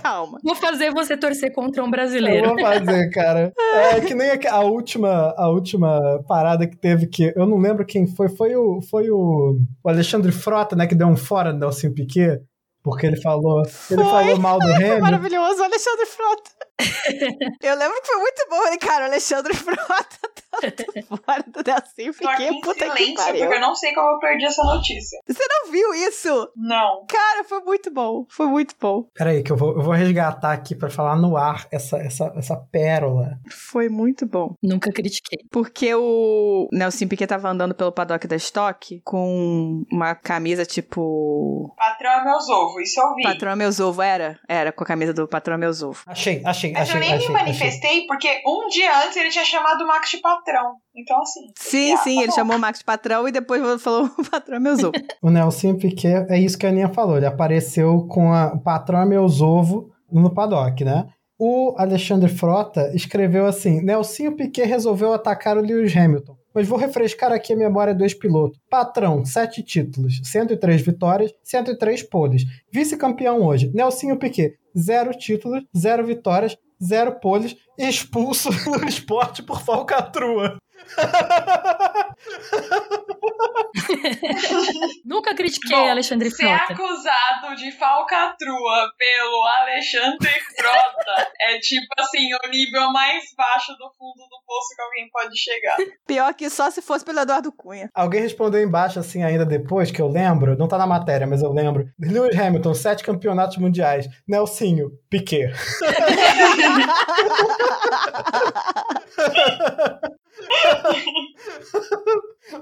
Calma. 0.01 0.39
Vou 0.43 0.55
fazer 0.55 0.91
você 0.91 1.18
torcer 1.18 1.51
contra 1.53 1.82
um 1.84 1.88
Eu 1.88 1.91
brasileiro. 1.91 2.49
vou 2.49 2.59
fazer, 2.59 3.09
cara. 3.11 3.51
É 3.74 3.99
que 4.01 4.13
nem 4.13 4.30
a, 4.32 4.39
a 4.51 4.59
última, 4.61 5.34
a 5.38 5.49
última 5.49 6.24
parada 6.28 6.65
que 6.68 6.78
teve 6.78 7.07
que 7.07 7.34
eu 7.36 7.45
não 7.45 7.57
lembro 7.57 7.86
quem 7.86 8.07
foi, 8.07 8.30
foi 8.30 8.55
o 8.55 8.82
foi 8.82 9.09
o, 9.09 9.59
o 9.84 9.89
Alexandre 9.89 10.32
Frota, 10.32 10.76
né, 10.76 10.88
que 10.88 10.95
deu 10.95 11.07
um 11.07 11.18
fora 11.18 11.51
no 11.51 11.59
Nelson 11.59 11.91
Piquet, 11.93 12.39
porque 12.84 13.05
ele 13.05 13.22
falou, 13.22 13.61
ele 13.91 14.01
Foi. 14.01 14.09
falou 14.09 14.39
mal 14.39 14.59
do 14.59 14.68
Hamilton. 14.74 15.01
Maravilhoso, 15.01 15.63
Alexandre 15.63 16.05
Frota. 16.05 16.51
Eu 17.61 17.75
lembro 17.75 18.01
que 18.01 18.07
foi 18.07 18.17
muito 18.19 18.47
bom, 18.49 18.63
né, 18.69 18.78
cara? 18.78 19.05
O 19.05 19.07
Alexandre 19.07 19.53
Frota 19.57 20.07
tá 20.61 21.01
fora 21.07 21.43
do. 21.47 21.63
Tô 21.63 21.71
aqui 21.71 22.13
Fiquei 22.13 22.47
em 22.47 22.61
puta 22.61 22.73
que 22.86 22.97
silêncio, 22.97 23.15
pariu. 23.15 23.39
porque 23.41 23.55
eu 23.55 23.61
não 23.61 23.75
sei 23.75 23.93
como 23.93 24.09
eu 24.09 24.19
perdi 24.19 24.45
essa 24.45 24.63
notícia. 24.63 25.19
Você 25.28 25.43
não 25.47 25.71
viu 25.71 25.93
isso? 25.93 26.51
Não. 26.55 27.05
Cara, 27.07 27.43
foi 27.43 27.59
muito 27.61 27.91
bom. 27.91 28.25
Foi 28.30 28.47
muito 28.47 28.75
bom. 28.80 29.03
Peraí, 29.13 29.43
que 29.43 29.51
eu 29.51 29.57
vou, 29.57 29.75
eu 29.75 29.82
vou 29.82 29.93
resgatar 29.93 30.51
aqui 30.53 30.75
pra 30.75 30.89
falar 30.89 31.15
no 31.15 31.38
ar 31.38 31.67
essa, 31.71 31.97
essa, 31.97 32.34
essa 32.36 32.55
pérola. 32.55 33.39
Foi 33.49 33.89
muito 33.89 34.25
bom. 34.25 34.55
Nunca 34.61 34.91
critiquei. 34.91 35.39
Porque 35.51 35.93
o 35.93 36.67
Nelson 36.71 37.07
Piquet 37.07 37.28
tava 37.28 37.49
andando 37.49 37.75
pelo 37.75 37.91
paddock 37.91 38.28
da 38.28 38.36
Stock 38.36 39.01
com 39.03 39.84
uma 39.91 40.15
camisa 40.15 40.65
tipo. 40.65 41.73
Patrão 41.78 42.11
é 42.11 42.23
meus 42.23 42.49
ovos, 42.49 42.82
isso 42.84 42.99
eu 42.99 43.15
vi. 43.15 43.23
Patrão 43.23 43.51
é 43.51 43.55
meus 43.55 43.80
ovo, 43.80 44.01
era? 44.01 44.39
Era, 44.47 44.71
com 44.71 44.84
a 44.84 44.88
camisa 44.88 45.13
do 45.13 45.28
Patrão 45.28 45.55
é 45.55 45.57
meus 45.57 45.82
ovo. 45.84 46.01
Achei, 46.07 46.41
achei, 46.45 46.66
Mas 46.72 46.84
achei, 46.84 46.95
eu 46.95 46.99
nem 46.99 47.13
achei, 47.13 47.28
me 47.30 47.36
achei. 47.36 47.45
manifestei 47.45 48.07
porque 48.07 48.41
um 48.45 48.68
dia 48.68 49.05
antes 49.05 49.15
ele 49.18 49.30
tinha 49.30 49.45
chamado 49.45 49.84
o 49.84 49.88
Max 49.88 50.09
de 50.09 50.18
patrão. 50.18 50.76
Então, 50.95 51.22
assim. 51.22 51.41
Sim, 51.57 51.93
ah, 51.93 51.97
sim, 51.97 52.15
tá 52.15 52.22
ele 52.22 52.30
bom. 52.30 52.36
chamou 52.36 52.57
o 52.57 52.59
Max 52.59 52.80
de 52.80 52.86
patrão 52.86 53.28
e 53.28 53.32
depois 53.32 53.82
falou 53.82 54.09
o 54.18 54.30
patrão 54.30 54.57
é 54.57 54.59
meus 54.59 54.84
ovo. 54.84 54.93
O 55.22 55.30
Nelson 55.30 55.76
Piquet, 55.76 56.26
é 56.30 56.39
isso 56.39 56.57
que 56.57 56.65
a 56.65 56.70
Aninha 56.70 56.89
falou, 56.89 57.18
ele 57.18 57.26
apareceu 57.26 58.07
com 58.07 58.32
a, 58.34 58.53
o 58.53 58.59
patrão 58.59 59.01
é 59.01 59.05
meus 59.05 59.41
ovo 59.41 59.91
no 60.11 60.34
paddock, 60.34 60.84
né? 60.84 61.07
O 61.40 61.76
Alexandre 61.78 62.28
Frota 62.28 62.92
escreveu 62.96 63.46
assim: 63.46 63.80
Nelson 63.82 64.32
Piquet 64.32 64.66
resolveu 64.66 65.14
atacar 65.14 65.56
o 65.56 65.62
Lewis 65.62 65.96
Hamilton. 65.96 66.36
Mas 66.52 66.68
vou 66.68 66.80
refrescar 66.80 67.32
aqui 67.32 67.54
a 67.54 67.58
memória 67.58 67.94
do 67.94 68.04
ex-piloto. 68.04 68.60
Patrão, 68.68 69.24
7 69.24 69.62
títulos, 69.62 70.20
103 70.24 70.82
vitórias, 70.82 71.32
103 71.44 72.02
poles. 72.02 72.44
Vice-campeão 72.72 73.44
hoje, 73.44 73.72
Nelson 73.72 74.16
Piquet, 74.16 74.56
0 74.76 75.12
títulos, 75.12 75.64
0 75.78 76.08
vitórias, 76.08 76.58
0 76.84 77.19
poles, 77.19 77.55
expulso 77.78 78.49
do 78.80 78.88
esporte 78.88 79.43
por 79.43 79.61
falcatrua. 79.61 80.57
Nunca 85.05 85.36
critiquei 85.36 85.78
Bom, 85.78 85.89
Alexandre 85.89 86.30
Ser 86.32 86.47
Frota. 86.47 86.73
acusado 86.73 87.55
de 87.55 87.71
falcatrua 87.71 88.91
pelo 88.97 89.43
Alexandre 89.61 90.32
Frota 90.55 91.32
é 91.41 91.59
tipo 91.59 91.88
assim, 91.97 92.34
o 92.34 92.49
nível 92.49 92.91
mais 92.91 93.23
baixo 93.36 93.73
do 93.73 93.89
fundo 93.97 94.28
do 94.30 94.37
poço 94.48 94.76
que 94.76 94.82
alguém 94.82 95.10
pode 95.12 95.38
chegar. 95.38 95.78
Pior 96.08 96.34
que 96.34 96.50
só 96.50 96.72
se 96.72 96.82
fosse 96.82 97.04
pelo 97.04 97.20
Eduardo 97.20 97.52
Cunha. 97.52 97.91
Alguém 97.93 98.22
respondeu 98.22 98.64
embaixo, 98.64 99.00
assim, 99.00 99.22
ainda 99.22 99.45
depois, 99.45 99.91
que 99.91 100.02
eu 100.02 100.08
lembro, 100.08 100.58
não 100.58 100.68
tá 100.68 100.78
na 100.78 100.88
matéria, 100.88 101.28
mas 101.28 101.43
eu 101.43 101.52
lembro. 101.52 101.88
Lewis 102.00 102.38
Hamilton, 102.38 102.74
sete 102.74 103.04
campeonatos 103.04 103.58
mundiais. 103.58 104.08
Nelsinho, 104.28 104.91
Piquet. 105.10 105.52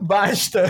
Basta. 0.02 0.64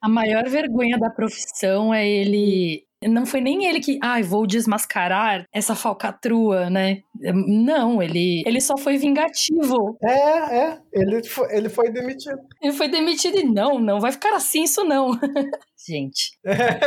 A 0.00 0.08
maior 0.08 0.48
vergonha 0.48 0.98
da 0.98 1.10
profissão 1.10 1.92
é 1.92 2.08
ele. 2.08 2.86
Não 3.02 3.24
foi 3.24 3.40
nem 3.40 3.64
ele 3.64 3.80
que, 3.80 3.98
ai, 4.02 4.22
vou 4.22 4.46
desmascarar 4.46 5.46
essa 5.54 5.74
falcatrua, 5.74 6.68
né? 6.68 6.98
Não, 7.14 8.02
ele, 8.02 8.42
ele 8.46 8.60
só 8.60 8.76
foi 8.76 8.98
vingativo. 8.98 9.96
É, 10.02 10.56
é. 10.58 10.78
Ele 10.92 11.24
foi, 11.24 11.56
ele 11.56 11.68
foi 11.70 11.90
demitido. 11.90 12.38
Ele 12.62 12.72
foi 12.74 12.88
demitido 12.88 13.38
e 13.38 13.44
não, 13.44 13.78
não 13.78 14.00
vai 14.00 14.12
ficar 14.12 14.34
assim 14.34 14.64
isso 14.64 14.84
não. 14.84 15.12
Gente. 15.88 16.32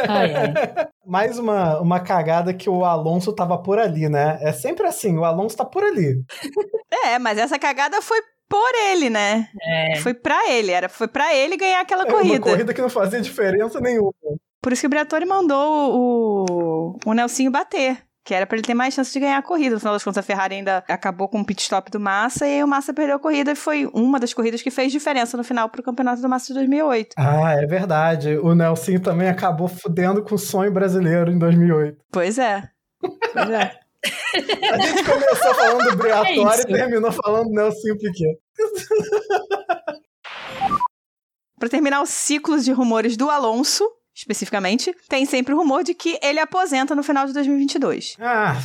Ai, 0.08 0.36
ai. 0.36 0.54
Mais 1.04 1.40
uma, 1.40 1.80
uma 1.80 2.00
cagada 2.00 2.54
que 2.54 2.70
o 2.70 2.86
Alonso 2.86 3.34
tava 3.34 3.58
por 3.58 3.80
ali, 3.80 4.08
né? 4.08 4.38
É 4.42 4.52
sempre 4.54 4.86
assim, 4.86 5.18
o 5.18 5.26
Alonso 5.26 5.58
tá 5.58 5.66
por 5.66 5.84
ali. 5.84 6.24
É, 7.06 7.18
mas 7.18 7.40
essa 7.40 7.58
cagada 7.58 8.02
foi 8.04 8.20
por 8.48 8.72
ele, 8.92 9.10
né? 9.10 9.50
É. 9.62 9.96
Foi 9.98 10.14
pra 10.14 10.48
ele, 10.50 10.72
era, 10.72 10.88
foi 10.88 11.08
pra 11.08 11.36
ele 11.36 11.58
ganhar 11.58 11.82
aquela 11.82 12.04
É 12.04 12.06
uma 12.06 12.14
corrida. 12.20 12.40
corrida 12.40 12.74
que 12.74 12.82
não 12.82 12.90
fazia 12.90 13.20
diferença 13.20 13.82
nenhuma. 13.82 14.14
Por 14.64 14.72
isso 14.72 14.82
que 14.82 14.88
o 14.88 14.90
Briatore 14.90 15.26
mandou 15.26 15.94
o, 15.94 17.00
o 17.06 17.14
Nelsinho 17.14 17.52
bater. 17.52 17.98
Que 18.26 18.34
era 18.34 18.48
pra 18.48 18.56
ele 18.56 18.66
ter 18.66 18.74
mais 18.74 18.94
chance 18.94 19.12
de 19.12 19.20
ganhar 19.20 19.38
a 19.38 19.42
corrida. 19.42 19.76
No 19.76 19.80
final 19.82 19.94
das 19.94 20.02
contas, 20.02 20.20
a 20.20 20.24
Ferrari 20.24 20.56
ainda 20.56 20.82
acabou 20.88 21.28
com 21.28 21.42
o 21.42 21.46
pit 21.46 21.62
stop 21.62 21.92
do 21.92 22.00
Massa 22.00 22.48
e 22.48 22.54
aí 22.54 22.64
o 22.64 22.68
Massa 22.68 22.94
perdeu 22.94 23.18
a 23.18 23.20
corrida 23.20 23.52
e 23.52 23.56
foi 23.56 23.86
uma 23.94 24.18
das 24.18 24.34
corridas 24.34 24.62
que 24.62 24.72
fez 24.72 24.94
diferença 24.94 25.36
no 25.36 25.44
final 25.44 25.68
pro 25.68 25.84
campeonato 25.84 26.22
do 26.22 26.30
Massa 26.30 26.48
de 26.48 26.54
2008. 26.54 27.16
Ah, 27.18 27.52
é 27.62 27.66
verdade. 27.66 28.38
O 28.38 28.56
Nelson 28.56 29.00
também 29.00 29.28
acabou 29.28 29.68
fudendo 29.68 30.24
com 30.24 30.36
o 30.36 30.40
sonho 30.40 30.72
brasileiro 30.72 31.30
em 31.30 31.38
2008. 31.38 31.98
Pois 32.10 32.38
é. 32.38 32.64
Pois 33.02 33.50
é. 33.50 33.78
A 34.72 34.78
gente 34.78 35.04
começou 35.04 35.56
falando 35.56 35.92
do 35.92 35.98
Briatore 35.98 36.60
É 36.60 36.62
e 36.62 36.66
terminou 36.66 37.12
falando 37.12 37.50
do 37.50 37.54
Nelson 37.54 37.98
Piquet. 38.00 38.40
Pra 41.60 41.68
terminar 41.68 42.02
os 42.02 42.10
ciclos 42.10 42.64
de 42.64 42.72
rumores 42.72 43.18
do 43.18 43.30
Alonso, 43.30 43.86
especificamente, 44.16 44.96
tem 45.10 45.26
sempre 45.26 45.54
o 45.54 45.58
rumor 45.58 45.84
de 45.84 45.94
que 45.94 46.18
ele 46.22 46.40
aposenta 46.40 46.96
no 46.96 47.04
final 47.04 47.26
de 47.26 47.34
2022. 47.34 48.16
Ah, 48.20 48.56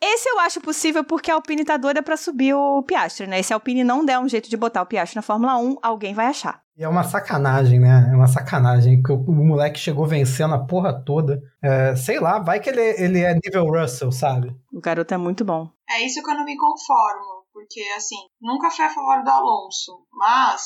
Esse 0.00 0.28
eu 0.28 0.38
acho 0.40 0.60
possível 0.60 1.02
porque 1.04 1.30
a 1.30 1.34
Alpine 1.34 1.64
tá 1.64 1.76
doida 1.76 2.02
pra 2.02 2.16
subir 2.16 2.54
o 2.54 2.82
Piastri, 2.82 3.26
né? 3.26 3.40
E 3.40 3.42
se 3.42 3.52
a 3.52 3.56
Alpine 3.56 3.84
não 3.84 4.04
der 4.04 4.18
um 4.18 4.28
jeito 4.28 4.48
de 4.48 4.56
botar 4.56 4.82
o 4.82 4.86
Piastri 4.86 5.16
na 5.16 5.22
Fórmula 5.22 5.56
1, 5.58 5.78
alguém 5.82 6.12
vai 6.14 6.26
achar. 6.26 6.60
e 6.76 6.84
é 6.84 6.88
uma 6.88 7.02
sacanagem, 7.04 7.80
né? 7.80 8.08
É 8.12 8.14
uma 8.16 8.26
sacanagem. 8.26 9.02
Que 9.02 9.12
o, 9.12 9.16
o 9.16 9.32
moleque 9.32 9.78
chegou 9.78 10.06
vencendo 10.06 10.54
a 10.54 10.64
porra 10.66 10.92
toda. 11.04 11.40
É, 11.62 11.94
sei 11.96 12.20
lá, 12.20 12.38
vai 12.38 12.60
que 12.60 12.68
ele, 12.70 12.82
ele 13.02 13.20
é 13.20 13.34
nível 13.34 13.64
Russell, 13.66 14.12
sabe? 14.12 14.54
O 14.72 14.80
garoto 14.80 15.14
é 15.14 15.16
muito 15.16 15.44
bom. 15.44 15.68
É 15.88 16.04
isso 16.04 16.22
que 16.22 16.30
eu 16.30 16.34
não 16.34 16.44
me 16.44 16.56
conformo, 16.56 17.44
porque 17.52 17.80
assim, 17.96 18.16
nunca 18.40 18.70
fui 18.70 18.84
a 18.84 18.90
favor 18.90 19.22
do 19.22 19.30
Alonso, 19.30 19.92
mas 20.12 20.62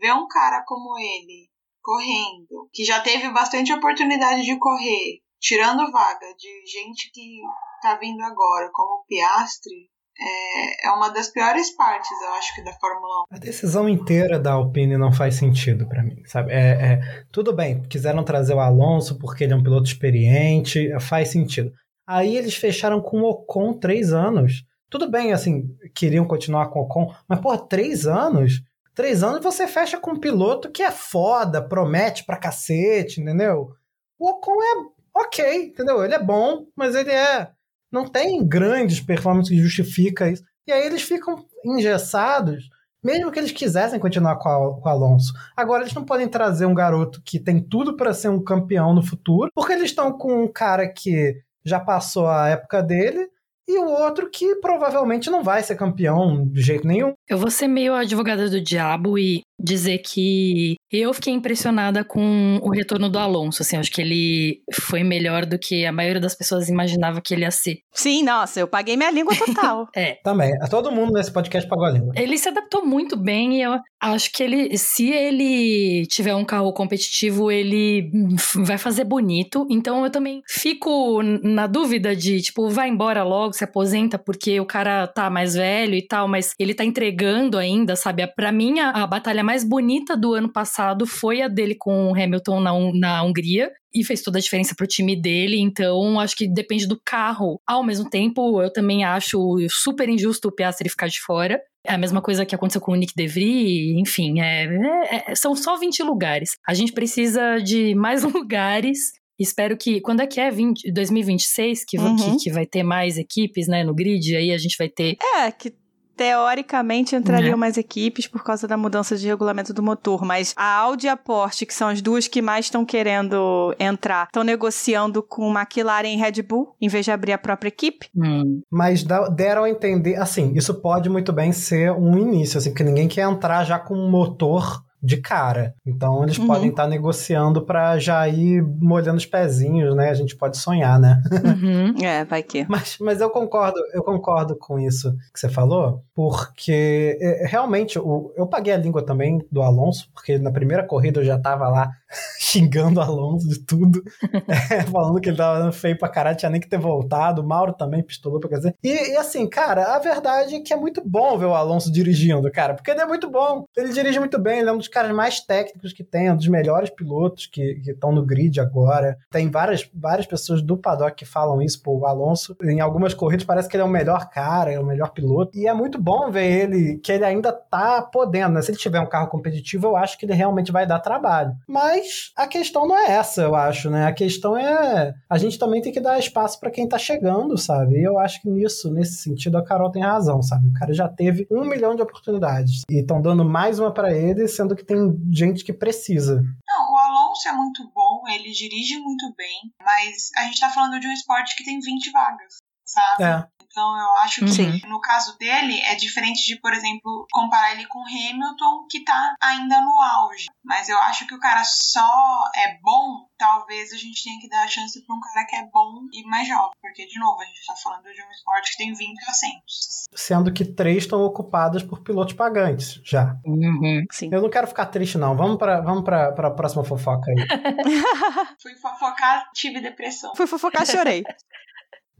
ver 0.00 0.12
um 0.12 0.26
cara 0.26 0.62
como 0.66 0.98
ele 0.98 1.48
correndo, 1.86 2.68
que 2.72 2.84
já 2.84 3.00
teve 3.00 3.30
bastante 3.30 3.72
oportunidade 3.72 4.42
de 4.42 4.58
correr, 4.58 5.20
tirando 5.38 5.92
vaga 5.92 6.26
de 6.36 6.66
gente 6.66 7.12
que 7.12 7.40
tá 7.80 7.94
vindo 7.94 8.20
agora, 8.22 8.68
como 8.72 8.94
o 8.94 9.04
Piastri, 9.06 9.88
é, 10.18 10.88
é 10.88 10.90
uma 10.90 11.10
das 11.10 11.28
piores 11.28 11.70
partes, 11.76 12.10
eu 12.22 12.32
acho 12.34 12.54
que, 12.56 12.64
da 12.64 12.72
Fórmula 12.72 13.26
1. 13.30 13.36
A 13.36 13.38
decisão 13.38 13.88
inteira 13.88 14.40
da 14.40 14.54
Alpine 14.54 14.96
não 14.96 15.12
faz 15.12 15.36
sentido 15.36 15.86
pra 15.86 16.02
mim, 16.02 16.24
sabe? 16.24 16.52
É, 16.52 16.56
é, 16.58 17.00
tudo 17.30 17.54
bem, 17.54 17.82
quiseram 17.82 18.24
trazer 18.24 18.54
o 18.54 18.60
Alonso 18.60 19.16
porque 19.18 19.44
ele 19.44 19.52
é 19.52 19.56
um 19.56 19.62
piloto 19.62 19.86
experiente, 19.86 20.90
faz 21.00 21.28
sentido. 21.28 21.70
Aí 22.04 22.36
eles 22.36 22.56
fecharam 22.56 23.00
com 23.00 23.20
o 23.20 23.30
Ocon 23.30 23.74
três 23.74 24.12
anos. 24.12 24.64
Tudo 24.90 25.08
bem, 25.08 25.32
assim, 25.32 25.68
queriam 25.94 26.26
continuar 26.26 26.68
com 26.70 26.80
o 26.80 26.82
Ocon, 26.84 27.14
mas, 27.28 27.38
porra, 27.38 27.58
três 27.58 28.06
anos? 28.06 28.62
Três 28.96 29.22
anos 29.22 29.42
você 29.42 29.68
fecha 29.68 30.00
com 30.00 30.12
um 30.12 30.18
piloto 30.18 30.70
que 30.70 30.82
é 30.82 30.90
foda, 30.90 31.60
promete 31.60 32.24
pra 32.24 32.38
cacete, 32.38 33.20
entendeu? 33.20 33.74
O 34.18 34.30
Ocon 34.30 34.54
é 34.62 35.18
ok, 35.20 35.66
entendeu? 35.66 36.02
Ele 36.02 36.14
é 36.14 36.18
bom, 36.18 36.66
mas 36.74 36.94
ele 36.94 37.10
é. 37.10 37.50
Não 37.92 38.08
tem 38.08 38.42
grandes 38.48 38.98
performances 38.98 39.50
que 39.50 39.62
justifica 39.62 40.30
isso. 40.30 40.42
E 40.66 40.72
aí 40.72 40.86
eles 40.86 41.02
ficam 41.02 41.44
engessados, 41.62 42.70
mesmo 43.04 43.30
que 43.30 43.38
eles 43.38 43.52
quisessem 43.52 44.00
continuar 44.00 44.36
com, 44.36 44.80
com 44.80 44.88
o 44.88 44.90
Alonso. 44.90 45.34
Agora 45.54 45.82
eles 45.82 45.92
não 45.92 46.06
podem 46.06 46.26
trazer 46.26 46.64
um 46.64 46.74
garoto 46.74 47.20
que 47.22 47.38
tem 47.38 47.60
tudo 47.60 47.98
pra 47.98 48.14
ser 48.14 48.30
um 48.30 48.42
campeão 48.42 48.94
no 48.94 49.02
futuro, 49.02 49.50
porque 49.54 49.74
eles 49.74 49.90
estão 49.90 50.10
com 50.16 50.44
um 50.44 50.48
cara 50.50 50.88
que 50.88 51.38
já 51.62 51.78
passou 51.78 52.28
a 52.28 52.48
época 52.48 52.82
dele 52.82 53.28
e 53.68 53.78
o 53.78 53.86
outro 53.86 54.30
que 54.30 54.56
provavelmente 54.56 55.30
não 55.30 55.42
vai 55.42 55.62
ser 55.62 55.76
campeão 55.76 56.46
de 56.46 56.60
jeito 56.62 56.86
nenhum. 56.86 57.12
Eu 57.28 57.38
vou 57.38 57.50
ser 57.50 57.68
meio 57.68 57.94
advogada 57.94 58.48
do 58.48 58.60
diabo 58.60 59.18
e 59.18 59.42
dizer 59.58 59.98
que 59.98 60.76
Eu 60.98 61.12
fiquei 61.12 61.34
impressionada 61.34 62.02
com 62.02 62.58
o 62.62 62.70
retorno 62.70 63.10
do 63.10 63.18
Alonso, 63.18 63.60
assim, 63.60 63.76
acho 63.76 63.92
que 63.92 64.00
ele 64.00 64.62
foi 64.72 65.04
melhor 65.04 65.44
do 65.44 65.58
que 65.58 65.84
a 65.84 65.92
maioria 65.92 66.20
das 66.20 66.34
pessoas 66.34 66.70
imaginava 66.70 67.20
que 67.20 67.34
ele 67.34 67.42
ia 67.42 67.50
ser. 67.50 67.80
Sim, 67.92 68.24
nossa, 68.24 68.60
eu 68.60 68.66
paguei 68.66 68.96
minha 68.96 69.10
língua 69.10 69.34
total. 69.36 69.88
é. 69.94 70.14
Também. 70.24 70.50
Todo 70.70 70.90
mundo 70.90 71.12
nesse 71.12 71.30
podcast 71.30 71.68
pagou 71.68 71.84
a 71.84 71.90
língua. 71.90 72.14
Ele 72.16 72.38
se 72.38 72.48
adaptou 72.48 72.84
muito 72.84 73.14
bem 73.14 73.58
e 73.58 73.62
eu 73.62 73.78
acho 74.00 74.32
que 74.32 74.42
ele, 74.42 74.78
se 74.78 75.10
ele 75.10 76.06
tiver 76.06 76.34
um 76.34 76.44
carro 76.44 76.72
competitivo, 76.72 77.50
ele 77.50 78.10
vai 78.54 78.78
fazer 78.78 79.04
bonito. 79.04 79.66
Então 79.70 80.02
eu 80.02 80.10
também 80.10 80.42
fico 80.48 81.22
na 81.22 81.66
dúvida 81.66 82.16
de, 82.16 82.40
tipo, 82.40 82.70
vai 82.70 82.88
embora 82.88 83.22
logo, 83.22 83.52
se 83.52 83.64
aposenta 83.64 84.18
porque 84.18 84.58
o 84.60 84.66
cara 84.66 85.06
tá 85.06 85.28
mais 85.28 85.54
velho 85.54 85.94
e 85.94 86.02
tal, 86.02 86.26
mas 86.26 86.54
ele 86.58 86.72
tá 86.72 86.84
entregando 86.84 87.58
ainda, 87.58 87.96
sabe? 87.96 88.26
Pra 88.28 88.50
mim, 88.50 88.80
a, 88.80 88.90
a 88.90 89.06
batalha 89.06 89.44
mais 89.44 89.62
bonita 89.62 90.16
do 90.16 90.32
ano 90.32 90.50
passado 90.50 90.85
foi 91.06 91.42
a 91.42 91.48
dele 91.48 91.74
com 91.74 92.10
o 92.10 92.14
Hamilton 92.14 92.60
na, 92.60 92.72
na 92.92 93.22
Hungria 93.22 93.70
e 93.94 94.04
fez 94.04 94.22
toda 94.22 94.38
a 94.38 94.40
diferença 94.40 94.74
pro 94.76 94.86
time 94.86 95.20
dele, 95.20 95.58
então 95.58 96.20
acho 96.20 96.36
que 96.36 96.46
depende 96.46 96.86
do 96.86 97.00
carro. 97.02 97.60
Ao 97.66 97.82
mesmo 97.82 98.08
tempo, 98.08 98.60
eu 98.60 98.70
também 98.70 99.04
acho 99.04 99.56
super 99.70 100.08
injusto 100.08 100.48
o 100.48 100.52
Piastri 100.52 100.88
ficar 100.88 101.08
de 101.08 101.20
fora. 101.20 101.60
É 101.84 101.94
a 101.94 101.98
mesma 101.98 102.20
coisa 102.20 102.44
que 102.44 102.54
aconteceu 102.54 102.80
com 102.80 102.92
o 102.92 102.96
Nick 102.96 103.14
DeVry, 103.16 103.98
enfim, 103.98 104.40
é, 104.40 104.64
é, 104.64 105.32
é 105.32 105.34
são 105.34 105.56
só 105.56 105.76
20 105.78 106.02
lugares. 106.02 106.50
A 106.68 106.74
gente 106.74 106.92
precisa 106.92 107.58
de 107.58 107.94
mais 107.94 108.22
lugares 108.24 108.98
Espero 109.38 109.76
que. 109.76 110.00
Quando 110.00 110.20
é 110.20 110.26
que 110.26 110.40
é 110.40 110.50
20, 110.50 110.90
2026 110.90 111.84
que, 111.86 111.98
uhum. 111.98 112.16
que, 112.16 112.44
que, 112.44 112.50
vai 112.50 112.64
ter 112.64 112.82
mais 112.82 113.18
equipes, 113.18 113.68
né, 113.68 113.84
no 113.84 113.94
grid? 113.94 114.34
Aí 114.34 114.50
a 114.50 114.58
gente 114.58 114.76
vai 114.78 114.88
ter. 114.88 115.16
É, 115.36 115.50
que 115.52 115.74
teoricamente 116.16 117.14
entrariam 117.14 117.54
é. 117.54 117.56
mais 117.56 117.76
equipes 117.76 118.26
por 118.26 118.42
causa 118.42 118.66
da 118.66 118.76
mudança 118.76 119.16
de 119.16 119.26
regulamento 119.26 119.74
do 119.74 119.82
motor, 119.82 120.24
mas 120.24 120.54
a 120.56 120.76
Audi 120.78 121.06
e 121.06 121.08
a 121.08 121.16
Porsche, 121.16 121.66
que 121.66 121.74
são 121.74 121.88
as 121.88 122.00
duas 122.00 122.26
que 122.26 122.40
mais 122.40 122.66
estão 122.66 122.84
querendo 122.84 123.74
entrar, 123.78 124.26
estão 124.26 124.42
negociando 124.42 125.22
com 125.22 125.52
McLaren 125.52 126.08
e 126.08 126.16
Red 126.16 126.42
Bull, 126.42 126.74
em 126.80 126.88
vez 126.88 127.04
de 127.04 127.10
abrir 127.10 127.32
a 127.32 127.38
própria 127.38 127.68
equipe. 127.68 128.08
Hum. 128.16 128.62
Mas 128.70 129.04
deram 129.34 129.64
a 129.64 129.70
entender, 129.70 130.16
assim, 130.16 130.52
isso 130.54 130.74
pode 130.74 131.08
muito 131.08 131.32
bem 131.32 131.52
ser 131.52 131.92
um 131.92 132.16
início, 132.18 132.58
assim, 132.58 132.70
porque 132.70 132.84
ninguém 132.84 133.08
quer 133.08 133.28
entrar 133.28 133.64
já 133.64 133.78
com 133.78 133.94
um 133.94 134.10
motor 134.10 134.85
de 135.06 135.18
cara. 135.18 135.72
Então 135.86 136.24
eles 136.24 136.36
uhum. 136.36 136.48
podem 136.48 136.68
estar 136.70 136.82
tá 136.82 136.88
negociando 136.88 137.62
para 137.62 137.96
já 137.98 138.28
ir 138.28 138.62
molhando 138.80 139.18
os 139.18 139.24
pezinhos, 139.24 139.94
né? 139.94 140.10
A 140.10 140.14
gente 140.14 140.36
pode 140.36 140.58
sonhar, 140.58 140.98
né? 140.98 141.22
Uhum. 141.46 141.94
é, 142.04 142.24
vai 142.24 142.42
que. 142.42 142.66
Mas, 142.68 142.98
mas 143.00 143.20
eu 143.20 143.30
concordo, 143.30 143.78
eu 143.94 144.02
concordo 144.02 144.56
com 144.56 144.78
isso 144.78 145.12
que 145.32 145.38
você 145.38 145.48
falou, 145.48 146.02
porque 146.14 147.16
é, 147.20 147.46
realmente 147.46 147.96
eu, 147.96 148.32
eu 148.36 148.46
paguei 148.46 148.72
a 148.72 148.76
língua 148.76 149.04
também 149.04 149.40
do 149.50 149.62
Alonso, 149.62 150.10
porque 150.12 150.38
na 150.38 150.50
primeira 150.50 150.82
corrida 150.82 151.20
eu 151.20 151.24
já 151.24 151.38
tava 151.38 151.68
lá 151.68 151.90
xingando 152.38 153.00
Alonso 153.00 153.48
de 153.48 153.58
tudo, 153.60 154.02
é, 154.70 154.82
falando 154.82 155.20
que 155.20 155.28
ele 155.28 155.36
tava 155.36 155.72
feio 155.72 155.98
pra 155.98 156.08
caralho, 156.08 156.36
tinha 156.36 156.50
nem 156.50 156.60
que 156.60 156.68
ter 156.68 156.78
voltado. 156.78 157.42
O 157.42 157.46
Mauro 157.46 157.72
também 157.72 158.02
pistolou 158.02 158.40
pra 158.40 158.56
dizer. 158.56 158.74
E, 158.82 159.12
e 159.12 159.16
assim, 159.16 159.48
cara, 159.48 159.94
a 159.94 159.98
verdade 159.98 160.54
é 160.54 160.60
que 160.60 160.72
é 160.72 160.76
muito 160.76 161.02
bom 161.04 161.36
ver 161.38 161.46
o 161.46 161.54
Alonso 161.54 161.92
dirigindo, 161.92 162.50
cara, 162.50 162.74
porque 162.74 162.90
ele 162.90 163.00
é 163.00 163.06
muito 163.06 163.30
bom. 163.30 163.64
Ele 163.76 163.92
dirige 163.92 164.18
muito 164.18 164.38
bem, 164.38 164.60
ele 164.60 164.68
é 164.68 164.72
um 164.72 164.78
dos 164.78 164.88
caras 164.88 165.12
mais 165.12 165.40
técnicos 165.40 165.92
que 165.92 166.04
tem, 166.04 166.30
um 166.30 166.36
dos 166.36 166.48
melhores 166.48 166.90
pilotos 166.90 167.46
que 167.46 167.80
estão 167.86 168.12
no 168.12 168.24
grid 168.24 168.60
agora. 168.60 169.18
Tem 169.30 169.50
várias, 169.50 169.88
várias 169.94 170.26
pessoas 170.26 170.62
do 170.62 170.76
paddock 170.76 171.16
que 171.16 171.24
falam 171.24 171.62
isso, 171.62 171.82
pô, 171.82 171.98
o 171.98 172.06
Alonso, 172.06 172.56
em 172.62 172.80
algumas 172.80 173.14
corridas 173.14 173.44
parece 173.44 173.68
que 173.68 173.76
ele 173.76 173.82
é 173.82 173.86
o 173.86 173.88
melhor 173.88 174.28
cara, 174.30 174.72
é 174.72 174.78
o 174.78 174.84
melhor 174.84 175.10
piloto. 175.10 175.56
E 175.56 175.66
é 175.66 175.74
muito 175.74 176.00
bom 176.00 176.30
ver 176.30 176.46
ele, 176.46 176.98
que 176.98 177.12
ele 177.12 177.24
ainda 177.24 177.52
tá 177.52 178.02
podendo, 178.02 178.54
né? 178.54 178.62
Se 178.62 178.70
ele 178.70 178.78
tiver 178.78 179.00
um 179.00 179.08
carro 179.08 179.28
competitivo, 179.28 179.86
eu 179.86 179.96
acho 179.96 180.18
que 180.18 180.26
ele 180.26 180.34
realmente 180.34 180.72
vai 180.72 180.86
dar 180.86 180.98
trabalho. 180.98 181.54
Mas 181.66 182.05
a 182.36 182.46
questão 182.46 182.86
não 182.86 182.96
é 182.96 183.12
essa, 183.12 183.42
eu 183.42 183.54
acho, 183.54 183.90
né? 183.90 184.06
A 184.06 184.12
questão 184.12 184.56
é 184.56 185.14
a 185.28 185.38
gente 185.38 185.58
também 185.58 185.80
tem 185.80 185.92
que 185.92 186.00
dar 186.00 186.18
espaço 186.18 186.58
para 186.58 186.70
quem 186.70 186.88
tá 186.88 186.98
chegando, 186.98 187.56
sabe? 187.58 187.96
E 187.96 188.04
eu 188.04 188.18
acho 188.18 188.40
que 188.40 188.48
nisso, 188.48 188.92
nesse 188.92 189.22
sentido, 189.22 189.58
a 189.58 189.64
Carol 189.64 189.90
tem 189.90 190.02
razão, 190.02 190.42
sabe? 190.42 190.68
O 190.68 190.72
cara 190.72 190.92
já 190.92 191.08
teve 191.08 191.46
um 191.50 191.64
milhão 191.64 191.94
de 191.94 192.02
oportunidades 192.02 192.82
e 192.90 193.00
estão 193.00 193.20
dando 193.20 193.44
mais 193.44 193.78
uma 193.78 193.92
para 193.92 194.12
ele, 194.12 194.46
sendo 194.48 194.76
que 194.76 194.84
tem 194.84 195.16
gente 195.30 195.64
que 195.64 195.72
precisa. 195.72 196.42
Não, 196.66 196.92
o 196.92 196.98
Alonso 196.98 197.48
é 197.48 197.52
muito 197.52 197.90
bom, 197.94 198.22
ele 198.28 198.50
dirige 198.50 198.98
muito 198.98 199.32
bem, 199.36 199.72
mas 199.80 200.30
a 200.36 200.44
gente 200.44 200.60
tá 200.60 200.70
falando 200.70 201.00
de 201.00 201.06
um 201.06 201.12
esporte 201.12 201.56
que 201.56 201.64
tem 201.64 201.78
20 201.80 202.10
vagas, 202.10 202.56
sabe? 202.84 203.22
É. 203.22 203.55
Então 203.76 203.94
eu 203.94 204.12
acho 204.22 204.40
que 204.40 204.52
Sim. 204.52 204.80
no 204.86 204.98
caso 205.02 205.36
dele 205.36 205.78
é 205.82 205.94
diferente 205.94 206.46
de, 206.46 206.58
por 206.58 206.72
exemplo, 206.72 207.26
comparar 207.30 207.72
ele 207.72 207.86
com 207.86 208.00
Hamilton, 208.00 208.86
que 208.90 209.04
tá 209.04 209.34
ainda 209.38 209.78
no 209.82 210.00
auge. 210.00 210.46
Mas 210.64 210.88
eu 210.88 210.96
acho 211.02 211.26
que 211.26 211.34
o 211.34 211.38
cara 211.38 211.62
só 211.62 212.08
é 212.56 212.78
bom, 212.82 213.28
talvez 213.36 213.92
a 213.92 213.98
gente 213.98 214.24
tenha 214.24 214.40
que 214.40 214.48
dar 214.48 214.64
a 214.64 214.66
chance 214.66 215.04
pra 215.04 215.14
um 215.14 215.20
cara 215.20 215.46
que 215.46 215.56
é 215.56 215.66
bom 215.70 216.08
e 216.10 216.26
mais 216.26 216.48
jovem. 216.48 216.70
Porque, 216.80 217.06
de 217.06 217.18
novo, 217.18 217.38
a 217.38 217.44
gente 217.44 217.66
tá 217.66 217.74
falando 217.76 218.04
de 218.04 218.22
um 218.22 218.30
esporte 218.30 218.70
que 218.72 218.78
tem 218.78 218.94
20 218.94 219.18
assentos. 219.28 220.04
Sendo 220.14 220.50
que 220.50 220.64
três 220.64 221.02
estão 221.02 221.20
ocupados 221.22 221.82
por 221.82 222.00
pilotos 222.00 222.32
pagantes 222.32 222.98
já. 223.04 223.36
Uhum. 223.44 224.06
Sim. 224.10 224.30
Eu 224.32 224.40
não 224.40 224.48
quero 224.48 224.68
ficar 224.68 224.86
triste, 224.86 225.18
não. 225.18 225.36
Vamos 225.36 225.58
pra, 225.58 225.82
vamos 225.82 226.02
pra, 226.02 226.32
pra 226.32 226.50
próxima 226.50 226.82
fofoca 226.82 227.30
aí. 227.30 227.36
Fui 228.58 228.74
fofocar, 228.76 229.50
tive 229.52 229.82
depressão. 229.82 230.34
Fui 230.34 230.46
fofocar, 230.46 230.86
chorei. 230.86 231.22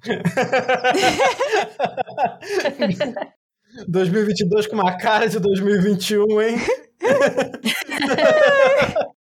2022 3.89 4.67
com 4.67 4.77
uma 4.77 4.97
cara 4.97 5.29
de 5.29 5.39
2021, 5.39 6.43
hein? 6.43 6.57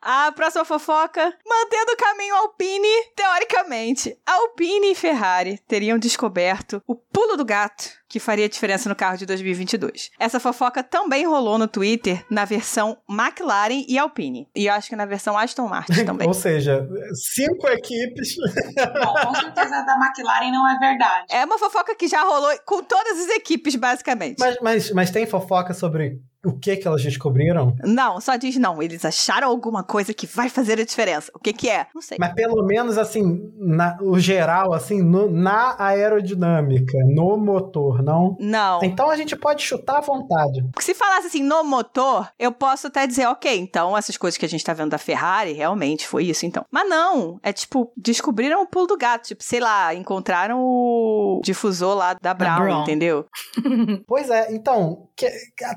A 0.00 0.30
próxima 0.32 0.64
fofoca, 0.64 1.20
mantendo 1.46 1.92
o 1.92 1.96
caminho 1.96 2.34
Alpine, 2.36 2.88
teoricamente, 3.14 4.16
Alpine 4.24 4.92
e 4.92 4.94
Ferrari 4.94 5.58
teriam 5.68 5.98
descoberto 5.98 6.82
o 6.86 6.94
pulo 6.94 7.36
do 7.36 7.44
gato 7.44 7.90
que 8.08 8.18
faria 8.18 8.48
diferença 8.48 8.88
no 8.88 8.96
carro 8.96 9.18
de 9.18 9.26
2022. 9.26 10.10
Essa 10.18 10.40
fofoca 10.40 10.82
também 10.82 11.26
rolou 11.26 11.58
no 11.58 11.68
Twitter 11.68 12.24
na 12.30 12.44
versão 12.44 12.96
McLaren 13.08 13.84
e 13.86 13.98
Alpine. 13.98 14.48
E 14.54 14.66
eu 14.66 14.72
acho 14.72 14.88
que 14.88 14.96
na 14.96 15.04
versão 15.04 15.36
Aston 15.36 15.68
Martin 15.68 16.04
também. 16.06 16.26
Ou 16.26 16.34
seja, 16.34 16.88
cinco 17.34 17.68
equipes. 17.68 18.36
Não, 18.76 19.14
com 19.14 19.34
certeza 19.34 19.82
da 19.82 19.96
McLaren 19.96 20.50
não 20.50 20.68
é 20.68 20.78
verdade. 20.78 21.26
É 21.30 21.44
uma 21.44 21.58
fofoca 21.58 21.94
que 21.94 22.08
já 22.08 22.22
rolou 22.22 22.50
com 22.64 22.82
todas 22.82 23.18
as 23.18 23.28
equipes, 23.36 23.76
basicamente. 23.76 24.36
Mas, 24.38 24.56
mas, 24.62 24.90
mas 24.92 25.10
tem 25.10 25.26
fofoca 25.26 25.74
sobre 25.74 26.20
o 26.44 26.52
que 26.52 26.76
que 26.76 26.86
elas 26.86 27.02
descobriram? 27.02 27.74
Não, 27.84 28.20
só 28.20 28.36
diz 28.36 28.56
não. 28.56 28.80
Eles 28.80 29.04
acharam 29.04 29.48
alguma 29.48 29.82
coisa 29.82 30.14
que 30.14 30.26
vai 30.26 30.48
fazer 30.48 30.80
a 30.80 30.84
diferença. 30.84 31.32
O 31.34 31.38
que 31.38 31.52
que 31.52 31.68
é? 31.68 31.86
Não 31.92 32.00
sei. 32.00 32.16
Mas 32.18 32.32
pelo 32.32 32.64
menos, 32.64 32.96
assim, 32.96 33.52
na, 33.56 33.98
o 34.00 34.18
geral, 34.20 34.72
assim, 34.72 35.02
no, 35.02 35.28
na 35.30 35.74
aerodinâmica, 35.78 36.96
no 37.06 37.36
motor, 37.36 37.97
não? 38.02 38.36
Não. 38.38 38.80
Então 38.82 39.10
a 39.10 39.16
gente 39.16 39.36
pode 39.36 39.62
chutar 39.62 39.98
à 39.98 40.00
vontade. 40.00 40.64
Se 40.80 40.94
falasse 40.94 41.28
assim, 41.28 41.42
no 41.42 41.64
motor, 41.64 42.30
eu 42.38 42.52
posso 42.52 42.86
até 42.86 43.06
dizer, 43.06 43.26
ok, 43.26 43.58
então 43.58 43.96
essas 43.96 44.16
coisas 44.16 44.38
que 44.38 44.44
a 44.44 44.48
gente 44.48 44.64
tá 44.64 44.72
vendo 44.72 44.90
da 44.90 44.98
Ferrari, 44.98 45.52
realmente 45.52 46.06
foi 46.06 46.24
isso, 46.24 46.46
então. 46.46 46.64
Mas 46.70 46.88
não, 46.88 47.38
é 47.42 47.52
tipo, 47.52 47.92
descobriram 47.96 48.62
o 48.62 48.66
pulo 48.66 48.86
do 48.86 48.96
gato. 48.96 49.28
Tipo, 49.28 49.42
sei 49.42 49.60
lá, 49.60 49.94
encontraram 49.94 50.60
o 50.60 51.40
difusor 51.44 51.96
lá 51.96 52.14
da 52.14 52.34
Brown, 52.34 52.60
Brown. 52.60 52.82
entendeu? 52.82 53.26
pois 54.06 54.30
é, 54.30 54.52
então, 54.52 55.08
que, 55.16 55.28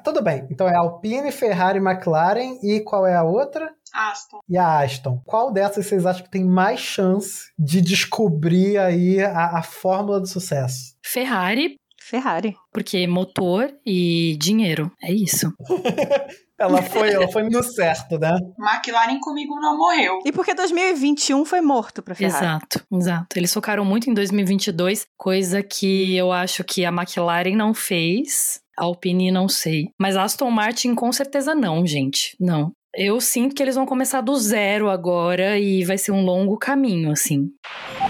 tudo 0.03 0.21
bem. 0.21 0.47
Então 0.49 0.67
é 0.67 0.75
Alpine, 0.75 1.31
Ferrari, 1.31 1.79
McLaren 1.79 2.57
e 2.61 2.79
qual 2.81 3.05
é 3.05 3.15
a 3.15 3.23
outra? 3.23 3.71
Aston. 3.93 4.39
E 4.47 4.57
a 4.57 4.79
Aston. 4.79 5.21
Qual 5.25 5.51
dessas 5.51 5.85
vocês 5.85 6.05
acham 6.05 6.23
que 6.23 6.31
tem 6.31 6.45
mais 6.45 6.79
chance 6.79 7.51
de 7.57 7.81
descobrir 7.81 8.77
aí 8.77 9.21
a, 9.21 9.57
a 9.57 9.63
fórmula 9.63 10.19
do 10.19 10.27
sucesso? 10.27 10.95
Ferrari. 11.03 11.75
Ferrari. 12.11 12.57
Porque 12.73 13.07
motor 13.07 13.73
e 13.85 14.35
dinheiro. 14.37 14.91
É 15.01 15.13
isso. 15.13 15.49
ela 16.59 16.81
foi, 16.81 17.09
ela 17.09 17.31
foi 17.31 17.43
no 17.43 17.63
certo, 17.63 18.19
né? 18.19 18.37
McLaren 18.59 19.17
comigo 19.21 19.55
não 19.61 19.77
morreu. 19.77 20.19
E 20.25 20.31
porque 20.33 20.53
2021 20.53 21.45
foi 21.45 21.61
morto 21.61 22.03
pra 22.03 22.13
Ferrari. 22.13 22.45
Exato, 22.45 22.85
exato. 22.91 23.39
Eles 23.39 23.53
focaram 23.53 23.85
muito 23.85 24.09
em 24.09 24.13
2022, 24.13 25.07
coisa 25.17 25.63
que 25.63 26.13
eu 26.13 26.33
acho 26.33 26.65
que 26.65 26.83
a 26.83 26.89
McLaren 26.89 27.55
não 27.55 27.73
fez. 27.73 28.59
A 28.77 28.83
Alpine 28.83 29.31
não 29.31 29.47
sei. 29.47 29.87
Mas 29.97 30.17
a 30.17 30.23
Aston 30.23 30.51
Martin 30.51 30.93
com 30.93 31.13
certeza 31.13 31.55
não, 31.55 31.87
gente. 31.87 32.35
Não. 32.37 32.73
Eu 32.93 33.21
sinto 33.21 33.55
que 33.55 33.63
eles 33.63 33.75
vão 33.75 33.85
começar 33.85 34.19
do 34.19 34.35
zero 34.35 34.89
agora 34.89 35.57
e 35.57 35.85
vai 35.85 35.97
ser 35.97 36.11
um 36.11 36.25
longo 36.25 36.57
caminho, 36.57 37.11
assim. 37.11 37.49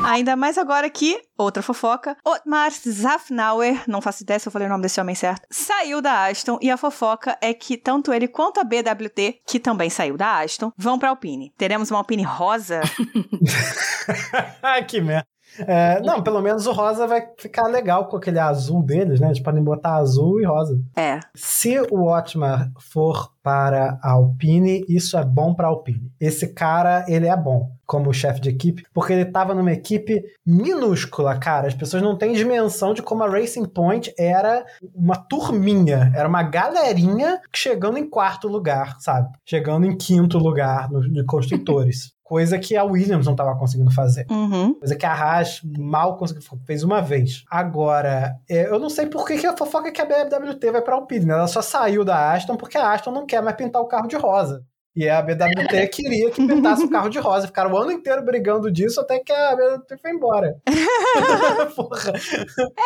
Ainda 0.03 0.35
mais 0.35 0.57
agora 0.57 0.89
que, 0.89 1.21
outra 1.37 1.61
fofoca, 1.61 2.17
Otmar 2.25 2.71
Zafnauer, 2.71 3.83
não 3.87 4.01
faço 4.01 4.23
ideia 4.23 4.39
se 4.39 4.47
eu 4.47 4.51
falei 4.51 4.67
o 4.67 4.71
nome 4.71 4.81
desse 4.81 4.99
homem 4.99 5.13
certo, 5.13 5.45
saiu 5.51 6.01
da 6.01 6.25
Aston 6.25 6.57
e 6.61 6.71
a 6.71 6.77
fofoca 6.77 7.37
é 7.41 7.53
que 7.53 7.77
tanto 7.77 8.11
ele 8.11 8.27
quanto 8.27 8.59
a 8.59 8.63
BWT, 8.63 9.41
que 9.45 9.59
também 9.59 9.89
saiu 9.89 10.17
da 10.17 10.39
Aston, 10.39 10.71
vão 10.75 10.97
pra 10.97 11.09
Alpine. 11.09 11.53
Teremos 11.57 11.91
uma 11.91 11.99
Alpine 11.99 12.23
rosa? 12.23 12.81
que 14.87 14.99
merda. 14.99 15.30
É, 15.59 16.01
não, 16.01 16.21
pelo 16.21 16.41
menos 16.41 16.65
o 16.65 16.71
rosa 16.71 17.07
vai 17.07 17.27
ficar 17.37 17.67
legal 17.67 18.07
com 18.07 18.17
aquele 18.17 18.39
azul 18.39 18.83
deles, 18.83 19.19
né? 19.19 19.27
Eles 19.27 19.39
podem 19.39 19.63
botar 19.63 19.95
azul 19.95 20.39
e 20.39 20.45
rosa. 20.45 20.79
É. 20.95 21.19
Se 21.35 21.79
o 21.91 22.11
Otmar 22.11 22.71
for 22.79 23.31
para 23.43 23.99
a 24.01 24.11
Alpine, 24.11 24.85
isso 24.87 25.17
é 25.17 25.25
bom 25.25 25.53
para 25.53 25.67
a 25.67 25.69
Alpine. 25.69 26.11
Esse 26.19 26.53
cara, 26.53 27.05
ele 27.07 27.27
é 27.27 27.35
bom 27.35 27.71
como 27.85 28.13
chefe 28.13 28.39
de 28.39 28.49
equipe, 28.49 28.85
porque 28.93 29.11
ele 29.11 29.23
estava 29.23 29.53
numa 29.53 29.73
equipe 29.73 30.23
minúscula, 30.45 31.37
cara. 31.37 31.67
As 31.67 31.73
pessoas 31.73 32.01
não 32.01 32.17
têm 32.17 32.33
dimensão 32.33 32.93
de 32.93 33.01
como 33.01 33.23
a 33.23 33.29
Racing 33.29 33.65
Point 33.65 34.13
era 34.17 34.63
uma 34.95 35.17
turminha, 35.17 36.09
era 36.15 36.29
uma 36.29 36.43
galerinha 36.43 37.41
chegando 37.53 37.97
em 37.97 38.09
quarto 38.09 38.47
lugar, 38.47 38.95
sabe? 38.99 39.27
Chegando 39.45 39.85
em 39.85 39.97
quinto 39.97 40.37
lugar 40.37 40.89
no, 40.89 41.01
de 41.01 41.25
construtores. 41.25 42.13
Coisa 42.31 42.57
que 42.57 42.77
a 42.77 42.83
Williams 42.85 43.25
não 43.25 43.33
estava 43.33 43.53
conseguindo 43.57 43.91
fazer. 43.91 44.25
Uhum. 44.31 44.75
Coisa 44.75 44.95
que 44.95 45.05
a 45.05 45.11
Haas 45.11 45.59
mal 45.77 46.15
conseguiu, 46.15 46.41
fez 46.65 46.81
uma 46.81 47.01
vez. 47.01 47.43
Agora, 47.51 48.37
é, 48.49 48.67
eu 48.67 48.79
não 48.79 48.89
sei 48.89 49.05
por 49.05 49.27
que, 49.27 49.37
que 49.37 49.45
a 49.45 49.57
fofoca 49.57 49.89
é 49.89 49.91
que 49.91 49.99
a 49.99 50.05
BMW 50.05 50.71
vai 50.71 50.81
para 50.81 50.95
a 50.95 50.97
Alpine. 50.97 51.25
Né? 51.25 51.33
Ela 51.33 51.47
só 51.47 51.61
saiu 51.61 52.05
da 52.05 52.31
Aston 52.31 52.55
porque 52.55 52.77
a 52.77 52.93
Aston 52.93 53.11
não 53.11 53.25
quer 53.25 53.43
mais 53.43 53.57
pintar 53.57 53.81
o 53.81 53.85
carro 53.85 54.07
de 54.07 54.15
rosa. 54.15 54.65
E 54.95 55.07
a 55.07 55.21
BWT 55.21 55.87
queria 55.91 56.31
que 56.31 56.45
pintasse 56.45 56.83
o 56.83 56.89
carro 56.89 57.09
de 57.09 57.17
rosa. 57.19 57.47
Ficaram 57.47 57.71
o 57.71 57.77
ano 57.77 57.91
inteiro 57.91 58.23
brigando 58.25 58.71
disso 58.71 58.99
até 58.99 59.19
que 59.19 59.31
a 59.31 59.55
BWT 59.55 59.97
foi 60.01 60.11
embora. 60.11 60.55
Porra. 61.75 62.13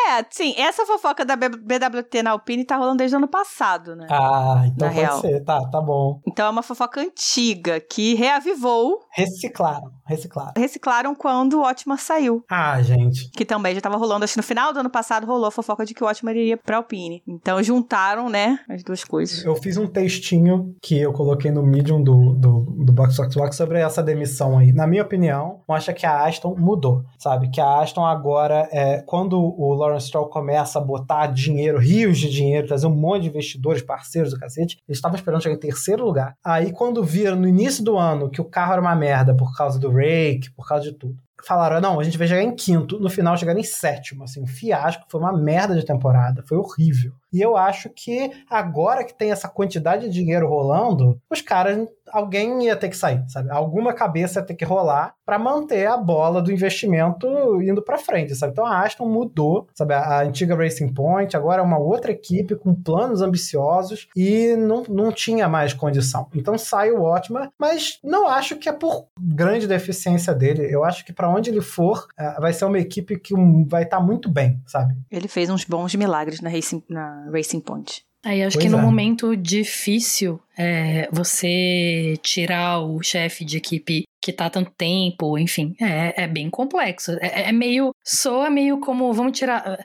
É, 0.10 0.26
sim, 0.30 0.54
essa 0.58 0.86
fofoca 0.86 1.26
da 1.26 1.36
BWT 1.36 2.24
na 2.24 2.32
Alpine 2.32 2.64
tá 2.66 2.76
rolando 2.78 2.98
desde 2.98 3.16
o 3.16 3.18
ano 3.18 3.28
passado, 3.28 3.96
né? 3.96 4.08
Ah, 4.10 4.64
então 4.68 4.88
Na 4.88 4.94
pode 4.94 5.00
real. 5.06 5.22
ser. 5.22 5.44
Tá, 5.44 5.60
tá 5.70 5.82
bom. 5.82 6.22
Então 6.28 6.46
é 6.46 6.50
uma 6.50 6.62
fofoca 6.64 7.02
antiga 7.02 7.80
que 7.80 8.14
reavivou, 8.16 9.00
Reciclaram, 9.12 9.92
reciclaram. 10.06 10.54
reciclaram 10.58 11.16
quando 11.16 11.60
o 11.60 11.64
Otmar 11.68 12.00
saiu. 12.00 12.44
Ah, 12.50 12.82
gente. 12.82 13.30
Que 13.32 13.46
também 13.46 13.74
já 13.74 13.82
tava 13.82 13.98
rolando, 13.98 14.24
acho 14.24 14.34
que 14.34 14.40
no 14.40 14.44
final 14.44 14.74
do 14.74 14.80
ano 14.80 14.90
passado 14.90 15.26
rolou 15.26 15.48
a 15.48 15.52
fofoca 15.52 15.86
de 15.86 15.94
que 15.94 16.04
o 16.04 16.08
Otmar 16.08 16.36
iria 16.36 16.58
pra 16.58 16.78
Alpine. 16.78 17.24
Então 17.28 17.62
juntaram, 17.64 18.30
né, 18.30 18.60
as 18.70 18.84
duas 18.84 19.04
coisas. 19.04 19.44
Eu 19.44 19.56
fiz 19.56 19.78
um 19.78 19.88
textinho 19.88 20.76
que 20.82 21.00
eu 21.00 21.12
coloquei 21.14 21.52
no 21.52 21.64
Medium 21.64 21.95
do, 22.04 22.34
do, 22.34 22.60
do 22.62 22.94
Box 22.94 23.18
Box 23.18 23.36
Box 23.36 23.56
sobre 23.56 23.80
essa 23.80 24.02
demissão 24.02 24.58
aí. 24.58 24.72
Na 24.72 24.88
minha 24.88 25.04
opinião, 25.04 25.62
mostra 25.68 25.94
que 25.94 26.06
a 26.06 26.26
Aston 26.26 26.56
mudou, 26.58 27.04
sabe? 27.18 27.50
Que 27.50 27.62
a 27.62 27.80
Aston 27.82 28.06
agora, 28.06 28.68
é, 28.72 29.02
quando 29.02 29.40
o 29.40 29.74
Lawrence 29.74 30.08
Stroll 30.08 30.28
começa 30.28 30.80
a 30.80 30.82
botar 30.82 31.28
dinheiro, 31.28 31.78
rios 31.78 32.18
de 32.18 32.30
dinheiro, 32.30 32.68
trazer 32.68 32.88
um 32.88 32.96
monte 32.96 33.24
de 33.24 33.30
investidores, 33.30 33.82
parceiros 33.82 34.32
do 34.32 34.40
cacete, 34.40 34.78
eles 34.88 34.98
estavam 34.98 35.16
esperando 35.16 35.42
chegar 35.42 35.56
em 35.56 35.60
terceiro 35.60 36.06
lugar. 36.06 36.36
Aí, 36.44 36.72
quando 36.72 37.04
viram 37.04 37.36
no 37.36 37.48
início 37.48 37.84
do 37.84 37.98
ano 37.98 38.30
que 38.30 38.42
o 38.42 38.46
carro 38.46 38.74
era 38.74 38.82
uma 38.82 38.96
merda 38.96 39.36
por 39.36 39.56
causa 39.56 39.80
do 39.80 39.90
rake, 39.90 40.52
por 40.52 40.68
causa 40.68 40.86
de 40.86 40.94
tudo, 40.94 41.16
falaram, 41.46 41.80
não, 41.80 42.00
a 42.00 42.04
gente 42.04 42.18
vai 42.18 42.28
chegar 42.28 42.42
em 42.42 42.56
quinto, 42.56 43.00
no 43.00 43.10
final 43.10 43.38
chegaram 43.38 43.60
em 43.60 43.64
sétimo, 43.64 44.24
assim, 44.24 44.42
um 44.42 44.48
fiasco, 44.48 45.06
foi 45.08 45.20
uma 45.20 45.32
merda 45.32 45.76
de 45.76 45.86
temporada, 45.86 46.44
foi 46.48 46.58
horrível. 46.58 47.14
E 47.36 47.42
eu 47.42 47.58
acho 47.58 47.90
que 47.90 48.32
agora 48.50 49.04
que 49.04 49.14
tem 49.14 49.30
essa 49.30 49.50
quantidade 49.50 50.08
de 50.08 50.14
dinheiro 50.14 50.48
rolando, 50.48 51.20
os 51.30 51.42
caras, 51.42 51.86
alguém 52.10 52.64
ia 52.64 52.78
ter 52.78 52.88
que 52.88 52.96
sair, 52.96 53.26
sabe? 53.28 53.52
Alguma 53.52 53.92
cabeça 53.92 54.40
ia 54.40 54.46
ter 54.46 54.54
que 54.54 54.64
rolar 54.64 55.14
para 55.26 55.38
manter 55.38 55.86
a 55.86 55.98
bola 55.98 56.42
do 56.42 56.50
investimento 56.50 57.28
indo 57.62 57.82
para 57.82 57.98
frente, 57.98 58.34
sabe? 58.36 58.54
Então 58.54 58.66
a 58.66 58.84
Aston 58.84 59.10
mudou, 59.10 59.68
sabe? 59.74 59.94
A, 59.94 60.22
antiga 60.22 60.56
Racing 60.56 60.94
Point 60.94 61.36
agora 61.36 61.62
é 61.62 61.66
uma 61.66 61.78
outra 61.78 62.12
equipe 62.12 62.56
com 62.56 62.74
planos 62.74 63.22
ambiciosos 63.22 64.08
e 64.16 64.56
não, 64.56 64.84
não 64.88 65.12
tinha 65.12 65.50
mais 65.50 65.74
condição. 65.74 66.30
Então 66.34 66.58
sai 66.58 66.92
o 66.92 67.04
Otmar, 67.04 67.50
mas 67.60 68.00
não 68.02 68.30
acho 68.30 68.56
que 68.56 68.70
é 68.70 68.74
por 68.74 69.08
grande 69.20 69.68
deficiência 69.68 70.34
dele. 70.34 70.74
Eu 70.74 70.86
acho 70.86 71.04
que 71.04 71.12
para 71.12 71.30
onde 71.30 71.50
ele 71.50 71.62
for, 71.62 72.08
eh, 72.18 72.38
vai 72.40 72.54
ser 72.54 72.64
uma 72.64 72.80
equipe 72.80 73.20
que 73.20 73.34
vai 73.68 73.84
estar 73.84 74.00
muito 74.00 74.30
bem, 74.30 74.62
sabe? 74.66 74.96
Ele 75.12 75.28
fez 75.28 75.50
uns 75.50 75.66
bons 75.66 75.94
milagres 75.96 76.40
na 76.40 76.50
Racing, 76.50 76.84
na 76.90 77.25
Racing 77.32 77.62
Point. 77.62 78.02
Aí 78.24 78.42
acho 78.42 78.58
Pois 78.58 78.64
que 78.66 78.70
no 78.72 78.80
é. 78.80 78.82
momento 78.82 79.36
difícil, 79.36 80.40
é, 80.58 81.08
você 81.12 82.16
tirar 82.24 82.80
o 82.80 83.02
chefe 83.04 83.46
de 83.46 83.58
equipe 83.58 84.04
que 84.24 84.34
tá 84.34 84.48
há 84.48 84.50
tanto 84.50 84.72
tempo, 84.76 85.38
enfim, 85.38 85.76
é, 85.80 86.24
é 86.24 86.28
bem 86.28 86.50
complexo. 86.50 87.12
É, 87.22 87.50
é 87.50 87.52
meio. 87.52 87.92
soa 88.04 88.50
meio 88.50 88.80
como. 88.80 89.14
Vamos 89.14 89.38
tirar. 89.38 89.78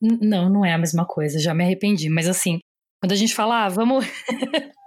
N- 0.00 0.18
Não, 0.22 0.48
não 0.48 0.64
é 0.64 0.72
a 0.74 0.78
mesma 0.78 1.04
coisa, 1.04 1.40
já 1.40 1.52
me 1.52 1.64
arrependi. 1.64 2.08
Mas 2.08 2.28
assim, 2.28 2.60
quando 3.02 3.10
a 3.12 3.16
gente 3.16 3.34
fala, 3.34 3.64
ah, 3.64 3.68
vamos. 3.68 4.04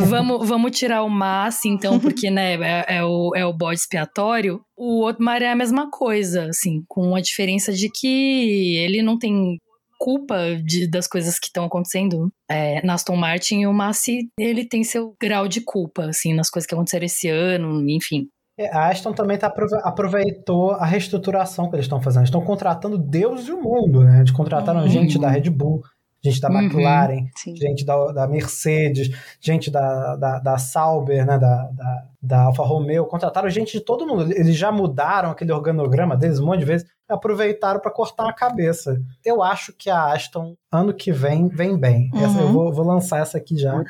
vamos, 0.00 0.48
vamos 0.48 0.76
tirar 0.76 1.02
o 1.02 1.08
Massi, 1.08 1.68
então, 1.68 1.98
porque, 2.00 2.30
né, 2.30 2.54
é, 2.54 2.96
é 2.96 3.04
o, 3.04 3.32
é 3.34 3.44
o 3.46 3.52
bode 3.52 3.78
expiatório. 3.80 4.60
O 4.76 5.04
Otmar 5.04 5.42
é 5.42 5.50
a 5.50 5.56
mesma 5.56 5.88
coisa, 5.90 6.46
assim, 6.46 6.82
com 6.88 7.14
a 7.14 7.20
diferença 7.20 7.72
de 7.72 7.88
que 7.90 8.76
ele 8.78 9.02
não 9.02 9.18
tem 9.18 9.56
culpa 10.00 10.36
de- 10.64 10.86
das 10.88 11.06
coisas 11.06 11.38
que 11.38 11.46
estão 11.48 11.64
acontecendo 11.66 12.32
é, 12.50 12.84
na 12.84 12.94
Aston 12.94 13.16
Martin 13.16 13.60
e 13.60 13.66
o 13.66 13.72
Massi, 13.72 14.30
ele 14.38 14.64
tem 14.64 14.82
seu 14.82 15.14
grau 15.20 15.46
de 15.46 15.60
culpa, 15.60 16.06
assim, 16.06 16.32
nas 16.32 16.48
coisas 16.48 16.66
que 16.66 16.74
aconteceram 16.74 17.04
esse 17.04 17.28
ano, 17.28 17.88
enfim. 17.90 18.26
É, 18.58 18.74
A 18.74 18.88
Aston 18.88 19.12
também 19.12 19.36
tá, 19.38 19.46
aprove- 19.48 19.80
aproveitou 19.82 20.70
a 20.72 20.84
reestruturação 20.86 21.68
que 21.68 21.76
eles 21.76 21.84
estão 21.84 22.00
fazendo. 22.00 22.22
Eles 22.22 22.28
estão 22.28 22.40
contratando 22.44 22.96
deuses 22.98 23.46
do 23.46 23.58
mundo, 23.58 24.02
né? 24.02 24.18
Eles 24.20 24.30
contrataram 24.30 24.80
Uhum. 24.80 24.88
gente 24.88 25.18
da 25.18 25.28
Red 25.30 25.48
Bull, 25.50 25.82
gente 26.22 26.40
da 26.40 26.48
Uhum. 26.50 26.60
McLaren, 26.62 27.26
Sim. 27.36 27.54
gente 27.56 27.84
da, 27.84 28.12
da 28.12 28.26
Mercedes, 28.26 29.08
gente 29.40 29.70
da, 29.70 30.16
da, 30.16 30.38
da 30.40 30.58
Sauber, 30.58 31.24
né? 31.26 31.38
Da, 31.38 31.70
da, 31.72 32.04
da 32.22 32.42
Alfa 32.42 32.62
Romeo. 32.62 33.06
Contrataram 33.06 33.48
gente 33.48 33.72
de 33.78 33.84
todo 33.84 34.06
mundo. 34.06 34.30
Eles 34.32 34.56
já 34.56 34.70
mudaram 34.72 35.30
aquele 35.30 35.52
organograma 35.52 36.16
deles 36.16 36.38
um 36.38 36.46
monte 36.46 36.60
de 36.60 36.66
vezes. 36.66 36.86
Aproveitaram 37.10 37.80
para 37.80 37.90
cortar 37.90 38.28
a 38.28 38.32
cabeça. 38.32 39.00
Eu 39.24 39.42
acho 39.42 39.72
que 39.72 39.90
a 39.90 40.12
Aston, 40.12 40.54
ano 40.72 40.94
que 40.94 41.10
vem, 41.12 41.48
vem 41.48 41.76
bem. 41.76 42.10
Essa, 42.14 42.38
Uhum. 42.38 42.40
eu 42.40 42.52
vou, 42.52 42.72
vou 42.72 42.86
lançar 42.86 43.20
essa 43.20 43.36
aqui 43.38 43.56
já. 43.58 43.82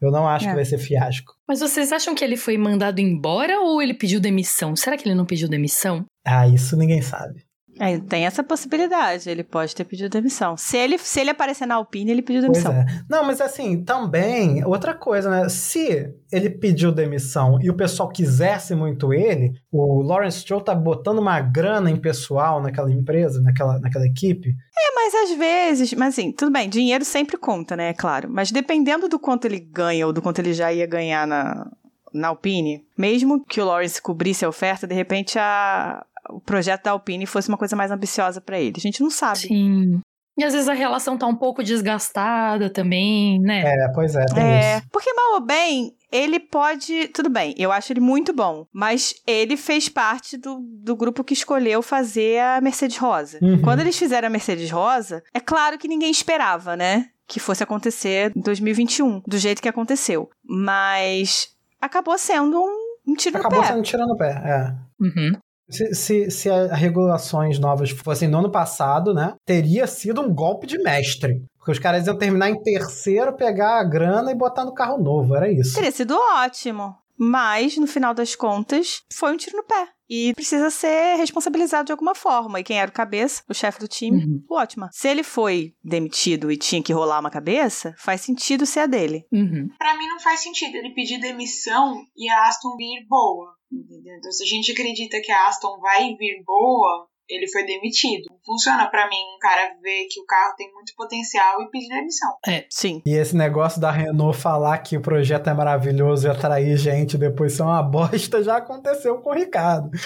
Eu 0.00 0.10
não 0.10 0.28
acho 0.28 0.46
É. 0.46 0.50
que 0.50 0.54
vai 0.54 0.64
ser 0.64 0.78
fiasco. 0.78 1.34
Mas 1.46 1.60
vocês 1.60 1.90
acham 1.92 2.14
que 2.14 2.22
ele 2.22 2.36
foi 2.36 2.56
mandado 2.58 3.00
embora 3.00 3.60
ou 3.60 3.80
ele 3.80 3.94
pediu 3.94 4.20
demissão? 4.20 4.76
Será 4.76 4.96
que 4.96 5.08
ele 5.08 5.14
não 5.14 5.24
pediu 5.26 5.48
demissão? 5.48 6.04
Ah, 6.26 6.46
isso 6.46 6.76
ninguém 6.76 7.00
sabe. 7.02 7.42
É, 7.78 7.98
tem 7.98 8.26
essa 8.26 8.42
possibilidade. 8.42 9.30
Ele 9.30 9.44
pode 9.44 9.74
ter 9.74 9.84
pedido 9.84 10.08
demissão. 10.08 10.56
Se 10.56 10.76
ele, 10.76 10.98
se 10.98 11.20
ele 11.20 11.30
aparecer 11.30 11.66
na 11.66 11.76
Alpine, 11.76 12.10
ele 12.10 12.22
pediu 12.22 12.42
demissão. 12.42 12.72
é. 12.72 12.86
Não, 13.08 13.24
mas 13.24 13.40
assim, 13.40 13.82
também, 13.82 14.64
outra 14.64 14.94
coisa, 14.94 15.30
né? 15.30 15.48
Se 15.48 16.12
ele 16.32 16.50
pediu 16.50 16.92
demissão 16.92 17.58
e 17.60 17.70
o 17.70 17.74
pessoal 17.76 18.08
quisesse 18.08 18.74
muito 18.74 19.12
ele, 19.12 19.52
o 19.70 20.02
Lawrence 20.02 20.40
Stroll 20.40 20.60
tá 20.60 20.74
botando 20.74 21.18
uma 21.18 21.40
grana 21.40 21.90
em 21.90 21.96
pessoal 21.96 22.60
naquela 22.60 22.90
empresa, 22.90 23.40
naquela, 23.40 23.78
naquela 23.78 24.06
equipe. 24.06 24.50
É, 24.50 24.94
mas 24.94 25.14
às 25.14 25.38
vezes, 25.38 25.92
mas 25.94 26.14
assim, 26.14 26.32
tudo 26.32 26.52
bem, 26.52 26.68
dinheiro 26.68 27.04
sempre 27.04 27.36
conta, 27.36 27.76
né? 27.76 27.90
É 27.90 27.94
claro. 27.94 28.28
Mas 28.30 28.50
dependendo 28.50 29.08
do 29.08 29.18
quanto 29.18 29.46
ele 29.46 29.60
ganha 29.60 30.06
ou 30.06 30.12
do 30.12 30.20
quanto 30.20 30.40
ele 30.40 30.52
já 30.52 30.72
ia 30.72 30.86
ganhar 30.86 31.26
na, 31.26 31.66
na 32.12 32.28
Alpine, 32.28 32.84
mesmo 32.96 33.44
que 33.44 33.60
o 33.60 33.64
Lawrence 33.64 34.00
cobrisse 34.00 34.44
a 34.44 34.48
oferta, 34.48 34.86
de 34.86 34.94
repente 34.94 35.38
a, 35.38 36.04
o 36.30 36.40
projeto 36.40 36.84
da 36.84 36.90
Alpine 36.92 37.26
fosse 37.26 37.48
uma 37.48 37.58
coisa 37.58 37.74
mais 37.76 37.90
ambiciosa 37.90 38.40
pra 38.40 38.58
ele. 38.58 38.74
A 38.76 38.80
gente 38.80 39.02
não 39.02 39.10
sabe. 39.10 39.38
Sim. 39.40 40.00
E 40.36 40.44
às 40.44 40.52
vezes 40.52 40.68
a 40.68 40.72
relação 40.72 41.18
tá 41.18 41.26
um 41.26 41.34
pouco 41.34 41.64
desgastada 41.64 42.70
também, 42.70 43.40
né? 43.40 43.62
É, 43.66 43.88
pois 43.92 44.14
é, 44.14 44.24
tem 44.26 44.42
É, 44.44 44.76
isso. 44.78 44.86
porque 44.92 45.12
mal 45.12 45.34
ou 45.34 45.40
bem, 45.40 45.92
ele 46.12 46.38
pode. 46.38 47.08
Tudo 47.08 47.28
bem, 47.28 47.54
eu 47.58 47.72
acho 47.72 47.92
ele 47.92 47.98
muito 48.00 48.32
bom. 48.32 48.64
Mas 48.72 49.14
ele 49.26 49.56
fez 49.56 49.88
parte 49.88 50.36
do, 50.36 50.60
do 50.80 50.94
grupo 50.94 51.24
que 51.24 51.32
escolheu 51.34 51.82
fazer 51.82 52.40
a 52.40 52.60
Mercedes 52.60 52.98
Rosa. 52.98 53.40
Uhum. 53.42 53.60
Quando 53.62 53.80
eles 53.80 53.98
fizeram 53.98 54.28
a 54.28 54.30
Mercedes 54.30 54.70
Rosa, 54.70 55.24
é 55.34 55.40
claro 55.40 55.76
que 55.76 55.88
ninguém 55.88 56.10
esperava, 56.10 56.76
né? 56.76 57.06
Que 57.26 57.40
fosse 57.40 57.64
acontecer 57.64 58.32
em 58.36 58.40
2021, 58.40 59.20
do 59.26 59.36
jeito 59.38 59.60
que 59.60 59.68
aconteceu. 59.68 60.30
Mas 60.48 61.48
acabou 61.80 62.16
sendo 62.16 62.60
um, 62.60 63.10
um 63.12 63.14
tiro 63.14 63.38
Acabou 63.38 63.58
no 63.58 63.64
pé. 63.66 63.72
sendo 63.72 63.82
tirando 63.82 64.10
o 64.12 64.16
pé, 64.16 64.30
é. 64.30 64.74
Uhum. 65.02 65.32
Se, 65.70 65.94
se, 65.94 66.30
se 66.30 66.50
as 66.50 66.70
regulações 66.72 67.58
novas 67.58 67.90
fossem 67.90 68.28
no 68.28 68.38
ano 68.38 68.50
passado, 68.50 69.12
né? 69.12 69.34
Teria 69.44 69.86
sido 69.86 70.20
um 70.20 70.32
golpe 70.34 70.66
de 70.66 70.78
mestre. 70.78 71.42
Porque 71.58 71.72
os 71.72 71.78
caras 71.78 72.06
iam 72.06 72.16
terminar 72.16 72.48
em 72.50 72.62
terceiro, 72.62 73.34
pegar 73.36 73.78
a 73.80 73.84
grana 73.84 74.32
e 74.32 74.34
botar 74.34 74.64
no 74.64 74.72
carro 74.74 74.96
novo. 75.02 75.34
Era 75.34 75.50
isso. 75.52 75.74
Teria 75.74 75.90
sido 75.92 76.16
ótimo. 76.16 76.94
Mas, 77.20 77.76
no 77.76 77.86
final 77.88 78.14
das 78.14 78.36
contas, 78.36 79.02
foi 79.12 79.32
um 79.32 79.36
tiro 79.36 79.56
no 79.56 79.64
pé. 79.64 79.88
E 80.08 80.32
precisa 80.34 80.70
ser 80.70 81.16
responsabilizado 81.16 81.86
de 81.86 81.92
alguma 81.92 82.14
forma. 82.14 82.60
E 82.60 82.64
quem 82.64 82.78
era 82.80 82.88
o 82.88 82.94
cabeça, 82.94 83.42
o 83.48 83.52
chefe 83.52 83.80
do 83.80 83.88
time, 83.88 84.24
Uhum. 84.24 84.42
o 84.48 84.58
Otmar. 84.58 84.88
Se 84.92 85.08
ele 85.08 85.22
foi 85.24 85.72
demitido 85.84 86.50
e 86.50 86.56
tinha 86.56 86.82
que 86.82 86.92
rolar 86.94 87.18
uma 87.20 87.28
cabeça, 87.30 87.92
faz 87.98 88.20
sentido 88.22 88.64
ser 88.64 88.80
a 88.80 88.86
dele. 88.86 89.24
Uhum. 89.32 89.68
Pra 89.76 89.98
mim 89.98 90.06
não 90.06 90.20
faz 90.20 90.40
sentido 90.40 90.76
ele 90.76 90.94
pedir 90.94 91.20
demissão 91.20 92.00
e 92.16 92.30
a 92.30 92.46
Aston 92.46 92.74
vir 92.76 93.04
boa. 93.08 93.57
Entendeu? 93.70 94.16
Então, 94.16 94.32
se 94.32 94.42
a 94.42 94.46
gente 94.46 94.72
acredita 94.72 95.20
que 95.20 95.30
a 95.30 95.46
Aston 95.46 95.78
vai 95.80 96.14
vir 96.16 96.42
boa, 96.44 97.08
ele 97.28 97.46
foi 97.46 97.64
demitido. 97.66 98.24
Não 98.30 98.38
funciona 98.44 98.86
pra 98.86 99.06
mim 99.08 99.16
um 99.36 99.38
cara 99.38 99.74
ver 99.82 100.06
que 100.10 100.20
o 100.20 100.24
carro 100.24 100.54
tem 100.56 100.72
muito 100.72 100.94
potencial 100.96 101.60
e 101.62 101.70
pedir 101.70 101.88
demissão. 101.88 102.34
Sim. 102.70 103.02
E 103.04 103.14
esse 103.14 103.36
negócio 103.36 103.80
da 103.80 103.90
Renault 103.90 104.38
falar 104.38 104.78
que 104.78 104.96
o 104.96 105.02
projeto 105.02 105.50
é 105.50 105.54
maravilhoso 105.54 106.26
e 106.26 106.30
atrair 106.30 106.76
gente 106.78 107.18
depois 107.18 107.52
ser 107.52 107.62
uma 107.62 107.82
bosta 107.84 108.42
já 108.42 108.56
aconteceu 108.56 109.18
com 109.18 109.30
o 109.30 109.34
Ricardo. 109.34 109.90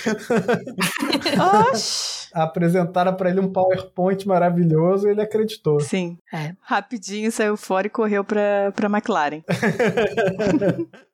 Apresentaram 2.33 3.15
para 3.15 3.31
ele 3.31 3.41
um 3.41 3.53
PowerPoint 3.53 4.27
maravilhoso 4.27 5.07
e 5.07 5.13
ele 5.13 5.23
acreditou. 5.23 5.79
Sim. 5.81 6.19
É. 6.33 6.55
Rapidinho 6.61 7.31
saiu 7.31 7.57
fora 7.57 7.87
e 7.87 7.91
correu 7.91 8.25
pra, 8.25 8.73
pra 8.75 8.89
McLaren. 8.89 9.43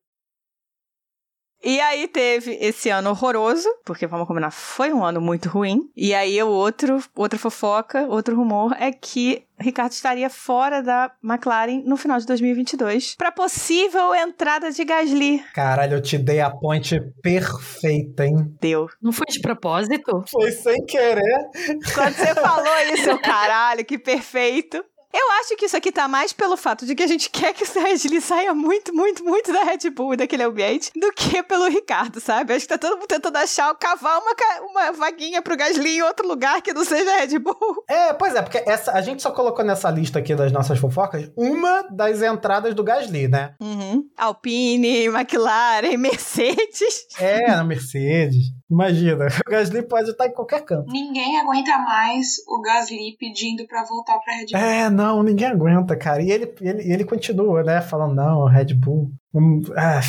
E 1.63 1.81
aí 1.81 2.07
teve 2.07 2.57
esse 2.61 2.89
ano 2.89 3.11
horroroso, 3.11 3.69
porque 3.85 4.07
vamos 4.07 4.27
combinar, 4.27 4.51
foi 4.51 4.93
um 4.93 5.05
ano 5.05 5.21
muito 5.21 5.49
ruim. 5.49 5.91
E 5.97 6.15
aí 6.15 6.41
o 6.43 6.49
outro, 6.49 7.03
outra 7.15 7.39
fofoca, 7.39 8.07
outro 8.07 8.37
rumor 8.37 8.75
é 8.79 8.93
que 8.93 9.45
Ricardo 9.59 9.91
estaria 9.91 10.31
fora 10.31 10.81
da 10.83 11.11
McLaren 11.23 11.83
no 11.85 11.97
final 11.97 12.19
de 12.19 12.27
2022 12.27 13.17
para 13.17 13.33
possível 13.33 14.15
entrada 14.15 14.71
de 14.71 14.85
Gasly. 14.85 15.45
Caralho, 15.53 15.97
eu 15.97 16.03
te 16.03 16.17
dei 16.17 16.41
a 16.41 16.51
ponte 16.51 17.01
perfeita, 17.21 18.25
hein? 18.25 18.37
Deu. 18.61 18.89
Não 19.03 19.11
foi 19.11 19.27
de 19.27 19.41
propósito? 19.41 20.25
Foi 20.31 20.53
sem 20.53 20.85
querer. 20.87 21.49
Quando 21.93 22.15
você 22.15 22.35
falou 22.35 22.95
isso, 22.95 23.11
eu, 23.11 23.19
caralho, 23.19 23.85
que 23.85 23.99
perfeito. 23.99 24.85
Eu 25.13 25.31
acho 25.41 25.57
que 25.57 25.65
isso 25.65 25.77
aqui 25.77 25.91
tá 25.91 26.07
mais 26.07 26.33
pelo 26.33 26.57
fato 26.57 26.85
de 26.85 26.95
que 26.95 27.03
a 27.03 27.07
gente 27.07 27.31
quer 27.31 27.55
que 27.55 27.65
o 27.65 27.83
Gasly 27.83 28.21
saia 28.21 28.55
muito, 28.55 28.95
muito, 28.95 29.25
muito 29.25 29.53
da 29.53 29.63
Red 29.63 29.91
Bull 29.91 30.15
e 30.15 30.17
daquele 30.17 30.43
ambiente 30.43 30.91
do 30.95 31.13
que 31.13 31.43
pelo 31.43 31.69
Ricardo, 31.69 32.21
sabe? 32.21 32.53
Acho 32.53 32.67
que 32.67 32.75
tá 32.75 32.79
todo 32.79 32.97
mundo 32.97 33.07
tentando 33.09 33.37
achar, 33.37 33.75
cavar 33.77 34.21
uma, 34.21 34.35
uma 34.71 34.93
vaguinha 34.93 35.41
pro 35.41 35.57
Gasly 35.57 35.99
em 35.99 36.03
outro 36.03 36.27
lugar 36.27 36.61
que 36.61 36.73
não 36.73 36.85
seja 36.85 37.11
a 37.13 37.17
Red 37.19 37.39
Bull. 37.39 37.57
É, 37.89 38.13
pois 38.13 38.35
é, 38.35 38.43
porque 38.43 38.63
essa, 38.67 38.93
a 38.93 39.01
gente 39.01 39.23
só 39.23 39.31
colocou 39.31 39.65
nessa 39.65 39.91
lista 39.91 40.19
aqui 40.19 40.35
das 40.35 40.53
nossas 40.53 40.79
fofocas 40.79 41.31
uma 41.37 41.83
das 41.91 42.23
entradas 42.23 42.75
do 42.75 42.85
Gasly, 42.85 43.29
né? 43.29 43.55
Uhum. 43.61 44.05
Alpine, 44.17 45.07
McLaren, 45.07 45.97
Mercedes. 45.97 47.07
É, 47.19 47.49
na 47.49 47.65
Mercedes. 47.65 48.58
Imagina, 48.71 49.27
o 49.47 49.51
Gasly 49.51 49.83
pode 49.83 50.11
estar 50.11 50.27
em 50.27 50.33
qualquer 50.33 50.63
canto. 50.65 50.91
Ninguém 50.93 51.39
aguenta 51.41 51.79
mais 51.79 52.37
o 52.47 52.61
Gasly 52.61 53.17
pedindo 53.19 53.67
pra 53.67 53.85
voltar 53.85 54.19
pra 54.19 54.35
Red 54.35 54.47
Bull. 54.53 54.61
É, 54.61 54.91
não, 54.91 55.23
ninguém 55.23 55.49
aguenta, 55.49 55.97
cara. 55.97 56.23
E 56.23 56.31
ele, 56.31 56.55
ele, 56.61 56.93
ele 56.93 57.05
continua, 57.05 57.63
né? 57.63 57.81
Falando, 57.81 58.15
não, 58.15 58.47
Red 58.47 58.75
Bull. 58.75 59.11
hum, 59.35 59.63
ah, 59.77 60.01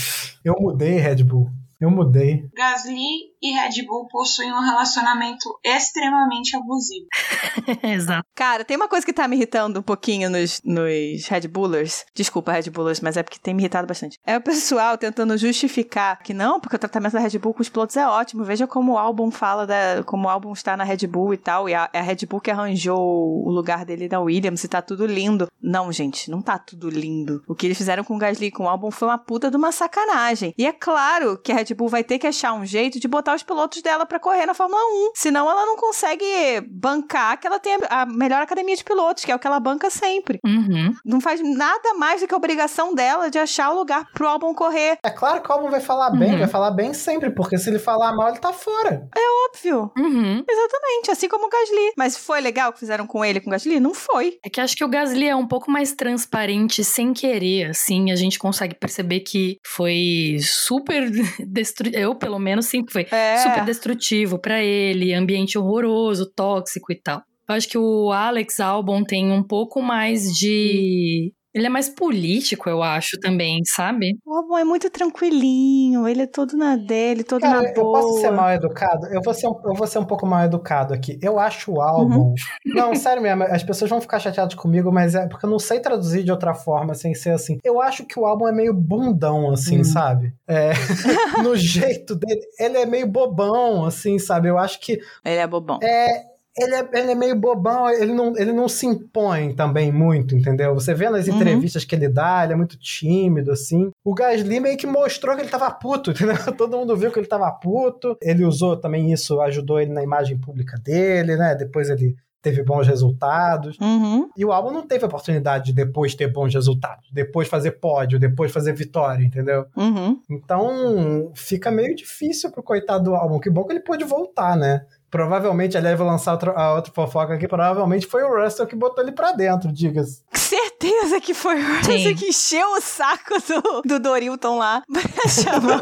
eu 0.43 0.55
mudei, 0.59 0.97
Red 0.97 1.23
Bull. 1.23 1.49
Eu 1.79 1.89
mudei. 1.89 2.43
Gasly 2.53 3.29
e 3.41 3.51
Red 3.51 3.85
Bull 3.85 4.07
possuem 4.07 4.51
um 4.51 4.61
relacionamento 4.61 5.49
extremamente 5.63 6.55
abusivo. 6.55 7.07
Exato. 7.83 8.25
Cara, 8.35 8.65
tem 8.65 8.75
uma 8.75 8.87
coisa 8.87 9.05
que 9.05 9.13
tá 9.13 9.27
me 9.27 9.35
irritando 9.35 9.79
um 9.79 9.83
pouquinho 9.83 10.29
nos, 10.29 10.61
nos 10.63 11.27
Red 11.27 11.47
Bullers. 11.47 12.05
Desculpa, 12.13 12.51
Red 12.51 12.69
Bullers, 12.69 12.99
mas 13.01 13.17
é 13.17 13.23
porque 13.23 13.39
tem 13.39 13.53
me 13.53 13.61
irritado 13.61 13.87
bastante. 13.87 14.17
É 14.25 14.37
o 14.37 14.41
pessoal 14.41 14.97
tentando 14.97 15.37
justificar 15.37 16.19
que 16.21 16.33
não, 16.33 16.59
porque 16.59 16.75
o 16.75 16.79
tratamento 16.79 17.13
da 17.13 17.19
Red 17.19 17.37
Bull 17.39 17.53
com 17.53 17.61
os 17.61 17.69
pilotos 17.69 17.95
é 17.95 18.05
ótimo. 18.05 18.43
Veja 18.43 18.67
como 18.67 18.93
o 18.93 18.97
álbum 18.97 19.31
fala, 19.31 19.65
da, 19.65 20.03
como 20.05 20.27
o 20.27 20.29
álbum 20.29 20.51
está 20.51 20.75
na 20.75 20.83
Red 20.83 21.07
Bull 21.07 21.33
e 21.33 21.37
tal. 21.37 21.69
E 21.69 21.73
a, 21.73 21.89
é 21.93 21.99
a 21.99 22.03
Red 22.03 22.25
Bull 22.27 22.41
que 22.41 22.51
arranjou 22.51 22.99
o 22.99 23.49
lugar 23.49 23.85
dele 23.85 24.09
da 24.09 24.19
Williams 24.19 24.63
e 24.63 24.67
tá 24.67 24.81
tudo 24.81 25.05
lindo. 25.05 25.47
Não, 25.61 25.91
gente, 25.91 26.29
não 26.29 26.41
tá 26.41 26.57
tudo 26.57 26.89
lindo. 26.89 27.43
O 27.47 27.55
que 27.55 27.67
eles 27.67 27.77
fizeram 27.77 28.03
com 28.03 28.15
o 28.15 28.19
Gasly 28.19 28.51
com 28.51 28.63
o 28.63 28.69
álbum 28.69 28.91
foi 28.91 29.07
uma 29.07 29.17
puta 29.17 29.49
de 29.49 29.57
uma 29.57 29.71
sacanagem. 29.71 30.53
E 30.57 30.65
é 30.65 30.73
claro 30.73 31.37
que 31.37 31.51
a 31.51 31.55
Red 31.55 31.73
Bull 31.75 31.87
vai 31.87 32.03
ter 32.03 32.19
que 32.19 32.27
achar 32.27 32.53
um 32.53 32.65
jeito 32.65 32.99
de 32.99 33.07
botar 33.07 33.28
os 33.35 33.43
pilotos 33.43 33.81
dela 33.81 34.05
pra 34.05 34.19
correr 34.19 34.45
na 34.45 34.53
Fórmula 34.53 34.81
1. 34.81 35.11
Senão 35.15 35.49
ela 35.49 35.65
não 35.65 35.75
consegue 35.75 36.25
bancar 36.69 37.39
que 37.39 37.47
ela 37.47 37.59
tenha 37.59 37.79
a 37.89 38.05
melhor 38.05 38.41
academia 38.41 38.75
de 38.75 38.83
pilotos, 38.83 39.23
que 39.25 39.31
é 39.31 39.35
o 39.35 39.39
que 39.39 39.47
ela 39.47 39.59
banca 39.59 39.89
sempre. 39.89 40.39
Uhum. 40.45 40.93
Não 41.05 41.19
faz 41.21 41.41
nada 41.41 41.93
mais 41.95 42.21
do 42.21 42.27
que 42.27 42.33
a 42.33 42.37
obrigação 42.37 42.93
dela 42.93 43.29
de 43.29 43.37
achar 43.39 43.71
o 43.71 43.75
lugar 43.77 44.05
pro 44.13 44.27
álbum 44.27 44.53
correr. 44.53 44.97
É 45.03 45.09
claro 45.09 45.41
que 45.41 45.49
o 45.49 45.53
álbum 45.53 45.69
vai 45.69 45.81
falar 45.81 46.09
bem, 46.11 46.31
Uhum. 46.33 46.39
vai 46.39 46.47
falar 46.47 46.71
bem 46.71 46.93
sempre, 46.93 47.29
porque 47.31 47.57
se 47.57 47.69
ele 47.69 47.79
falar 47.79 48.13
mal, 48.15 48.29
ele 48.29 48.39
tá 48.39 48.53
fora. 48.53 49.07
Óbvio. 49.49 49.91
Uhum. 49.97 50.43
Exatamente, 50.49 51.11
assim 51.11 51.27
como 51.27 51.45
o 51.47 51.49
Gasly. 51.49 51.93
Mas 51.97 52.17
foi 52.17 52.39
legal 52.41 52.69
o 52.69 52.73
que 52.73 52.79
fizeram 52.79 53.07
com 53.07 53.23
ele, 53.25 53.39
com 53.39 53.49
o 53.49 53.51
Gasly? 53.51 53.79
Não 53.79 53.93
foi. 53.93 54.37
É 54.45 54.49
que 54.49 54.61
acho 54.61 54.75
que 54.75 54.83
o 54.83 54.87
Gasly 54.89 55.27
é 55.27 55.35
um 55.35 55.47
pouco 55.47 55.71
mais 55.71 55.93
transparente 55.93 56.83
sem 56.83 57.13
querer, 57.13 57.69
assim, 57.69 58.11
a 58.11 58.15
gente 58.15 58.37
consegue 58.37 58.75
perceber 58.75 59.21
que 59.21 59.57
foi 59.65 60.37
super 60.41 61.09
destrutivo, 61.47 61.97
eu 62.01 62.15
pelo 62.15 62.39
menos 62.39 62.69
que 62.69 62.83
foi 62.91 63.07
É. 63.19 63.37
super 63.37 63.65
destrutivo 63.65 64.39
pra 64.39 64.63
ele, 64.63 65.13
ambiente 65.13 65.57
horroroso, 65.57 66.31
tóxico 66.35 66.91
e 66.91 66.95
tal. 66.95 67.21
Eu 67.47 67.55
acho 67.55 67.67
que 67.67 67.77
o 67.77 68.11
Alex 68.11 68.59
Albon 68.59 69.03
tem 69.03 69.31
um 69.31 69.41
pouco 69.41 69.81
mais 69.81 70.31
de 70.33 71.33
ele 71.53 71.65
é 71.65 71.69
mais 71.69 71.89
político, 71.89 72.69
eu 72.69 72.83
acho 72.83 73.19
também, 73.19 73.61
sabe? 73.65 74.17
O 74.25 74.33
álbum 74.35 74.57
é 74.57 74.63
muito 74.63 74.89
tranquilinho, 74.89 76.07
ele 76.07 76.21
é 76.23 76.27
todo 76.27 76.55
na 76.55 76.75
dele, 76.75 77.23
todo 77.23 77.41
Cara, 77.41 77.61
na 77.63 77.69
eu 77.69 77.73
boa. 77.75 77.99
posso 78.01 78.21
ser 78.21 78.31
mal 78.31 78.51
educado? 78.51 79.07
Eu 79.07 79.21
vou 79.21 79.33
ser, 79.33 79.47
um, 79.47 79.55
eu 79.65 79.73
vou 79.73 79.87
ser 79.87 79.99
um 79.99 80.05
pouco 80.05 80.25
mal 80.25 80.43
educado 80.45 80.93
aqui. 80.93 81.17
Eu 81.21 81.39
acho 81.39 81.71
o 81.73 81.81
álbum. 81.81 82.33
Não, 82.65 82.93
sério 82.95 83.21
mesmo, 83.21 83.43
as 83.43 83.63
pessoas 83.63 83.89
vão 83.89 83.99
ficar 84.01 84.19
chateadas 84.19 84.53
comigo, 84.55 84.91
mas 84.91 85.15
é 85.15 85.27
porque 85.27 85.45
eu 85.45 85.49
não 85.49 85.59
sei 85.59 85.79
traduzir 85.79 86.23
de 86.23 86.31
outra 86.31 86.53
forma 86.53 86.93
sem 86.93 87.13
ser 87.15 87.31
assim. 87.31 87.57
Eu 87.63 87.81
acho 87.81 88.05
que 88.05 88.19
o 88.19 88.25
álbum 88.25 88.47
é 88.47 88.51
meio 88.51 88.73
bundão, 88.73 89.51
assim, 89.51 89.79
Hum. 89.79 89.83
sabe? 89.83 90.33
É, 90.47 90.71
no 91.43 91.55
jeito 91.55 92.15
dele. 92.15 92.41
Ele 92.59 92.77
é 92.77 92.85
meio 92.85 93.07
bobão, 93.07 93.85
assim, 93.85 94.19
sabe? 94.19 94.47
Eu 94.49 94.57
acho 94.57 94.79
que 94.79 94.93
Ele 95.25 95.35
é 95.39 95.47
bobão. 95.47 95.79
é. 95.81 96.29
Ele 96.59 96.75
é, 96.75 96.89
ele 96.93 97.11
é 97.11 97.15
meio 97.15 97.35
bobão, 97.35 97.89
ele 97.89 98.13
não, 98.13 98.35
ele 98.37 98.51
não 98.51 98.67
se 98.67 98.85
impõe 98.85 99.53
também 99.55 99.91
muito, 99.91 100.35
entendeu? 100.35 100.73
Você 100.73 100.93
vê 100.93 101.09
nas 101.09 101.27
Uhum. 101.27 101.35
entrevistas 101.35 101.85
que 101.85 101.95
ele 101.95 102.09
dá, 102.09 102.43
ele 102.43 102.53
é 102.53 102.55
muito 102.55 102.77
tímido, 102.77 103.51
assim. 103.51 103.89
O 104.03 104.13
Gasly 104.13 104.59
meio 104.59 104.77
que 104.77 104.87
mostrou 104.87 105.35
que 105.35 105.41
ele 105.41 105.49
tava 105.49 105.69
puto, 105.71 106.11
entendeu? 106.11 106.35
Todo 106.57 106.77
mundo 106.77 106.95
viu 106.97 107.11
que 107.11 107.19
ele 107.19 107.27
tava 107.27 107.51
puto. 107.51 108.17
Ele 108.21 108.43
usou 108.45 108.75
também 108.77 109.11
isso, 109.11 109.39
ajudou 109.41 109.79
ele 109.79 109.91
na 109.93 110.03
imagem 110.03 110.37
pública 110.37 110.77
dele, 110.83 111.35
né? 111.35 111.55
Depois 111.55 111.89
ele 111.89 112.15
teve 112.41 112.63
bons 112.63 112.87
resultados. 112.87 113.77
Uhum. 113.81 114.29
E 114.37 114.45
o 114.45 114.51
álbum 114.53 114.71
não 114.71 114.87
teve 114.87 115.03
a 115.03 115.07
oportunidade 115.07 115.65
de 115.65 115.73
depois 115.73 116.15
ter 116.15 116.27
bons 116.31 116.53
resultados, 116.53 117.09
depois 117.11 117.49
fazer 117.49 117.71
pódio, 117.71 118.17
depois 118.17 118.49
fazer 118.51 118.71
vitória, 118.73 119.23
entendeu? 119.23 119.65
Uhum. 119.75 120.17
Então, 120.29 121.31
fica 121.35 121.69
meio 121.69 121.93
difícil 121.95 122.49
pro 122.51 122.63
coitado 122.63 123.03
do 123.05 123.15
álbum. 123.15 123.39
Que 123.39 123.49
bom 123.49 123.65
que 123.65 123.73
ele 123.73 123.81
pôde 123.81 124.03
voltar, 124.05 124.55
né? 124.55 124.81
Provavelmente, 125.09 125.77
aliás, 125.77 125.97
vou 125.97 126.07
lançar 126.07 126.33
outra, 126.33 126.51
a 126.51 126.75
outra 126.75 126.91
fofoca 126.93 127.33
aqui. 127.33 127.47
Provavelmente 127.47 128.05
foi 128.05 128.23
o 128.23 128.43
Russell 128.43 128.67
que 128.67 128.75
botou 128.75 129.03
ele 129.03 129.11
pra 129.11 129.31
dentro, 129.31 129.71
diga-se. 129.71 130.23
que 131.21 131.33
foi 131.33 131.55
o 131.61 131.83
Sim. 131.83 132.15
Que 132.15 132.29
encheu 132.29 132.67
o 132.71 132.81
saco 132.81 133.35
do, 133.41 133.81
do 133.81 133.99
Dorilton 133.99 134.57
lá 134.57 134.81
pra 134.91 135.01
chamar 135.29 135.81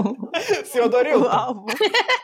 o, 0.00 0.16
o 0.84 0.88
Dorilton. 0.88 1.28
álbum. 1.28 1.66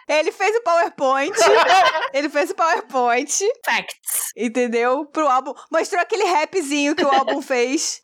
Ele 0.09 0.31
fez 0.31 0.57
o 0.57 0.63
PowerPoint. 0.63 1.37
ele 2.15 2.29
fez 2.29 2.51
o 2.51 2.55
PowerPoint, 2.55 3.31
Facts. 3.65 4.33
entendeu? 4.37 5.05
Pro 5.07 5.27
álbum. 5.29 5.53
Mostrou 5.71 6.01
aquele 6.01 6.25
rapzinho 6.25 6.95
que 6.95 7.05
o 7.05 7.11
álbum 7.13 7.43
fez 7.43 8.01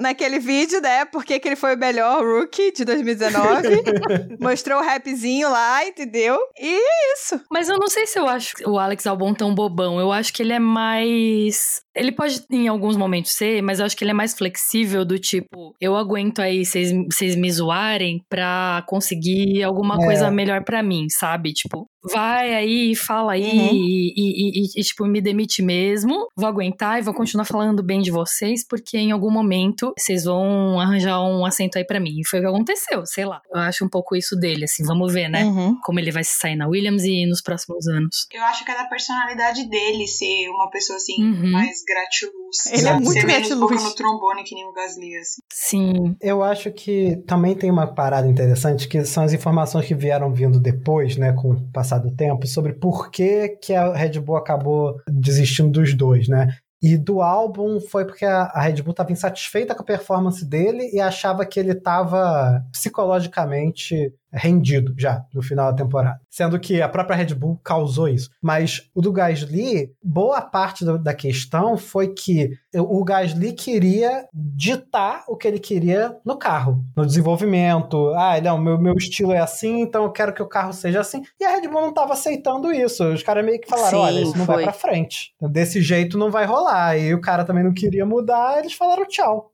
naquele 0.00 0.38
vídeo, 0.38 0.80
né? 0.80 1.04
Porque 1.04 1.38
que 1.38 1.48
ele 1.48 1.56
foi 1.56 1.74
o 1.74 1.78
melhor 1.78 2.22
rookie 2.24 2.72
de 2.72 2.84
2019. 2.84 4.38
Mostrou 4.40 4.80
o 4.80 4.84
rapzinho 4.84 5.50
lá, 5.50 5.84
entendeu? 5.86 6.38
E 6.58 6.74
é 6.74 7.12
isso. 7.14 7.40
Mas 7.50 7.68
eu 7.68 7.78
não 7.78 7.88
sei 7.88 8.06
se 8.06 8.18
eu 8.18 8.26
acho 8.28 8.54
o 8.66 8.78
Alex 8.78 9.06
Albon 9.06 9.34
tão 9.34 9.54
bobão. 9.54 10.00
Eu 10.00 10.10
acho 10.12 10.32
que 10.32 10.42
ele 10.42 10.52
é 10.52 10.58
mais. 10.58 11.82
Ele 11.96 12.12
pode, 12.12 12.44
em 12.50 12.68
alguns 12.68 12.96
momentos, 12.96 13.32
ser, 13.32 13.62
mas 13.62 13.80
eu 13.80 13.86
acho 13.86 13.96
que 13.96 14.04
ele 14.04 14.10
é 14.10 14.14
mais 14.14 14.34
flexível 14.34 15.04
do 15.04 15.18
tipo, 15.18 15.74
eu 15.80 15.96
aguento 15.96 16.40
aí 16.40 16.64
vocês 16.64 17.34
me 17.36 17.50
zoarem 17.50 18.22
pra 18.28 18.84
conseguir 18.86 19.62
alguma 19.62 19.94
É. 19.94 20.04
coisa 20.04 20.30
melhor 20.30 20.62
pra 20.62 20.82
mim, 20.82 21.06
sabe? 21.08 21.52
Tipo, 21.54 21.88
vai 22.12 22.54
aí, 22.54 22.94
fala 22.94 23.32
aí 23.32 23.42
Uhum. 23.46 23.70
e, 23.72 24.12
e- 24.16 24.60
e- 24.60 24.80
e, 24.80 24.82
tipo, 24.82 25.06
me 25.06 25.20
demite 25.20 25.62
mesmo. 25.62 26.28
Vou 26.36 26.48
aguentar 26.48 26.98
e 26.98 27.02
vou 27.02 27.14
continuar 27.14 27.44
falando 27.44 27.82
bem 27.82 28.00
de 28.00 28.10
vocês, 28.10 28.66
porque 28.66 28.96
em 28.98 29.12
algum 29.12 29.30
momento 29.30 29.92
vocês 29.98 30.24
vão 30.24 30.78
arranjar 30.80 31.20
um 31.22 31.44
assento 31.44 31.78
aí 31.78 31.84
pra 31.84 32.00
mim. 32.00 32.20
E 32.20 32.26
foi 32.28 32.38
o 32.40 32.42
que 32.42 32.48
aconteceu, 32.48 33.04
sei 33.06 33.24
lá. 33.24 33.40
Eu 33.52 33.60
acho 33.60 33.84
um 33.84 33.88
pouco 33.88 34.14
isso 34.16 34.36
dele, 34.36 34.64
assim, 34.64 34.84
vamos 34.84 35.12
ver, 35.12 35.28
né? 35.28 35.44
Uhum. 35.44 35.76
como 35.82 36.00
ele 36.00 36.10
vai 36.10 36.24
se 36.24 36.38
sair 36.38 36.56
na 36.56 36.66
Williams 36.68 37.04
e 37.04 37.26
nos 37.26 37.40
próximos 37.40 37.86
anos. 37.86 38.26
Eu 38.32 38.42
acho 38.44 38.64
que 38.64 38.70
é 38.70 38.74
da 38.76 38.84
personalidade 38.84 39.68
dele 39.68 40.06
ser 40.06 40.48
uma 40.50 40.68
pessoa 40.70 40.96
assim, 40.96 41.22
Uhum. 41.22 41.50
mais 41.52 41.82
gratiluz. 41.86 42.66
Ele 42.72 42.88
é 42.88 42.92
muito 43.00 43.26
gratiluz. 43.26 43.60
boca 43.60 43.74
no 43.74 43.94
trombone 43.94 44.44
que 44.44 44.54
nem 44.54 44.64
o 44.66 44.72
Gasly, 44.72 45.16
assim. 45.16 45.40
Sim. 45.52 46.16
Eu 46.20 46.42
acho 46.42 46.70
que 46.72 47.16
também 47.26 47.54
tem 47.54 47.70
uma 47.70 47.86
parada 47.86 48.26
interessante, 48.28 48.88
que 48.88 49.04
são 49.04 49.24
as 49.24 49.32
informações 49.32 49.86
que 49.86 49.94
vieram 49.94 50.32
vindo 50.32 50.58
depois, 50.60 51.16
né, 51.16 51.32
com 51.32 51.50
o 51.52 51.72
passar 51.72 51.95
do 51.98 52.10
tempo, 52.10 52.46
sobre 52.46 52.72
por 52.72 53.10
que, 53.10 53.48
que 53.60 53.74
a 53.74 53.92
Red 53.92 54.20
Bull 54.20 54.36
acabou 54.36 55.00
desistindo 55.08 55.70
dos 55.70 55.94
dois, 55.94 56.28
né? 56.28 56.56
E 56.82 56.96
do 56.96 57.22
álbum 57.22 57.80
foi 57.80 58.04
porque 58.04 58.24
a 58.24 58.60
Red 58.60 58.82
Bull 58.82 58.90
estava 58.90 59.10
insatisfeita 59.10 59.74
com 59.74 59.82
a 59.82 59.86
performance 59.86 60.44
dele 60.44 60.90
e 60.92 61.00
achava 61.00 61.46
que 61.46 61.58
ele 61.58 61.72
estava 61.72 62.62
psicologicamente 62.70 64.12
rendido 64.36 64.94
já 64.98 65.24
no 65.32 65.42
final 65.42 65.72
da 65.72 65.84
temporada. 65.84 66.20
Sendo 66.30 66.58
que 66.60 66.82
a 66.82 66.88
própria 66.88 67.16
Red 67.16 67.34
Bull 67.34 67.58
causou 67.64 68.08
isso. 68.08 68.30
Mas 68.42 68.88
o 68.94 69.00
do 69.00 69.12
Gasly, 69.12 69.92
boa 70.02 70.40
parte 70.42 70.84
do, 70.84 70.98
da 70.98 71.14
questão 71.14 71.76
foi 71.76 72.08
que 72.08 72.50
o 72.74 73.02
Gasly 73.04 73.52
queria 73.52 74.26
ditar 74.32 75.24
o 75.28 75.36
que 75.36 75.48
ele 75.48 75.58
queria 75.58 76.16
no 76.24 76.36
carro, 76.36 76.84
no 76.94 77.06
desenvolvimento. 77.06 78.12
Ah, 78.14 78.40
não, 78.40 78.58
meu, 78.58 78.78
meu 78.78 78.94
estilo 78.94 79.32
é 79.32 79.38
assim, 79.38 79.80
então 79.80 80.04
eu 80.04 80.12
quero 80.12 80.32
que 80.32 80.42
o 80.42 80.48
carro 80.48 80.72
seja 80.72 81.00
assim. 81.00 81.22
E 81.40 81.44
a 81.44 81.50
Red 81.50 81.68
Bull 81.68 81.80
não 81.80 81.90
estava 81.90 82.12
aceitando 82.12 82.72
isso. 82.72 83.04
Os 83.04 83.22
caras 83.22 83.44
meio 83.44 83.60
que 83.60 83.68
falaram: 83.68 83.90
Sim, 83.90 83.96
olha, 83.96 84.20
isso 84.20 84.36
não 84.36 84.44
foi. 84.44 84.56
vai 84.56 84.64
para 84.64 84.72
frente. 84.72 85.34
Desse 85.40 85.80
jeito 85.80 86.18
não 86.18 86.30
vai 86.30 86.44
rolar. 86.44 86.98
E 86.98 87.14
o 87.14 87.20
cara 87.20 87.44
também 87.44 87.64
não 87.64 87.72
queria 87.72 88.04
mudar, 88.04 88.58
eles 88.58 88.74
falaram 88.74 89.06
tchau 89.06 89.52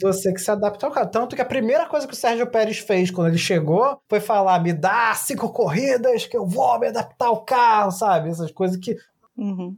você 0.00 0.32
que 0.32 0.40
se 0.40 0.50
adapta 0.50 0.86
ao 0.86 0.92
carro. 0.92 1.10
Tanto 1.10 1.36
que 1.36 1.42
a 1.42 1.46
primeira 1.46 1.86
coisa 1.86 2.06
que 2.06 2.12
o 2.12 2.16
Sérgio 2.16 2.46
Pérez 2.46 2.78
fez 2.78 3.10
quando 3.10 3.28
ele 3.28 3.38
chegou 3.38 4.00
foi 4.08 4.20
falar: 4.20 4.62
me 4.62 4.72
dá 4.72 5.14
cinco 5.14 5.52
corridas 5.52 6.26
que 6.26 6.36
eu 6.36 6.46
vou 6.46 6.78
me 6.78 6.88
adaptar 6.88 7.26
ao 7.26 7.44
carro, 7.44 7.90
sabe? 7.90 8.30
Essas 8.30 8.50
coisas 8.50 8.76
que. 8.76 8.96
Uhum. 9.36 9.76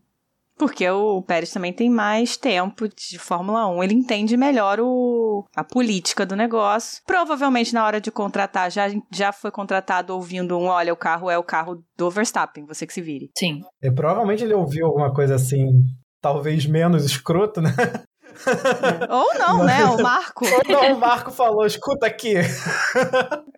Porque 0.60 0.86
o 0.90 1.22
Pérez 1.22 1.50
também 1.50 1.72
tem 1.72 1.88
mais 1.88 2.36
tempo 2.36 2.86
de 2.86 3.18
Fórmula 3.18 3.66
1, 3.66 3.82
ele 3.82 3.94
entende 3.94 4.36
melhor 4.36 4.78
o, 4.78 5.46
a 5.56 5.64
política 5.64 6.26
do 6.26 6.36
negócio. 6.36 7.02
Provavelmente 7.06 7.72
na 7.72 7.82
hora 7.82 7.98
de 7.98 8.10
contratar, 8.10 8.70
já, 8.70 8.88
já 9.10 9.32
foi 9.32 9.50
contratado 9.50 10.12
ouvindo 10.12 10.58
um: 10.58 10.66
olha, 10.66 10.92
o 10.92 10.96
carro 10.96 11.30
é 11.30 11.38
o 11.38 11.42
carro 11.42 11.82
do 11.96 12.10
Verstappen, 12.10 12.66
você 12.66 12.86
que 12.86 12.92
se 12.92 13.00
vire. 13.00 13.30
Sim. 13.38 13.62
E 13.82 13.90
provavelmente 13.90 14.44
ele 14.44 14.52
ouviu 14.52 14.84
alguma 14.84 15.14
coisa 15.14 15.36
assim, 15.36 15.82
talvez 16.20 16.66
menos 16.66 17.06
escroto, 17.06 17.62
né? 17.62 17.70
Ou 19.08 19.34
não, 19.38 19.64
né? 19.64 19.84
O 19.84 20.02
Marco. 20.02 20.44
Ou 20.46 20.62
não, 20.68 20.94
o 20.94 20.98
Marco 20.98 21.30
falou: 21.30 21.66
escuta 21.66 22.06
aqui. 22.06 22.34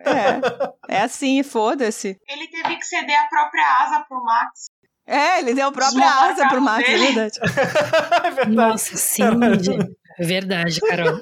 É, 0.05 0.97
é 0.97 1.01
assim, 1.01 1.41
foda-se. 1.43 2.19
Ele 2.27 2.47
teve 2.49 2.75
que 2.75 2.85
ceder 2.85 3.17
a 3.17 3.25
própria 3.29 3.63
asa 3.79 4.05
pro 4.05 4.21
Max. 4.21 4.65
É, 5.07 5.39
ele 5.39 5.53
deu 5.53 5.69
a 5.69 5.71
própria 5.71 6.05
asa 6.05 6.49
pro 6.49 6.61
Max, 6.61 6.89
é 6.89 6.97
verdade. 6.97 7.39
é 7.41 8.31
verdade. 8.31 8.51
Nossa, 8.51 8.97
sim. 8.97 9.23
É 10.19 10.25
verdade, 10.25 10.81
Carol. 10.81 11.21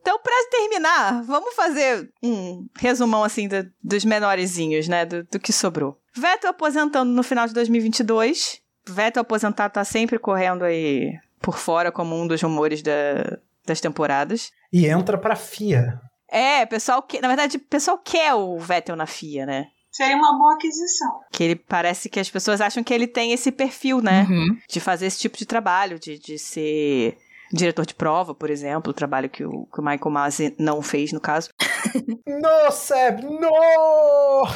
Então, 0.00 0.18
pra 0.20 0.34
terminar, 0.52 1.22
vamos 1.24 1.52
fazer 1.54 2.12
um 2.22 2.66
resumão 2.78 3.24
assim 3.24 3.48
do, 3.48 3.68
dos 3.82 4.04
menorzinhos, 4.04 4.86
né? 4.86 5.04
Do, 5.04 5.24
do 5.24 5.40
que 5.40 5.52
sobrou. 5.52 5.98
Vettel 6.14 6.50
aposentando 6.50 7.10
no 7.10 7.22
final 7.22 7.46
de 7.48 7.54
2022. 7.54 8.61
Vettel 8.86 9.22
aposentado 9.22 9.72
tá 9.72 9.84
sempre 9.84 10.18
correndo 10.18 10.64
aí 10.64 11.12
por 11.40 11.58
fora 11.58 11.92
como 11.92 12.20
um 12.20 12.26
dos 12.26 12.40
rumores 12.40 12.82
da, 12.82 13.38
das 13.66 13.80
temporadas. 13.80 14.50
E 14.72 14.86
entra 14.86 15.18
pra 15.18 15.36
FIA. 15.36 16.00
É, 16.28 16.64
pessoal 16.64 17.02
que, 17.02 17.20
na 17.20 17.28
verdade, 17.28 17.58
o 17.58 17.60
pessoal 17.60 17.98
quer 17.98 18.34
o 18.34 18.58
Vettel 18.58 18.96
na 18.96 19.06
FIA, 19.06 19.44
né? 19.44 19.66
Seria 19.90 20.16
uma 20.16 20.38
boa 20.38 20.54
aquisição. 20.54 21.20
Que 21.30 21.44
ele 21.44 21.56
parece 21.56 22.08
que 22.08 22.18
as 22.18 22.30
pessoas 22.30 22.62
acham 22.62 22.82
que 22.82 22.94
ele 22.94 23.06
tem 23.06 23.32
esse 23.32 23.52
perfil, 23.52 24.00
né? 24.00 24.26
Uhum. 24.30 24.56
De 24.66 24.80
fazer 24.80 25.04
esse 25.06 25.18
tipo 25.18 25.36
de 25.36 25.44
trabalho, 25.44 25.98
de, 25.98 26.18
de 26.18 26.38
ser 26.38 27.18
diretor 27.52 27.84
de 27.84 27.94
prova, 27.94 28.34
por 28.34 28.48
exemplo, 28.48 28.90
o 28.90 28.94
trabalho 28.94 29.28
que 29.28 29.44
o, 29.44 29.66
que 29.66 29.80
o 29.80 29.84
Michael 29.84 30.10
Masi 30.10 30.54
não 30.58 30.80
fez, 30.80 31.12
no 31.12 31.20
caso. 31.20 31.50
no, 32.26 32.70
Seb, 32.72 33.22
no! 33.22 34.46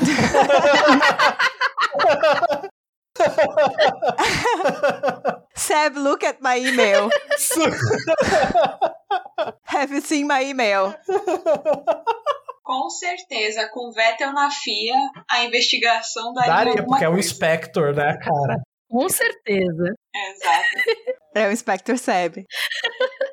Seb, 5.54 5.96
look 5.96 6.24
at 6.24 6.40
my 6.40 6.58
email. 6.58 7.10
Have 9.64 9.92
you 9.92 10.00
seen 10.00 10.26
my 10.26 10.42
email? 10.44 10.94
Com 12.62 12.88
certeza, 12.90 13.68
com 13.68 13.92
Vettel 13.92 14.32
na 14.32 14.50
FIA, 14.50 14.96
a 15.30 15.44
investigação 15.44 16.32
daria. 16.32 16.52
Daria, 16.52 16.72
porque 16.76 16.88
coisa. 16.88 17.04
é 17.04 17.08
um 17.08 17.18
inspector, 17.18 17.94
né, 17.94 18.18
cara? 18.18 18.60
Com 18.88 19.08
certeza. 19.08 19.94
Exato. 20.14 20.66
É 21.34 21.48
o 21.48 21.52
Inspector 21.52 21.98
Seb. 21.98 22.46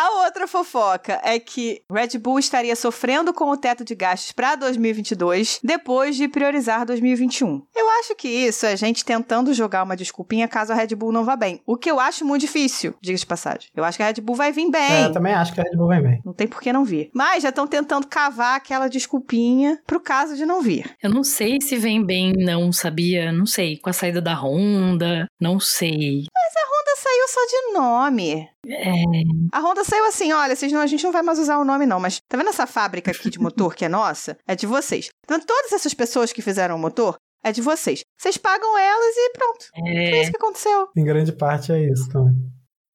A 0.00 0.24
outra 0.24 0.48
fofoca 0.48 1.20
é 1.22 1.38
que 1.38 1.82
Red 1.92 2.18
Bull 2.18 2.38
estaria 2.38 2.74
sofrendo 2.74 3.34
com 3.34 3.50
o 3.50 3.56
teto 3.56 3.84
de 3.84 3.94
gastos 3.94 4.32
para 4.32 4.56
2022 4.56 5.60
depois 5.62 6.16
de 6.16 6.26
priorizar 6.26 6.86
2021. 6.86 7.60
Eu 7.76 7.90
acho 8.00 8.14
que 8.16 8.26
isso 8.26 8.64
é 8.64 8.72
a 8.72 8.76
gente 8.76 9.04
tentando 9.04 9.52
jogar 9.52 9.82
uma 9.82 9.94
desculpinha 9.94 10.48
caso 10.48 10.72
a 10.72 10.74
Red 10.74 10.94
Bull 10.96 11.12
não 11.12 11.22
vá 11.22 11.36
bem. 11.36 11.60
O 11.66 11.76
que 11.76 11.90
eu 11.90 12.00
acho 12.00 12.24
muito 12.24 12.40
difícil, 12.40 12.94
diga 12.98 13.18
de 13.18 13.26
passagem. 13.26 13.68
Eu 13.76 13.84
acho 13.84 13.98
que 13.98 14.02
a 14.02 14.06
Red 14.06 14.22
Bull 14.22 14.36
vai 14.36 14.50
vir 14.52 14.70
bem. 14.70 14.90
É, 14.90 15.04
eu 15.04 15.12
também 15.12 15.34
acho 15.34 15.52
que 15.52 15.60
a 15.60 15.64
Red 15.64 15.76
Bull 15.76 15.88
vai 15.88 16.00
bem. 16.00 16.22
Não 16.24 16.32
tem 16.32 16.48
por 16.48 16.62
que 16.62 16.72
não 16.72 16.82
vir. 16.82 17.10
Mas 17.14 17.42
já 17.42 17.50
estão 17.50 17.66
tentando 17.66 18.06
cavar 18.06 18.56
aquela 18.56 18.88
desculpinha 18.88 19.82
pro 19.86 20.00
caso 20.00 20.34
de 20.34 20.46
não 20.46 20.62
vir. 20.62 20.96
Eu 21.02 21.10
não 21.10 21.22
sei 21.22 21.60
se 21.60 21.76
vem 21.76 22.02
bem, 22.02 22.32
não, 22.38 22.72
sabia? 22.72 23.30
Não 23.30 23.44
sei. 23.44 23.76
Com 23.76 23.90
a 23.90 23.92
saída 23.92 24.22
da 24.22 24.32
Honda, 24.32 25.26
não 25.38 25.60
sei. 25.60 26.24
Mas 26.32 26.56
a 26.56 26.70
Honda 26.70 26.79
saiu 26.96 27.28
só 27.28 27.46
de 27.46 27.72
nome. 27.72 28.48
É. 28.66 28.92
A 29.52 29.60
Honda 29.60 29.84
saiu 29.84 30.04
assim: 30.04 30.32
olha, 30.32 30.54
vocês 30.54 30.72
não, 30.72 30.80
a 30.80 30.86
gente 30.86 31.04
não 31.04 31.12
vai 31.12 31.22
mais 31.22 31.38
usar 31.38 31.58
o 31.58 31.64
nome, 31.64 31.86
não, 31.86 32.00
mas 32.00 32.20
tá 32.28 32.36
vendo 32.36 32.50
essa 32.50 32.66
fábrica 32.66 33.10
aqui 33.10 33.30
de 33.30 33.38
motor 33.38 33.74
que 33.74 33.84
é 33.84 33.88
nossa? 33.88 34.36
É 34.46 34.54
de 34.54 34.66
vocês. 34.66 35.10
Então, 35.24 35.40
todas 35.40 35.72
essas 35.72 35.94
pessoas 35.94 36.32
que 36.32 36.42
fizeram 36.42 36.76
o 36.76 36.78
motor 36.78 37.16
é 37.42 37.52
de 37.52 37.62
vocês. 37.62 38.02
Vocês 38.18 38.36
pagam 38.36 38.76
elas 38.78 39.16
e 39.16 39.32
pronto. 39.32 39.66
É. 39.86 40.10
Foi 40.10 40.20
isso 40.20 40.30
que 40.30 40.36
aconteceu. 40.36 40.88
Em 40.96 41.04
grande 41.04 41.32
parte 41.32 41.72
é 41.72 41.80
isso 41.90 42.08
também. 42.10 42.34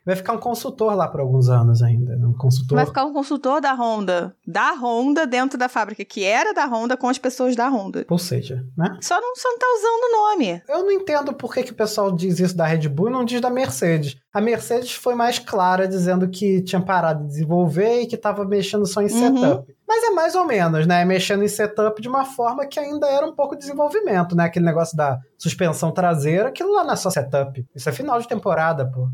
Vai 0.05 0.15
ficar 0.15 0.33
um 0.33 0.37
consultor 0.37 0.93
lá 0.93 1.07
por 1.07 1.19
alguns 1.19 1.49
anos 1.49 1.81
ainda. 1.81 2.15
Né? 2.15 2.27
Um 2.27 2.33
consultor. 2.33 2.75
Vai 2.75 2.85
ficar 2.85 3.05
um 3.05 3.13
consultor 3.13 3.59
da 3.59 3.73
Honda. 3.73 4.35
Da 4.45 4.73
Honda 4.73 5.25
dentro 5.25 5.57
da 5.57 5.67
fábrica, 5.67 6.05
que 6.05 6.23
era 6.23 6.53
da 6.53 6.65
Honda 6.67 6.95
com 6.95 7.09
as 7.09 7.17
pessoas 7.17 7.55
da 7.55 7.67
Honda. 7.67 8.05
Ou 8.07 8.19
seja, 8.19 8.63
né? 8.77 8.97
Só 9.01 9.19
não, 9.19 9.35
só 9.35 9.49
não 9.49 9.57
tá 9.57 9.65
usando 9.75 10.03
o 10.03 10.29
nome. 10.29 10.61
Eu 10.69 10.83
não 10.83 10.91
entendo 10.91 11.33
por 11.33 11.51
que, 11.51 11.63
que 11.63 11.71
o 11.71 11.75
pessoal 11.75 12.11
diz 12.11 12.39
isso 12.39 12.55
da 12.55 12.67
Red 12.67 12.87
Bull 12.87 13.09
e 13.09 13.11
não 13.11 13.25
diz 13.25 13.41
da 13.41 13.49
Mercedes. 13.49 14.15
A 14.31 14.39
Mercedes 14.39 14.93
foi 14.93 15.15
mais 15.15 15.39
clara 15.39 15.87
dizendo 15.87 16.29
que 16.29 16.61
tinha 16.61 16.81
parado 16.81 17.23
de 17.23 17.29
desenvolver 17.29 18.01
e 18.01 18.05
que 18.05 18.15
estava 18.15 18.45
mexendo 18.45 18.85
só 18.85 19.01
em 19.01 19.05
uhum. 19.05 19.37
setup. 19.37 19.75
Mas 19.87 20.03
é 20.03 20.09
mais 20.11 20.35
ou 20.35 20.45
menos, 20.45 20.85
né? 20.85 21.03
Mexendo 21.03 21.43
em 21.43 21.47
setup 21.47 21.99
de 21.99 22.07
uma 22.07 22.25
forma 22.25 22.67
que 22.67 22.79
ainda 22.79 23.07
era 23.07 23.25
um 23.25 23.33
pouco 23.33 23.55
de 23.55 23.61
desenvolvimento, 23.61 24.35
né? 24.35 24.43
Aquele 24.45 24.65
negócio 24.65 24.95
da 24.95 25.19
suspensão 25.37 25.91
traseira, 25.91 26.49
aquilo 26.49 26.73
lá 26.73 26.83
não 26.83 26.93
é 26.93 26.95
só 26.95 27.09
setup. 27.09 27.65
Isso 27.75 27.89
é 27.89 27.91
final 27.91 28.19
de 28.19 28.27
temporada, 28.27 28.85
pô. 28.85 29.07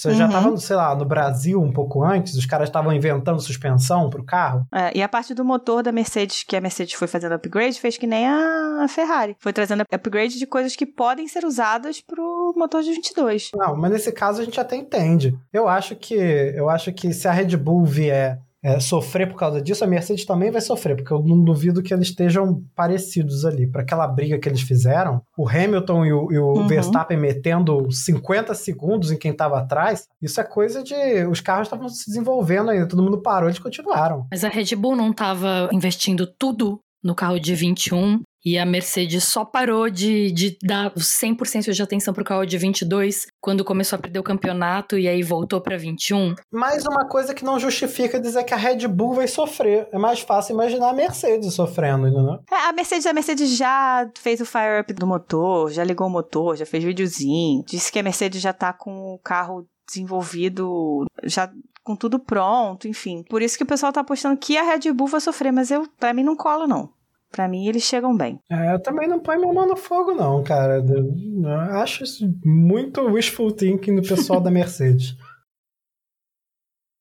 Você 0.00 0.08
uhum. 0.08 0.14
já 0.14 0.26
estava, 0.26 0.56
sei 0.56 0.76
lá, 0.76 0.94
no 0.94 1.04
Brasil 1.04 1.60
um 1.60 1.70
pouco 1.70 2.02
antes, 2.02 2.34
os 2.34 2.46
caras 2.46 2.68
estavam 2.68 2.90
inventando 2.90 3.38
suspensão 3.38 4.08
para 4.08 4.20
o 4.20 4.24
carro. 4.24 4.66
É, 4.72 4.96
e 4.96 5.02
a 5.02 5.08
parte 5.08 5.34
do 5.34 5.44
motor 5.44 5.82
da 5.82 5.92
Mercedes, 5.92 6.42
que 6.42 6.56
a 6.56 6.60
Mercedes 6.60 6.94
foi 6.94 7.06
fazendo 7.06 7.32
upgrade, 7.32 7.78
fez 7.78 7.98
que 7.98 8.06
nem 8.06 8.26
a 8.26 8.86
Ferrari. 8.88 9.36
Foi 9.38 9.52
trazendo 9.52 9.82
upgrade 9.82 10.38
de 10.38 10.46
coisas 10.46 10.74
que 10.74 10.86
podem 10.86 11.28
ser 11.28 11.44
usadas 11.44 12.00
pro 12.00 12.54
motor 12.56 12.82
de 12.82 12.92
22. 12.92 13.50
Não, 13.54 13.76
mas 13.76 13.90
nesse 13.90 14.10
caso 14.10 14.40
a 14.40 14.44
gente 14.44 14.58
até 14.58 14.74
entende. 14.74 15.38
Eu 15.52 15.68
acho 15.68 15.94
que 15.94 16.14
eu 16.14 16.70
acho 16.70 16.92
que 16.92 17.12
se 17.12 17.28
a 17.28 17.32
Red 17.32 17.56
Bull 17.56 17.84
vier 17.84 18.40
é, 18.62 18.78
sofrer 18.78 19.28
por 19.28 19.36
causa 19.36 19.60
disso, 19.60 19.84
a 19.84 19.86
Mercedes 19.86 20.24
também 20.24 20.50
vai 20.50 20.60
sofrer, 20.60 20.96
porque 20.96 21.12
eu 21.12 21.22
não 21.22 21.42
duvido 21.42 21.82
que 21.82 21.92
eles 21.94 22.08
estejam 22.08 22.62
parecidos 22.74 23.44
ali. 23.44 23.66
Para 23.66 23.82
aquela 23.82 24.06
briga 24.06 24.38
que 24.38 24.48
eles 24.48 24.60
fizeram, 24.60 25.22
o 25.36 25.48
Hamilton 25.48 26.04
e 26.04 26.12
o, 26.12 26.32
e 26.32 26.38
o 26.38 26.52
uhum. 26.54 26.66
Verstappen 26.66 27.16
metendo 27.16 27.90
50 27.90 28.54
segundos 28.54 29.10
em 29.10 29.18
quem 29.18 29.30
estava 29.32 29.58
atrás, 29.58 30.06
isso 30.20 30.40
é 30.40 30.44
coisa 30.44 30.82
de. 30.82 30.94
Os 31.26 31.40
carros 31.40 31.66
estavam 31.66 31.88
se 31.88 32.06
desenvolvendo 32.06 32.70
ainda, 32.70 32.86
todo 32.86 33.02
mundo 33.02 33.22
parou, 33.22 33.48
eles 33.48 33.58
continuaram. 33.58 34.26
Mas 34.30 34.44
a 34.44 34.48
Red 34.48 34.76
Bull 34.76 34.96
não 34.96 35.10
estava 35.10 35.68
investindo 35.72 36.26
tudo 36.26 36.80
no 37.02 37.14
carro 37.14 37.40
de 37.40 37.54
21 37.54 38.20
e 38.44 38.58
a 38.58 38.64
Mercedes 38.64 39.24
só 39.24 39.44
parou 39.44 39.90
de, 39.90 40.30
de 40.32 40.56
dar 40.62 40.92
100% 40.94 41.72
de 41.72 41.82
atenção 41.82 42.14
pro 42.14 42.24
carro 42.24 42.44
de 42.44 42.56
22 42.56 43.26
quando 43.40 43.64
começou 43.64 43.96
a 43.96 44.00
perder 44.00 44.18
o 44.18 44.24
campeonato 44.24 44.98
e 44.98 45.08
aí 45.08 45.22
voltou 45.22 45.60
para 45.60 45.76
21. 45.76 46.34
Mais 46.50 46.84
uma 46.86 47.06
coisa 47.06 47.34
que 47.34 47.44
não 47.44 47.58
justifica 47.58 48.20
dizer 48.20 48.44
que 48.44 48.54
a 48.54 48.56
Red 48.56 48.86
Bull 48.88 49.14
vai 49.14 49.28
sofrer. 49.28 49.88
É 49.92 49.98
mais 49.98 50.20
fácil 50.20 50.54
imaginar 50.54 50.90
a 50.90 50.94
Mercedes 50.94 51.54
sofrendo, 51.54 52.10
né? 52.10 52.38
É, 52.50 52.68
a 52.68 52.72
Mercedes, 52.72 53.06
a 53.06 53.12
Mercedes 53.12 53.56
já 53.56 54.10
fez 54.18 54.40
o 54.40 54.46
fire 54.46 54.80
up 54.80 54.92
do 54.92 55.06
motor, 55.06 55.70
já 55.70 55.84
ligou 55.84 56.06
o 56.06 56.10
motor, 56.10 56.56
já 56.56 56.66
fez 56.66 56.82
videozinho. 56.82 57.64
Disse 57.66 57.92
que 57.92 57.98
a 57.98 58.02
Mercedes 58.02 58.40
já 58.40 58.52
tá 58.52 58.72
com 58.72 59.14
o 59.14 59.18
carro 59.18 59.66
desenvolvido, 59.86 61.04
já 61.24 61.50
com 61.82 61.96
tudo 61.96 62.18
pronto, 62.18 62.86
enfim. 62.86 63.24
Por 63.28 63.42
isso 63.42 63.56
que 63.56 63.64
o 63.64 63.66
pessoal 63.66 63.92
tá 63.92 64.00
apostando 64.00 64.36
que 64.36 64.56
a 64.56 64.62
Red 64.62 64.92
Bull 64.92 65.08
vai 65.08 65.20
sofrer, 65.20 65.52
mas 65.52 65.70
eu, 65.70 65.86
para 65.98 66.14
mim, 66.14 66.22
não 66.22 66.36
cola, 66.36 66.66
não. 66.66 66.90
Pra 67.30 67.46
mim, 67.46 67.66
eles 67.68 67.84
chegam 67.84 68.16
bem. 68.16 68.40
É, 68.50 68.74
eu 68.74 68.82
também 68.82 69.06
não 69.06 69.20
ponho 69.20 69.40
minha 69.40 69.52
mão 69.52 69.66
no 69.66 69.76
fogo, 69.76 70.12
não, 70.14 70.42
cara. 70.42 70.84
Eu 70.84 71.48
acho 71.76 72.02
isso 72.02 72.28
muito 72.44 73.00
wishful 73.02 73.52
thinking 73.52 73.94
do 73.94 74.02
pessoal 74.02 74.40
da 74.40 74.50
Mercedes. 74.50 75.16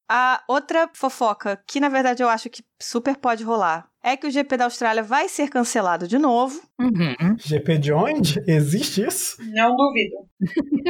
A 0.08 0.44
outra 0.48 0.90
fofoca, 0.94 1.62
que 1.68 1.80
na 1.80 1.90
verdade 1.90 2.22
eu 2.24 2.30
acho 2.30 2.50
que 2.50 2.64
super 2.82 3.18
pode 3.18 3.44
rolar, 3.44 3.89
é 4.04 4.16
que 4.16 4.28
o 4.28 4.32
GP 4.32 4.58
da 4.58 4.66
Austrália 4.66 5.04
vai 5.04 5.28
ser 5.28 5.50
cancelado 5.50 6.08
de 6.08 6.18
novo. 6.18 6.62
Uhum. 6.80 7.36
GP 7.38 7.78
de 7.78 7.92
onde? 7.92 8.42
Existe 8.48 9.06
isso? 9.06 9.38
Não 9.54 9.76
duvido. 9.76 10.16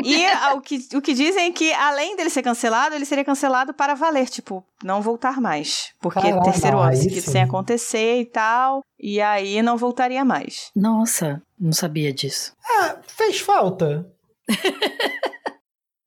E 0.03 0.25
ah, 0.25 0.53
o 0.53 0.61
que, 0.61 0.87
o 0.95 1.01
que 1.01 1.13
dizem 1.13 1.47
é 1.47 1.51
que, 1.51 1.71
além 1.73 2.15
dele 2.15 2.29
ser 2.29 2.43
cancelado, 2.43 2.95
ele 2.95 3.05
seria 3.05 3.25
cancelado 3.25 3.73
para 3.73 3.95
valer, 3.95 4.27
tipo, 4.29 4.63
não 4.83 5.01
voltar 5.01 5.41
mais. 5.41 5.93
Porque 5.99 6.21
Caramba, 6.21 6.43
terceiro 6.43 6.77
ano 6.77 6.89
aí 6.89 6.97
seguido 6.97 7.29
sem 7.29 7.41
acontecer 7.41 8.21
e 8.21 8.25
tal. 8.25 8.81
E 8.99 9.19
aí 9.19 9.61
não 9.61 9.77
voltaria 9.77 10.23
mais. 10.23 10.71
Nossa, 10.75 11.41
não 11.59 11.71
sabia 11.71 12.13
disso. 12.13 12.53
Ah, 12.63 12.97
fez 13.07 13.39
falta. 13.39 14.05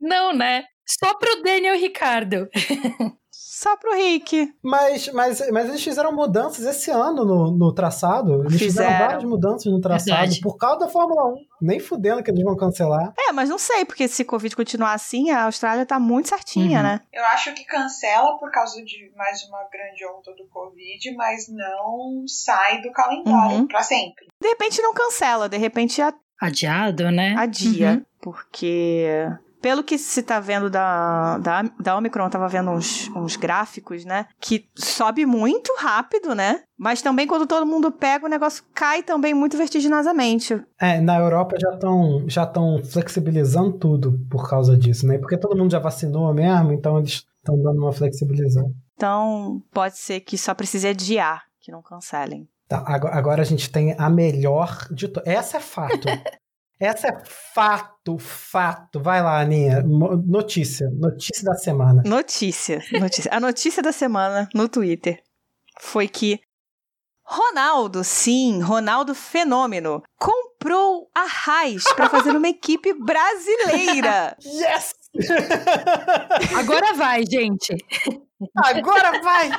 Não, 0.02 0.32
né? 0.32 0.64
Só 0.84 1.14
pro 1.14 1.42
Daniel 1.42 1.78
Ricardo. 1.78 2.48
Só 3.62 3.76
pro 3.76 3.94
Rick. 3.94 4.52
Mas, 4.62 5.08
mas, 5.12 5.50
mas 5.52 5.68
eles 5.68 5.84
fizeram 5.84 6.10
mudanças 6.12 6.64
esse 6.66 6.90
ano 6.90 7.24
no, 7.24 7.50
no 7.52 7.72
traçado. 7.72 8.40
Eles 8.42 8.58
fizeram. 8.58 8.88
Fizeram. 8.90 9.06
várias 9.06 9.24
mudanças 9.24 9.72
no 9.72 9.80
traçado 9.80 10.10
Verdade. 10.18 10.40
por 10.40 10.56
causa 10.56 10.80
da 10.80 10.88
Fórmula 10.88 11.26
1. 11.32 11.36
Nem 11.60 11.78
fudendo 11.78 12.22
que 12.24 12.30
eles 12.32 12.42
vão 12.42 12.56
cancelar. 12.56 13.12
É, 13.16 13.30
mas 13.30 13.48
não 13.48 13.58
sei, 13.58 13.84
porque 13.84 14.08
se 14.08 14.24
Covid 14.24 14.56
continuar 14.56 14.94
assim, 14.94 15.30
a 15.30 15.44
Austrália 15.44 15.86
tá 15.86 16.00
muito 16.00 16.28
certinha, 16.28 16.78
Uhum. 16.78 16.82
né? 16.84 17.00
Eu 17.12 17.24
acho 17.26 17.54
que 17.54 17.64
cancela 17.64 18.36
por 18.38 18.50
causa 18.50 18.82
de 18.82 19.12
mais 19.16 19.44
uma 19.44 19.62
grande 19.70 20.04
onda 20.06 20.34
do 20.36 20.48
Covid, 20.48 21.14
mas 21.14 21.46
não 21.48 22.24
sai 22.26 22.80
do 22.82 22.90
calendário 22.90 23.58
Uhum. 23.58 23.66
pra 23.68 23.82
sempre. 23.82 24.26
De 24.40 24.48
repente 24.48 24.82
não 24.82 24.92
cancela, 24.92 25.48
de 25.48 25.56
repente 25.56 26.02
a- 26.02 26.12
Adiado, 26.40 27.10
né? 27.12 27.36
adia. 27.38 27.90
Uhum. 27.92 28.04
Porque, 28.20 29.06
pelo 29.62 29.84
que 29.84 29.96
se 29.96 30.22
tá 30.22 30.40
vendo 30.40 30.68
da, 30.68 31.38
da, 31.38 31.62
da 31.78 31.96
Omicron, 31.96 32.24
eu 32.24 32.30
tava 32.30 32.48
vendo 32.48 32.72
uns, 32.72 33.08
uns 33.14 33.36
gráficos, 33.36 34.04
né? 34.04 34.26
Que 34.40 34.68
sobe 34.74 35.24
muito 35.24 35.72
rápido, 35.78 36.34
né? 36.34 36.62
Mas 36.76 37.00
também 37.00 37.28
quando 37.28 37.46
todo 37.46 37.64
mundo 37.64 37.92
pega, 37.92 38.26
o 38.26 38.28
negócio 38.28 38.64
cai 38.74 39.04
também 39.04 39.32
muito 39.32 39.56
vertiginosamente. 39.56 40.60
É, 40.80 41.00
na 41.00 41.16
Europa 41.16 41.56
já 41.60 41.70
estão 41.70 42.24
já 42.26 42.44
tão 42.44 42.82
flexibilizando 42.84 43.78
tudo 43.78 44.18
por 44.28 44.50
causa 44.50 44.76
disso, 44.76 45.06
né? 45.06 45.16
Porque 45.16 45.38
todo 45.38 45.56
mundo 45.56 45.70
já 45.70 45.78
vacinou 45.78 46.34
mesmo, 46.34 46.72
então 46.72 46.98
eles 46.98 47.24
estão 47.38 47.56
dando 47.62 47.80
uma 47.80 47.92
flexibilização. 47.92 48.72
Então, 48.94 49.62
pode 49.72 49.96
ser 49.96 50.20
que 50.20 50.36
só 50.36 50.54
precise 50.54 50.88
adiar, 50.88 51.44
que 51.60 51.70
não 51.70 51.82
cancelem. 51.82 52.48
Tá, 52.68 52.82
agora, 52.86 53.14
agora 53.14 53.42
a 53.42 53.44
gente 53.44 53.70
tem 53.70 53.94
a 53.96 54.10
melhor 54.10 54.88
de 54.90 55.06
todas. 55.06 55.28
Essa 55.28 55.58
é 55.58 55.60
fato. 55.60 56.08
Essa 56.82 57.06
é 57.06 57.22
fato, 57.24 58.18
fato. 58.18 59.00
Vai 59.00 59.22
lá, 59.22 59.40
Aninha. 59.40 59.82
Notícia. 59.82 60.90
Notícia 60.90 61.44
da 61.44 61.54
semana. 61.54 62.02
Notícia, 62.04 62.82
notícia. 62.98 63.30
A 63.32 63.38
notícia 63.38 63.80
da 63.80 63.92
semana 63.92 64.48
no 64.52 64.68
Twitter 64.68 65.22
foi 65.80 66.08
que 66.08 66.40
Ronaldo, 67.24 68.02
sim, 68.02 68.60
Ronaldo 68.60 69.14
Fenômeno, 69.14 70.02
comprou 70.18 71.08
a 71.14 71.24
Raiz 71.24 71.84
para 71.94 72.08
fazer 72.10 72.34
uma 72.34 72.48
equipe 72.48 72.92
brasileira. 72.94 74.36
Yes! 74.44 74.92
Agora 76.58 76.94
vai, 76.94 77.24
gente. 77.24 77.76
Agora 78.56 79.22
vai! 79.22 79.50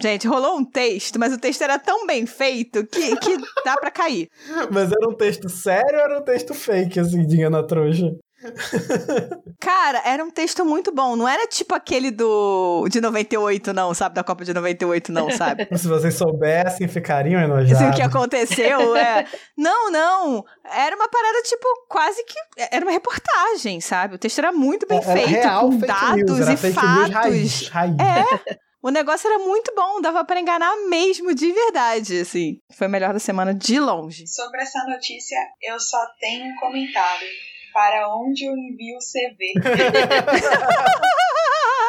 Gente, 0.00 0.28
rolou 0.28 0.56
um 0.56 0.64
texto, 0.64 1.18
mas 1.18 1.32
o 1.32 1.38
texto 1.38 1.62
era 1.62 1.78
tão 1.78 2.06
bem 2.06 2.26
feito 2.26 2.86
que, 2.86 3.16
que 3.16 3.36
dá 3.64 3.76
pra 3.76 3.90
cair. 3.90 4.28
Mas 4.70 4.90
era 4.92 5.08
um 5.08 5.14
texto 5.14 5.48
sério 5.48 5.94
ou 5.98 6.04
era 6.04 6.18
um 6.20 6.24
texto 6.24 6.54
fake, 6.54 7.00
assim, 7.00 7.26
de 7.26 7.48
na 7.48 7.62
trouxa? 7.62 8.10
Cara, 9.60 10.00
era 10.04 10.22
um 10.24 10.30
texto 10.30 10.64
muito 10.64 10.92
bom. 10.94 11.16
Não 11.16 11.26
era 11.28 11.46
tipo 11.48 11.74
aquele 11.74 12.10
do 12.10 12.86
de 12.88 13.00
98, 13.00 13.72
não, 13.72 13.92
sabe? 13.94 14.14
Da 14.14 14.22
Copa 14.22 14.44
de 14.44 14.54
98, 14.54 15.10
não, 15.12 15.30
sabe? 15.30 15.66
Se 15.76 15.88
vocês 15.88 16.14
soubessem, 16.14 16.86
ficariam 16.86 17.40
Assim, 17.40 17.50
enojados. 17.52 17.88
o 17.88 17.96
que 17.96 18.02
aconteceu 18.02 18.94
é. 18.96 19.26
Não, 19.56 19.90
não. 19.90 20.44
Era 20.72 20.94
uma 20.94 21.08
parada, 21.08 21.42
tipo, 21.42 21.66
quase 21.88 22.22
que. 22.24 22.34
Era 22.70 22.84
uma 22.84 22.92
reportagem, 22.92 23.80
sabe? 23.80 24.14
O 24.14 24.18
texto 24.18 24.38
era 24.38 24.52
muito 24.52 24.86
bem 24.86 24.98
Era 25.02 25.12
feito, 25.12 25.28
real 25.30 25.68
com 25.70 25.78
dados 25.78 26.38
news, 26.46 26.64
e 26.64 26.72
fatos. 26.72 27.12
raiz. 27.14 27.68
raiz. 27.68 27.96
É. 27.98 28.58
O 28.88 28.90
negócio 28.90 29.28
era 29.28 29.38
muito 29.38 29.70
bom, 29.76 30.00
dava 30.00 30.24
pra 30.24 30.40
enganar 30.40 30.74
mesmo, 30.88 31.34
de 31.34 31.52
verdade, 31.52 32.20
assim. 32.20 32.58
Foi 32.72 32.86
o 32.86 32.90
melhor 32.90 33.12
da 33.12 33.18
semana 33.18 33.52
de 33.52 33.78
longe. 33.78 34.26
Sobre 34.26 34.62
essa 34.62 34.82
notícia, 34.84 35.36
eu 35.60 35.78
só 35.78 35.98
tenho 36.18 36.46
um 36.46 36.56
comentário. 36.56 37.28
Para 37.74 38.08
onde 38.16 38.46
eu 38.46 38.52
envio 38.52 38.96
o 38.96 38.98
CV? 38.98 39.52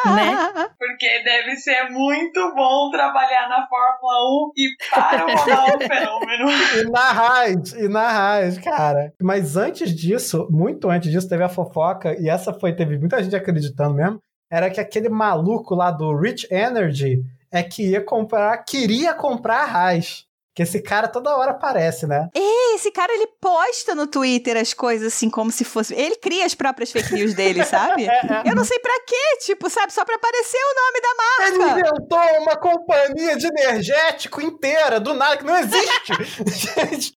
Né? 0.02 0.70
Porque 0.78 1.22
deve 1.22 1.56
ser 1.56 1.90
muito 1.90 2.54
bom 2.54 2.90
trabalhar 2.90 3.50
na 3.50 3.68
Fórmula 3.68 4.48
1 4.48 4.52
e 4.56 4.68
para 4.90 5.26
o 5.26 5.36
Ronaldo 5.36 5.84
Fenômeno. 5.84 6.48
E 6.80 6.90
na 6.90 7.12
raiz, 7.12 7.72
e 7.74 7.88
na 7.88 8.10
raiz, 8.10 8.58
cara. 8.58 9.12
Mas 9.20 9.58
antes 9.58 9.94
disso, 9.94 10.48
muito 10.50 10.88
antes 10.88 11.10
disso, 11.10 11.28
teve 11.28 11.44
a 11.44 11.50
fofoca, 11.50 12.16
e 12.18 12.30
essa 12.30 12.54
foi, 12.54 12.74
teve 12.74 12.98
muita 12.98 13.22
gente 13.22 13.36
acreditando 13.36 13.94
mesmo, 13.94 14.22
era 14.50 14.68
que 14.70 14.80
aquele 14.80 15.08
maluco 15.08 15.74
lá 15.74 15.90
do 15.90 16.14
Rich 16.16 16.46
Energy 16.50 17.22
é 17.52 17.62
que 17.62 17.90
ia 17.90 18.02
comprar, 18.02 18.56
queria 18.64 19.14
comprar 19.14 19.62
a 19.62 19.66
raiz. 19.66 20.28
Que 20.52 20.64
esse 20.64 20.82
cara 20.82 21.06
toda 21.06 21.34
hora 21.36 21.52
aparece, 21.52 22.08
né? 22.08 22.28
E 22.34 22.74
esse 22.74 22.90
cara, 22.90 23.12
ele 23.14 23.28
posta 23.40 23.94
no 23.94 24.08
Twitter 24.08 24.56
as 24.56 24.74
coisas 24.74 25.14
assim, 25.14 25.30
como 25.30 25.50
se 25.50 25.62
fosse. 25.64 25.94
Ele 25.94 26.16
cria 26.16 26.44
as 26.44 26.56
próprias 26.56 26.90
fake 26.90 27.14
news 27.14 27.34
dele, 27.34 27.62
sabe? 27.64 28.08
Eu 28.44 28.56
não 28.56 28.64
sei 28.64 28.78
pra 28.80 28.92
quê, 29.06 29.36
tipo, 29.44 29.70
sabe? 29.70 29.92
Só 29.92 30.04
pra 30.04 30.16
aparecer 30.16 30.58
o 30.58 30.74
nome 30.74 31.00
da 31.00 31.46
Ele 31.46 31.58
marca. 31.58 31.80
inventou 31.80 32.42
uma 32.42 32.56
companhia 32.56 33.36
de 33.36 33.46
energético 33.46 34.40
inteira, 34.42 34.98
do 34.98 35.14
nada, 35.14 35.36
que 35.36 35.44
não 35.44 35.56
existe. 35.56 36.12
Gente, 36.50 37.12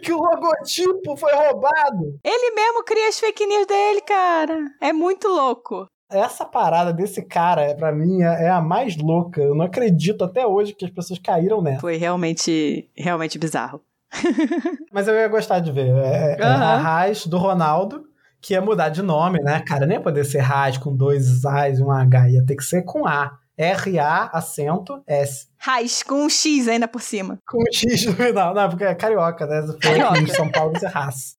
que 0.00 0.12
o 0.12 0.16
logotipo 0.16 1.16
foi 1.18 1.32
roubado. 1.32 2.18
Ele 2.24 2.50
mesmo 2.54 2.82
cria 2.82 3.08
as 3.08 3.20
fake 3.20 3.46
news 3.46 3.66
dele, 3.66 4.00
cara. 4.00 4.58
É 4.80 4.90
muito 4.92 5.28
louco. 5.28 5.86
Essa 6.10 6.44
parada 6.44 6.92
desse 6.92 7.22
cara, 7.22 7.74
pra 7.74 7.92
mim, 7.92 8.22
é 8.22 8.44
é 8.44 8.48
a 8.50 8.60
mais 8.60 8.96
louca. 8.96 9.40
Eu 9.40 9.54
não 9.54 9.64
acredito 9.64 10.24
até 10.24 10.46
hoje 10.46 10.72
que 10.72 10.84
as 10.84 10.90
pessoas 10.90 11.18
caíram 11.18 11.62
nessa. 11.62 11.80
Foi 11.80 11.96
realmente, 11.96 12.88
realmente 12.96 13.38
bizarro. 13.38 13.80
Mas 14.92 15.06
eu 15.06 15.14
ia 15.14 15.28
gostar 15.28 15.60
de 15.60 15.70
ver. 15.70 15.88
É, 15.88 16.36
é 16.38 16.42
Aham. 16.42 16.64
a 16.64 16.76
Raiz 16.78 17.26
do 17.26 17.38
Ronaldo, 17.38 18.04
que 18.40 18.54
ia 18.54 18.60
mudar 18.60 18.88
de 18.88 19.02
nome, 19.02 19.40
né? 19.40 19.62
Cara, 19.66 19.86
nem 19.86 19.98
ia 19.98 20.02
poder 20.02 20.24
ser 20.24 20.40
Raiz 20.40 20.78
com 20.78 20.94
dois 20.94 21.44
A's 21.44 21.78
e 21.78 21.82
um 21.82 21.90
H. 21.90 22.30
Ia 22.30 22.44
ter 22.44 22.56
que 22.56 22.64
ser 22.64 22.82
com 22.82 23.06
A. 23.06 23.38
R-A, 23.60 24.30
acento, 24.32 25.02
S. 25.06 25.48
Raiz, 25.58 26.02
com 26.02 26.24
um 26.24 26.30
X 26.30 26.66
ainda 26.66 26.88
por 26.88 27.02
cima. 27.02 27.38
Com 27.46 27.58
um 27.58 27.72
X 27.72 28.06
no 28.06 28.14
final. 28.14 28.54
Não, 28.54 28.68
porque 28.70 28.84
é 28.84 28.94
carioca, 28.94 29.46
né? 29.46 29.62
Carioca. 29.78 30.18
em 30.18 30.26
São 30.28 30.50
Paulo, 30.50 30.72
isso 30.74 30.86
é. 30.86 30.90
Raiz. 30.90 31.32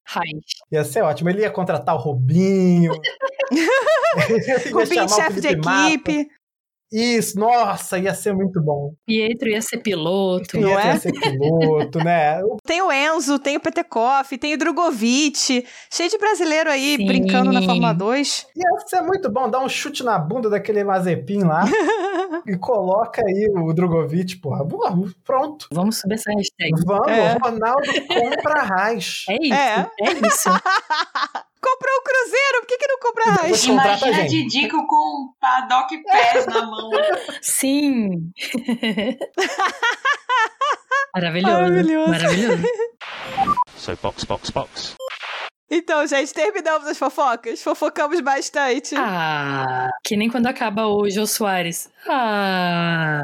Ia 0.70 0.84
ser 0.84 1.02
ótimo. 1.02 1.30
Ele 1.30 1.40
ia 1.40 1.50
contratar 1.50 1.96
o 1.96 1.98
Robinho. 1.98 2.92
Ia 3.52 4.58
Rubinho, 4.72 4.86
chamar 4.86 5.04
o 5.04 5.08
chefe 5.08 5.40
de 5.40 5.56
Massa. 5.56 6.26
Isso, 6.92 7.38
nossa, 7.38 7.98
ia 7.98 8.14
ser 8.14 8.34
muito 8.34 8.60
bom. 8.62 8.92
Pietro 9.06 9.48
ia 9.48 9.62
ser 9.62 9.78
piloto. 9.78 10.60
Não 10.60 10.68
ia 10.68 10.78
é? 10.78 10.98
ser 10.98 11.12
piloto, 11.12 11.98
né? 11.98 12.40
Tem 12.64 12.82
o 12.82 12.92
Enzo, 12.92 13.38
tem 13.38 13.56
o 13.56 13.60
Petekoff, 13.60 14.36
tem 14.38 14.54
o 14.54 14.58
Drogovic. 14.58 15.66
Cheio 15.90 16.10
de 16.10 16.18
brasileiro 16.18 16.70
aí 16.70 16.96
Sim. 16.96 17.06
brincando 17.06 17.52
na 17.52 17.62
Fórmula 17.62 17.92
2. 17.92 18.46
Ia 18.56 18.86
ser 18.86 19.00
muito 19.02 19.30
bom 19.30 19.48
dar 19.48 19.60
um 19.60 19.68
chute 19.68 20.04
na 20.04 20.18
bunda 20.18 20.48
daquele 20.48 20.84
Mazepin 20.84 21.44
lá 21.44 21.64
e 22.46 22.56
coloca 22.56 23.22
aí 23.26 23.48
o 23.54 23.72
Drogovic, 23.72 24.36
porra. 24.36 24.64
Boa, 24.64 24.92
Pronto. 25.24 25.66
Vamos 25.72 25.98
subir 25.98 26.14
essa 26.14 26.30
hashtag. 26.30 26.72
Vamos, 26.84 27.08
É. 27.08 27.36
Ronaldo 27.42 27.88
compra 28.08 28.60
a 28.60 28.62
Raiz. 28.62 29.24
É 29.28 29.36
isso. 29.40 29.54
É. 29.54 29.90
É, 30.00 30.26
isso. 30.26 30.48
Comprou 31.72 31.96
o 31.96 32.02
Cruzeiro, 32.02 32.60
por 32.60 32.66
que, 32.66 32.76
que 32.76 32.86
não 32.86 32.98
compra 32.98 33.24
a 33.24 33.26
contrata 33.26 33.42
a 33.42 33.48
Imagina 33.48 34.14
gente. 34.14 34.30
Didico 34.30 34.86
com 34.86 35.34
paddock 35.40 36.02
pés 36.02 36.46
na 36.46 36.66
mão. 36.66 36.90
Sim. 37.40 38.30
Maravilhoso. 41.14 41.62
Maravilhoso. 41.62 42.10
Maravilhoso. 42.10 42.62
So 43.76 43.96
box, 44.02 44.24
box, 44.24 44.50
box. 44.50 44.94
Então, 45.70 46.06
gente, 46.06 46.34
terminamos 46.34 46.86
as 46.86 46.98
fofocas. 46.98 47.62
Fofocamos 47.62 48.20
bastante. 48.20 48.94
Ah, 48.96 49.88
que 50.04 50.16
nem 50.16 50.28
quando 50.28 50.46
acaba 50.46 50.86
o 50.86 51.08
Jô 51.08 51.26
Soares. 51.26 51.90
Ah, 52.06 53.22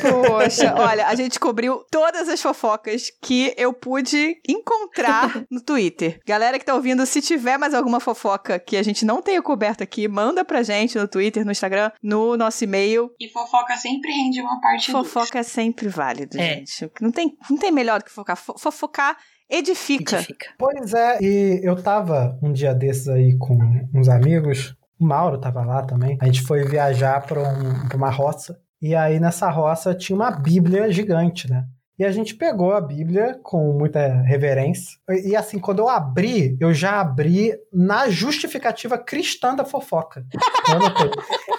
Poxa, 0.00 0.74
olha, 0.76 1.06
a 1.06 1.14
gente 1.14 1.38
cobriu 1.38 1.84
todas 1.90 2.28
as 2.28 2.40
fofocas 2.40 3.10
que 3.22 3.52
eu 3.56 3.72
pude 3.72 4.36
encontrar 4.48 5.44
no 5.50 5.60
Twitter. 5.60 6.18
Galera 6.26 6.58
que 6.58 6.64
tá 6.64 6.74
ouvindo, 6.74 7.04
se 7.04 7.20
tiver 7.20 7.58
mais 7.58 7.74
alguma 7.74 8.00
fofoca 8.00 8.58
que 8.58 8.76
a 8.76 8.82
gente 8.82 9.04
não 9.04 9.20
tenha 9.20 9.42
coberto 9.42 9.82
aqui, 9.82 10.08
manda 10.08 10.44
pra 10.44 10.62
gente 10.62 10.96
no 10.98 11.06
Twitter, 11.08 11.44
no 11.44 11.52
Instagram, 11.52 11.90
no 12.02 12.36
nosso 12.36 12.64
e-mail. 12.64 13.10
E 13.20 13.28
fofoca 13.28 13.76
sempre 13.76 14.10
rende 14.10 14.40
uma 14.40 14.60
parte 14.60 14.90
Fofoca 14.90 15.38
é 15.38 15.42
sempre 15.42 15.88
válido, 15.88 16.38
É. 16.38 16.54
gente. 16.56 16.90
Não 17.00 17.10
tem, 17.12 17.36
não 17.50 17.56
tem 17.58 17.70
melhor 17.70 17.98
do 17.98 18.04
que 18.04 18.10
fofocar. 18.10 18.36
Fo- 18.36 18.56
Fofocar 18.58 19.16
edifica. 19.48 20.16
edifica. 20.16 20.46
Pois 20.58 20.94
é, 20.94 21.18
e 21.20 21.60
eu 21.62 21.80
tava 21.82 22.38
um 22.42 22.52
dia 22.52 22.72
desses 22.74 23.08
aí 23.08 23.36
com 23.36 23.58
uns 23.94 24.08
amigos. 24.08 24.74
O 25.00 25.04
Mauro 25.06 25.38
tava 25.38 25.64
lá 25.64 25.82
também. 25.82 26.18
A 26.20 26.26
gente 26.26 26.42
foi 26.42 26.64
viajar 26.64 27.20
pra, 27.26 27.40
um- 27.40 27.88
pra 27.88 27.96
uma 27.96 28.10
roça. 28.10 28.58
E 28.82 28.94
aí 28.94 29.18
nessa 29.18 29.48
roça 29.50 29.94
tinha 29.94 30.14
uma 30.16 30.30
Bíblia 30.30 30.90
gigante, 30.92 31.48
né? 31.50 31.64
E 31.98 32.04
a 32.04 32.10
gente 32.10 32.34
pegou 32.34 32.72
a 32.72 32.80
Bíblia 32.80 33.38
com 33.42 33.72
muita 33.74 34.06
reverência. 34.22 34.96
E 35.24 35.36
assim, 35.36 35.58
quando 35.58 35.80
eu 35.80 35.88
abri, 35.88 36.56
eu 36.58 36.72
já 36.72 36.98
abri 37.00 37.52
na 37.72 38.08
justificativa 38.08 38.96
cristã 38.96 39.54
da 39.54 39.66
fofoca. 39.66 40.24
Anotei. 40.70 41.10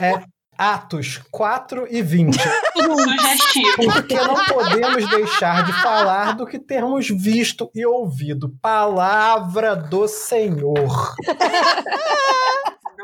É, 0.02 0.20
Atos 0.58 1.20
4 1.32 1.88
e 1.92 2.02
20. 2.02 2.34
Sugestivo. 2.40 3.94
Porque 3.94 4.16
não 4.16 4.44
podemos 4.46 5.08
deixar 5.12 5.64
de 5.64 5.74
falar 5.74 6.36
do 6.36 6.48
que 6.48 6.58
termos 6.58 7.08
visto 7.08 7.70
e 7.76 7.86
ouvido. 7.86 8.56
Palavra 8.62 9.76
do 9.76 10.08
Senhor. 10.08 11.16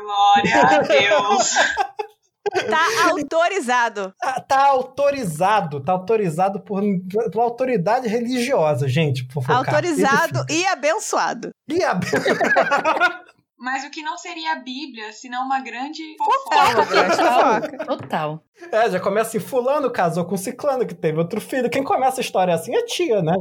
Glória 0.08 0.62
a 0.62 0.78
Deus. 0.78 1.52
Tá 2.50 3.10
autorizado. 3.10 4.14
Tá, 4.18 4.40
tá 4.40 4.66
autorizado, 4.68 5.84
tá 5.84 5.92
autorizado 5.92 6.60
por, 6.60 6.82
por 7.30 7.40
autoridade 7.42 8.08
religiosa, 8.08 8.88
gente. 8.88 9.26
Por 9.26 9.42
focar. 9.42 9.58
Autorizado 9.58 10.46
e 10.48 10.64
abençoado. 10.64 11.50
E 11.68 11.84
a... 11.84 12.00
Mas 13.60 13.84
o 13.84 13.90
que 13.90 14.02
não 14.02 14.16
seria 14.16 14.52
a 14.52 14.60
Bíblia, 14.60 15.12
senão 15.12 15.44
uma 15.44 15.60
grande 15.60 16.00
É 16.02 16.22
uma 16.22 16.32
fofoca? 16.32 16.84
grande 16.86 17.16
fofoca. 17.16 17.84
Total. 17.84 18.42
É, 18.72 18.90
já 18.92 19.00
começa 19.00 19.28
assim, 19.28 19.40
fulano 19.40 19.90
casou 19.90 20.24
com 20.24 20.36
ciclano 20.38 20.86
que 20.86 20.94
teve 20.94 21.18
outro 21.18 21.42
filho. 21.42 21.68
Quem 21.68 21.84
começa 21.84 22.20
a 22.20 22.22
história 22.22 22.54
assim 22.54 22.74
é 22.74 22.82
tia, 22.84 23.20
né? 23.20 23.34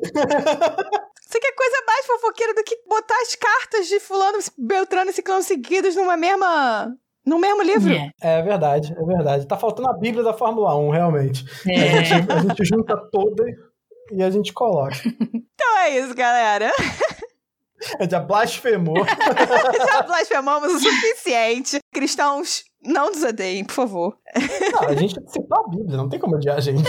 Você 1.26 1.40
quer 1.40 1.52
coisa 1.54 1.76
mais 1.86 2.06
fofoqueira 2.06 2.54
do 2.54 2.62
que 2.62 2.76
botar 2.86 3.16
as 3.22 3.34
cartas 3.34 3.86
de 3.88 3.98
fulano, 3.98 4.38
beltrano 4.58 5.10
e 5.10 5.12
ciclano 5.12 5.42
seguidos 5.42 5.96
numa 5.96 6.16
mesma... 6.16 6.94
No 7.26 7.38
mesmo 7.38 7.62
livro? 7.62 7.92
É. 7.92 8.10
É 8.20 8.42
verdade, 8.42 8.92
é 8.92 9.02
verdade. 9.04 9.46
Tá 9.48 9.56
faltando 9.56 9.88
a 9.88 9.94
Bíblia 9.94 10.22
da 10.22 10.34
Fórmula 10.34 10.76
1, 10.76 10.90
realmente. 10.90 11.44
A, 11.66 11.72
É. 11.72 12.04
gente, 12.04 12.30
a 12.32 12.38
gente 12.40 12.64
junta 12.64 12.94
toda 13.10 13.42
e 14.12 14.22
a 14.22 14.30
gente 14.30 14.52
coloca. 14.52 14.94
Então 15.54 15.78
é 15.78 15.98
isso, 15.98 16.14
galera. 16.14 16.70
A 17.98 18.02
gente 18.02 18.10
já 18.10 18.20
blasfemou. 18.20 19.04
Já 19.86 20.02
blasfemamos 20.02 20.74
o 20.74 20.78
suficiente. 20.80 21.78
Cristãos, 21.92 22.64
não 22.84 23.06
nos 23.10 23.22
odeiem, 23.22 23.64
por 23.64 23.72
favor. 23.74 24.18
Não, 24.72 24.88
a 24.88 24.94
gente 24.94 25.14
citou 25.30 25.58
a 25.58 25.68
Bíblia, 25.68 25.96
não 25.96 26.08
tem 26.08 26.18
como 26.20 26.36
odiar 26.36 26.56
a 26.58 26.60
gente. 26.60 26.82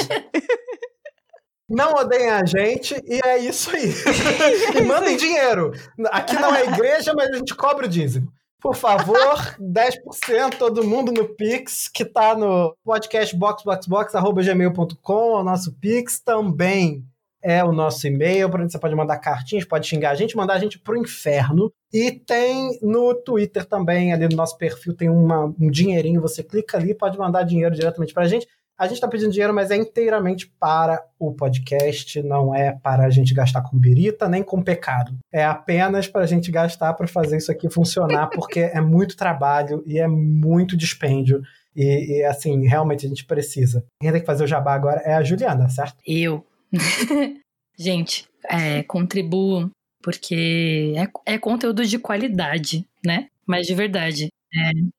Não 1.70 1.94
odeiem 1.94 2.30
a 2.30 2.46
gente 2.46 2.96
e 3.08 3.20
é 3.26 3.38
isso 3.40 3.76
aí. 3.76 3.92
E 4.78 4.82
mandem 4.84 5.18
dinheiro. 5.18 5.72
Aqui 6.12 6.36
não 6.36 6.54
é 6.56 6.66
igreja, 6.70 7.14
mas 7.16 7.30
a 7.30 7.38
gente 7.38 7.56
cobra 7.56 7.86
o 7.86 7.90
dízimo. 7.90 8.28
Por 8.62 8.76
favor, 8.76 9.56
10% 9.60 10.56
todo 10.58 10.84
mundo 10.84 11.12
no 11.12 11.26
Pix, 11.36 11.88
que 11.88 12.04
tá 12.04 12.36
no 12.36 12.76
podcast 12.84 13.36
boxboxbox.gmail.com, 13.36 15.38
é 15.38 15.42
o 15.42 15.44
nosso 15.44 15.72
Pix 15.80 16.20
também 16.20 17.04
é 17.48 17.64
o 17.64 17.72
nosso 17.72 18.08
e-mail, 18.08 18.50
para 18.50 18.64
onde 18.64 18.72
você 18.72 18.80
pode 18.80 18.96
mandar 18.96 19.20
cartinhas, 19.20 19.64
pode 19.66 19.86
xingar 19.86 20.10
a 20.10 20.16
gente, 20.16 20.36
mandar 20.36 20.56
a 20.56 20.58
gente 20.58 20.80
pro 20.80 20.98
inferno. 20.98 21.72
E 21.94 22.12
tem 22.12 22.76
no 22.82 23.14
Twitter 23.14 23.64
também, 23.66 24.12
ali 24.12 24.28
no 24.28 24.36
nosso 24.36 24.58
perfil, 24.58 24.96
tem 24.96 25.12
uma- 25.12 25.54
um 25.60 25.70
dinheirinho, 25.70 26.20
você 26.20 26.42
clica 26.42 26.76
ali, 26.76 26.96
pode 26.96 27.20
mandar 27.20 27.44
dinheiro 27.44 27.76
diretamente 27.76 28.16
pra 28.16 28.28
gente. 28.28 28.48
A 28.78 28.88
gente 28.88 29.00
tá 29.00 29.08
pedindo 29.08 29.32
dinheiro, 29.32 29.54
mas 29.54 29.72
é 29.72 29.78
inteiramente 29.78 30.48
para 30.60 31.02
o 31.18 31.34
podcast, 31.34 32.22
não 32.22 32.54
é 32.54 32.74
para 32.74 33.06
a 33.06 33.10
gente 33.10 33.34
gastar 33.34 33.62
com 33.62 33.78
birita, 33.78 34.28
nem 34.28 34.44
com 34.44 34.62
pecado. 34.62 35.18
É 35.34 35.46
apenas 35.46 36.08
para 36.08 36.22
a 36.24 36.28
gente 36.28 36.52
gastar 36.52 36.94
para 36.94 37.08
fazer 37.08 37.38
isso 37.38 37.52
aqui 37.52 37.70
funcionar, 37.70 38.28
porque 38.28 38.60
é 38.60 38.82
muito 38.82 39.16
trabalho 39.16 39.82
e 39.86 39.98
é 39.98 40.08
muito 40.08 40.76
dispêndio. 40.76 41.42
E, 41.76 42.20
e, 42.20 42.24
assim, 42.24 42.66
realmente 42.68 43.06
a 43.06 43.10
gente 43.10 43.26
precisa. 43.26 43.86
Quem 44.02 44.12
tem 44.12 44.22
que 44.22 44.28
fazer 44.28 44.44
o 44.44 44.48
jabá 44.48 44.74
agora 44.74 45.02
é 45.02 45.14
a 45.14 45.24
Juliana, 45.24 45.70
certo? 45.70 45.98
Eu. 46.06 46.46
Gente, 47.78 48.26
é, 48.50 48.84
contribuam, 48.84 49.70
porque 50.02 50.94
é, 50.96 51.34
é 51.34 51.38
conteúdo 51.38 51.86
de 51.86 52.00
qualidade, 52.00 52.86
né? 53.06 53.28
Mas 53.46 53.68
de 53.68 53.76
verdade. 53.76 54.30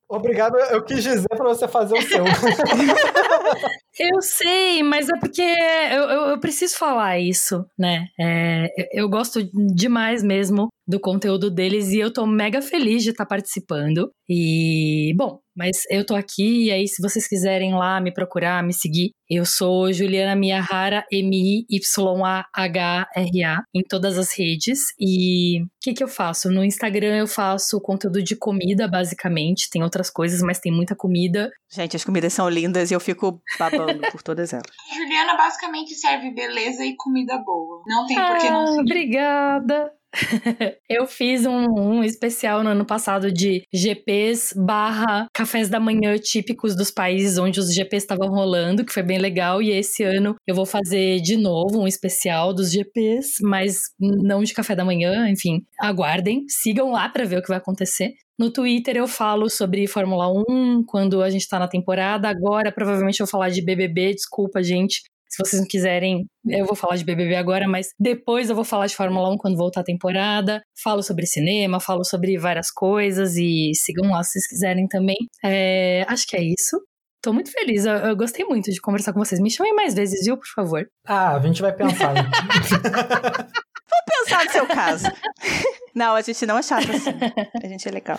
Obrigado, 0.08 0.56
eu 0.70 0.84
quis 0.84 1.02
dizer 1.02 1.26
para 1.28 1.48
você 1.48 1.66
fazer 1.66 1.98
o 1.98 2.02
seu. 2.02 2.24
Eu 3.98 4.20
sei, 4.20 4.82
mas 4.82 5.08
é 5.08 5.18
porque 5.18 5.40
eu, 5.40 6.02
eu, 6.02 6.20
eu 6.32 6.38
preciso 6.38 6.76
falar 6.76 7.18
isso, 7.18 7.64
né? 7.78 8.04
É, 8.20 8.66
eu- 8.92 9.08
gosto 9.08 9.40
demais 9.74 10.22
mesmo 10.22 10.68
do 10.86 11.00
conteúdo 11.00 11.50
deles 11.50 11.88
e 11.88 11.98
eu 11.98 12.12
tô 12.12 12.26
mega 12.26 12.60
feliz 12.60 13.02
de 13.02 13.08
estar 13.10 13.24
participando. 13.24 14.10
E, 14.28 15.14
bom, 15.16 15.38
mas 15.56 15.78
eu 15.90 16.04
tô 16.04 16.14
aqui, 16.14 16.66
e 16.66 16.70
aí 16.70 16.86
se 16.86 17.00
vocês 17.00 17.26
quiserem 17.26 17.72
lá 17.74 17.98
me 17.98 18.12
procurar, 18.12 18.62
me 18.62 18.74
seguir, 18.74 19.12
eu 19.30 19.46
sou 19.46 19.90
Juliana 19.92 20.36
Miyahara, 20.36 21.02
M-I-Y-A-H-R-A, 21.10 22.44
em 23.74 23.82
todas 23.88 24.18
as 24.18 24.36
redes. 24.38 24.80
E 25.00 25.62
o 25.62 25.66
que, 25.80 25.94
que 25.94 26.04
eu 26.04 26.08
faço? 26.08 26.50
No 26.50 26.62
Instagram 26.62 27.16
eu 27.16 27.26
faço 27.26 27.80
conteúdo 27.80 28.22
de 28.22 28.36
comida, 28.36 28.86
basicamente. 28.86 29.70
Tem 29.70 29.82
outras 29.82 29.95
coisas, 30.10 30.40
mas 30.42 30.58
tem 30.58 30.72
muita 30.72 30.94
comida. 30.94 31.50
Gente, 31.70 31.96
as 31.96 32.04
comidas 32.04 32.32
são 32.32 32.48
lindas 32.48 32.90
e 32.90 32.94
eu 32.94 33.00
fico 33.00 33.40
babando 33.58 34.00
por 34.10 34.22
todas 34.22 34.52
elas. 34.52 34.66
Juliana 34.94 35.36
basicamente 35.36 35.94
serve 35.94 36.30
beleza 36.32 36.84
e 36.84 36.94
comida 36.96 37.38
boa. 37.38 37.82
Não 37.86 38.06
tem 38.06 38.16
por 38.16 38.38
que 38.38 38.50
não 38.50 38.62
Ah, 38.62 38.66
seguir. 38.66 38.80
Obrigada. 38.80 39.92
Eu 40.88 41.06
fiz 41.06 41.44
um, 41.44 41.66
um 41.78 42.04
especial 42.04 42.62
no 42.62 42.70
ano 42.70 42.84
passado 42.84 43.30
de 43.30 43.62
GPs 43.72 44.54
barra 44.56 45.26
cafés 45.32 45.68
da 45.68 45.78
manhã 45.78 46.16
típicos 46.18 46.74
dos 46.74 46.90
países 46.90 47.38
onde 47.38 47.60
os 47.60 47.72
GPs 47.72 48.04
estavam 48.04 48.28
rolando, 48.28 48.84
que 48.84 48.92
foi 48.92 49.02
bem 49.02 49.18
legal. 49.18 49.60
E 49.60 49.70
esse 49.70 50.02
ano 50.02 50.34
eu 50.46 50.54
vou 50.54 50.66
fazer 50.66 51.20
de 51.20 51.36
novo 51.36 51.80
um 51.80 51.86
especial 51.86 52.54
dos 52.54 52.70
GPs, 52.72 53.42
mas 53.42 53.76
não 54.00 54.42
de 54.42 54.54
café 54.54 54.74
da 54.74 54.84
manhã, 54.84 55.28
enfim. 55.28 55.62
Aguardem, 55.80 56.44
sigam 56.48 56.92
lá 56.92 57.08
para 57.08 57.24
ver 57.24 57.38
o 57.38 57.42
que 57.42 57.48
vai 57.48 57.58
acontecer. 57.58 58.14
No 58.38 58.50
Twitter 58.50 58.96
eu 58.96 59.08
falo 59.08 59.48
sobre 59.48 59.86
Fórmula 59.86 60.28
1 60.48 60.84
quando 60.86 61.22
a 61.22 61.30
gente 61.30 61.48
tá 61.48 61.58
na 61.58 61.68
temporada. 61.68 62.28
Agora 62.28 62.70
provavelmente 62.70 63.20
eu 63.20 63.26
vou 63.26 63.30
falar 63.30 63.48
de 63.48 63.64
BBB, 63.64 64.14
desculpa, 64.14 64.62
gente. 64.62 65.02
Se 65.28 65.42
vocês 65.44 65.60
não 65.60 65.68
quiserem, 65.68 66.24
eu 66.48 66.64
vou 66.64 66.76
falar 66.76 66.96
de 66.96 67.04
BBB 67.04 67.34
agora, 67.34 67.66
mas 67.66 67.88
depois 67.98 68.48
eu 68.48 68.54
vou 68.54 68.64
falar 68.64 68.86
de 68.86 68.94
Fórmula 68.94 69.28
1 69.32 69.36
quando 69.38 69.56
voltar 69.56 69.80
a 69.80 69.84
temporada. 69.84 70.62
Falo 70.82 71.02
sobre 71.02 71.26
cinema, 71.26 71.80
falo 71.80 72.04
sobre 72.04 72.38
várias 72.38 72.70
coisas 72.70 73.36
e 73.36 73.72
sigam 73.74 74.10
lá 74.10 74.22
se 74.22 74.32
vocês 74.32 74.46
quiserem 74.48 74.86
também. 74.86 75.16
É, 75.44 76.04
acho 76.08 76.26
que 76.26 76.36
é 76.36 76.42
isso. 76.42 76.80
Tô 77.22 77.32
muito 77.32 77.50
feliz, 77.50 77.84
eu, 77.84 77.92
eu 77.94 78.16
gostei 78.16 78.44
muito 78.44 78.70
de 78.70 78.80
conversar 78.80 79.12
com 79.12 79.18
vocês. 79.18 79.40
Me 79.40 79.50
chamem 79.50 79.74
mais 79.74 79.94
vezes, 79.94 80.24
viu, 80.24 80.36
por 80.36 80.46
favor. 80.54 80.86
ah, 81.06 81.36
a 81.36 81.40
gente 81.40 81.60
vai 81.60 81.74
pensar. 81.74 82.14
né? 82.14 82.22
Pensar 84.06 84.44
no 84.44 84.50
seu 84.50 84.66
caso. 84.66 85.06
Não, 85.94 86.14
a 86.14 86.20
gente 86.20 86.44
não 86.44 86.58
é 86.58 86.62
chato 86.62 86.90
assim. 86.90 87.10
A 87.62 87.66
gente 87.66 87.88
é 87.88 87.90
legal. 87.90 88.18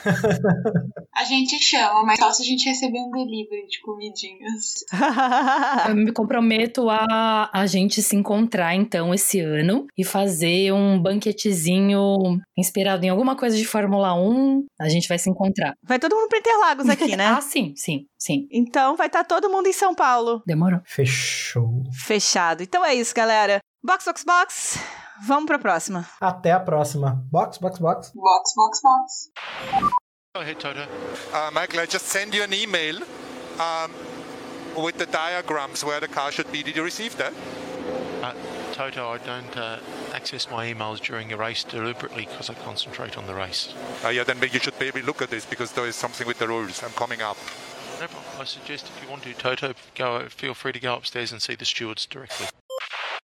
A 1.16 1.24
gente 1.24 1.60
chama, 1.60 2.04
mas 2.04 2.18
só 2.18 2.32
se 2.32 2.42
a 2.42 2.46
gente 2.46 2.68
receber 2.68 2.98
um 2.98 3.12
delivery 3.12 3.68
de 3.68 3.80
comidinhas. 3.82 4.84
Eu 5.88 5.96
me 5.96 6.12
comprometo 6.12 6.90
a 6.90 7.52
a 7.54 7.66
gente 7.68 8.02
se 8.02 8.16
encontrar 8.16 8.74
então 8.74 9.14
esse 9.14 9.40
ano 9.40 9.86
e 9.96 10.04
fazer 10.04 10.72
um 10.74 11.00
banquetezinho 11.00 12.40
inspirado 12.58 13.06
em 13.06 13.10
alguma 13.10 13.36
coisa 13.36 13.56
de 13.56 13.66
Fórmula 13.66 14.12
1. 14.16 14.66
A 14.82 14.90
gente 14.90 15.08
vai 15.08 15.20
se 15.20 15.30
encontrar. 15.30 15.74
Vai 15.84 16.00
todo 16.00 16.16
mundo 16.16 16.30
pra 16.30 16.40
Interlagos 16.40 16.90
aqui, 16.90 17.16
né? 17.16 17.28
Ah, 17.38 17.42
sim, 17.42 17.74
sim, 17.76 18.06
sim. 18.18 18.48
Então 18.52 18.96
vai 18.96 19.06
estar 19.06 19.24
todo 19.24 19.52
mundo 19.52 19.68
em 19.68 19.74
São 19.74 19.94
Paulo. 19.94 20.42
Demorou. 20.48 20.80
Fechou. 20.86 21.84
Fechado. 21.94 22.64
Então 22.64 22.84
é 22.84 22.96
isso, 22.96 23.14
galera. 23.14 23.60
Box, 23.84 24.06
box, 24.06 24.24
box. 24.24 24.80
Vamos 25.26 25.46
pra 25.48 25.58
próxima. 25.60 26.06
Até 26.22 26.52
a 26.52 26.60
próxima. 26.60 27.24
Box, 27.32 27.58
box, 27.58 27.80
box. 27.80 28.12
Box, 28.14 28.54
box, 28.56 28.82
box. 28.82 29.32
Go 30.36 30.42
ahead, 30.42 30.60
Toto. 30.60 30.82
Uh, 31.34 31.52
Michael, 31.52 31.80
I 31.80 31.86
just 31.86 32.06
send 32.06 32.34
you 32.36 32.44
an 32.44 32.54
email 32.54 32.98
um, 33.60 33.92
with 34.76 34.98
the 34.98 35.08
diagrams 35.08 35.84
where 35.84 36.00
the 36.00 36.08
car 36.08 36.32
should 36.32 36.52
be. 36.52 36.62
Did 36.62 36.76
you 36.76 36.84
receive 36.84 37.18
that? 37.18 37.34
Uh, 38.22 38.34
Toto, 38.74 39.10
I 39.10 39.18
don't 39.18 39.58
uh, 39.58 39.80
access 40.14 40.48
my 40.52 40.72
emails 40.72 41.00
during 41.00 41.34
a 41.34 41.38
race 41.38 41.64
deliberately 41.64 42.26
because 42.26 42.50
I 42.50 42.54
concentrate 42.54 43.18
on 43.18 43.26
the 43.26 43.34
race. 43.34 43.74
Uh, 44.04 44.10
yeah, 44.10 44.24
then 44.24 44.40
maybe 44.40 44.54
you 44.54 44.60
should 44.60 44.80
maybe 44.80 45.02
look 45.02 45.22
at 45.22 45.32
this 45.32 45.46
because 45.46 45.72
there 45.72 45.88
is 45.88 45.96
something 45.96 46.28
with 46.28 46.38
the 46.38 46.48
rules. 46.48 46.84
I'm 46.84 46.92
coming 46.92 47.22
up. 47.22 47.38
No. 48.00 48.08
I 48.40 48.44
suggest 48.44 48.86
if 48.86 49.04
you 49.04 49.10
want 49.10 49.24
to, 49.24 49.34
Toto, 49.34 49.74
go. 49.96 50.28
Feel 50.30 50.54
free 50.54 50.74
to 50.74 50.80
go 50.80 50.94
upstairs 50.94 51.32
and 51.32 51.42
see 51.42 51.56
the 51.56 51.66
stewards 51.66 52.06
directly. 52.06 52.48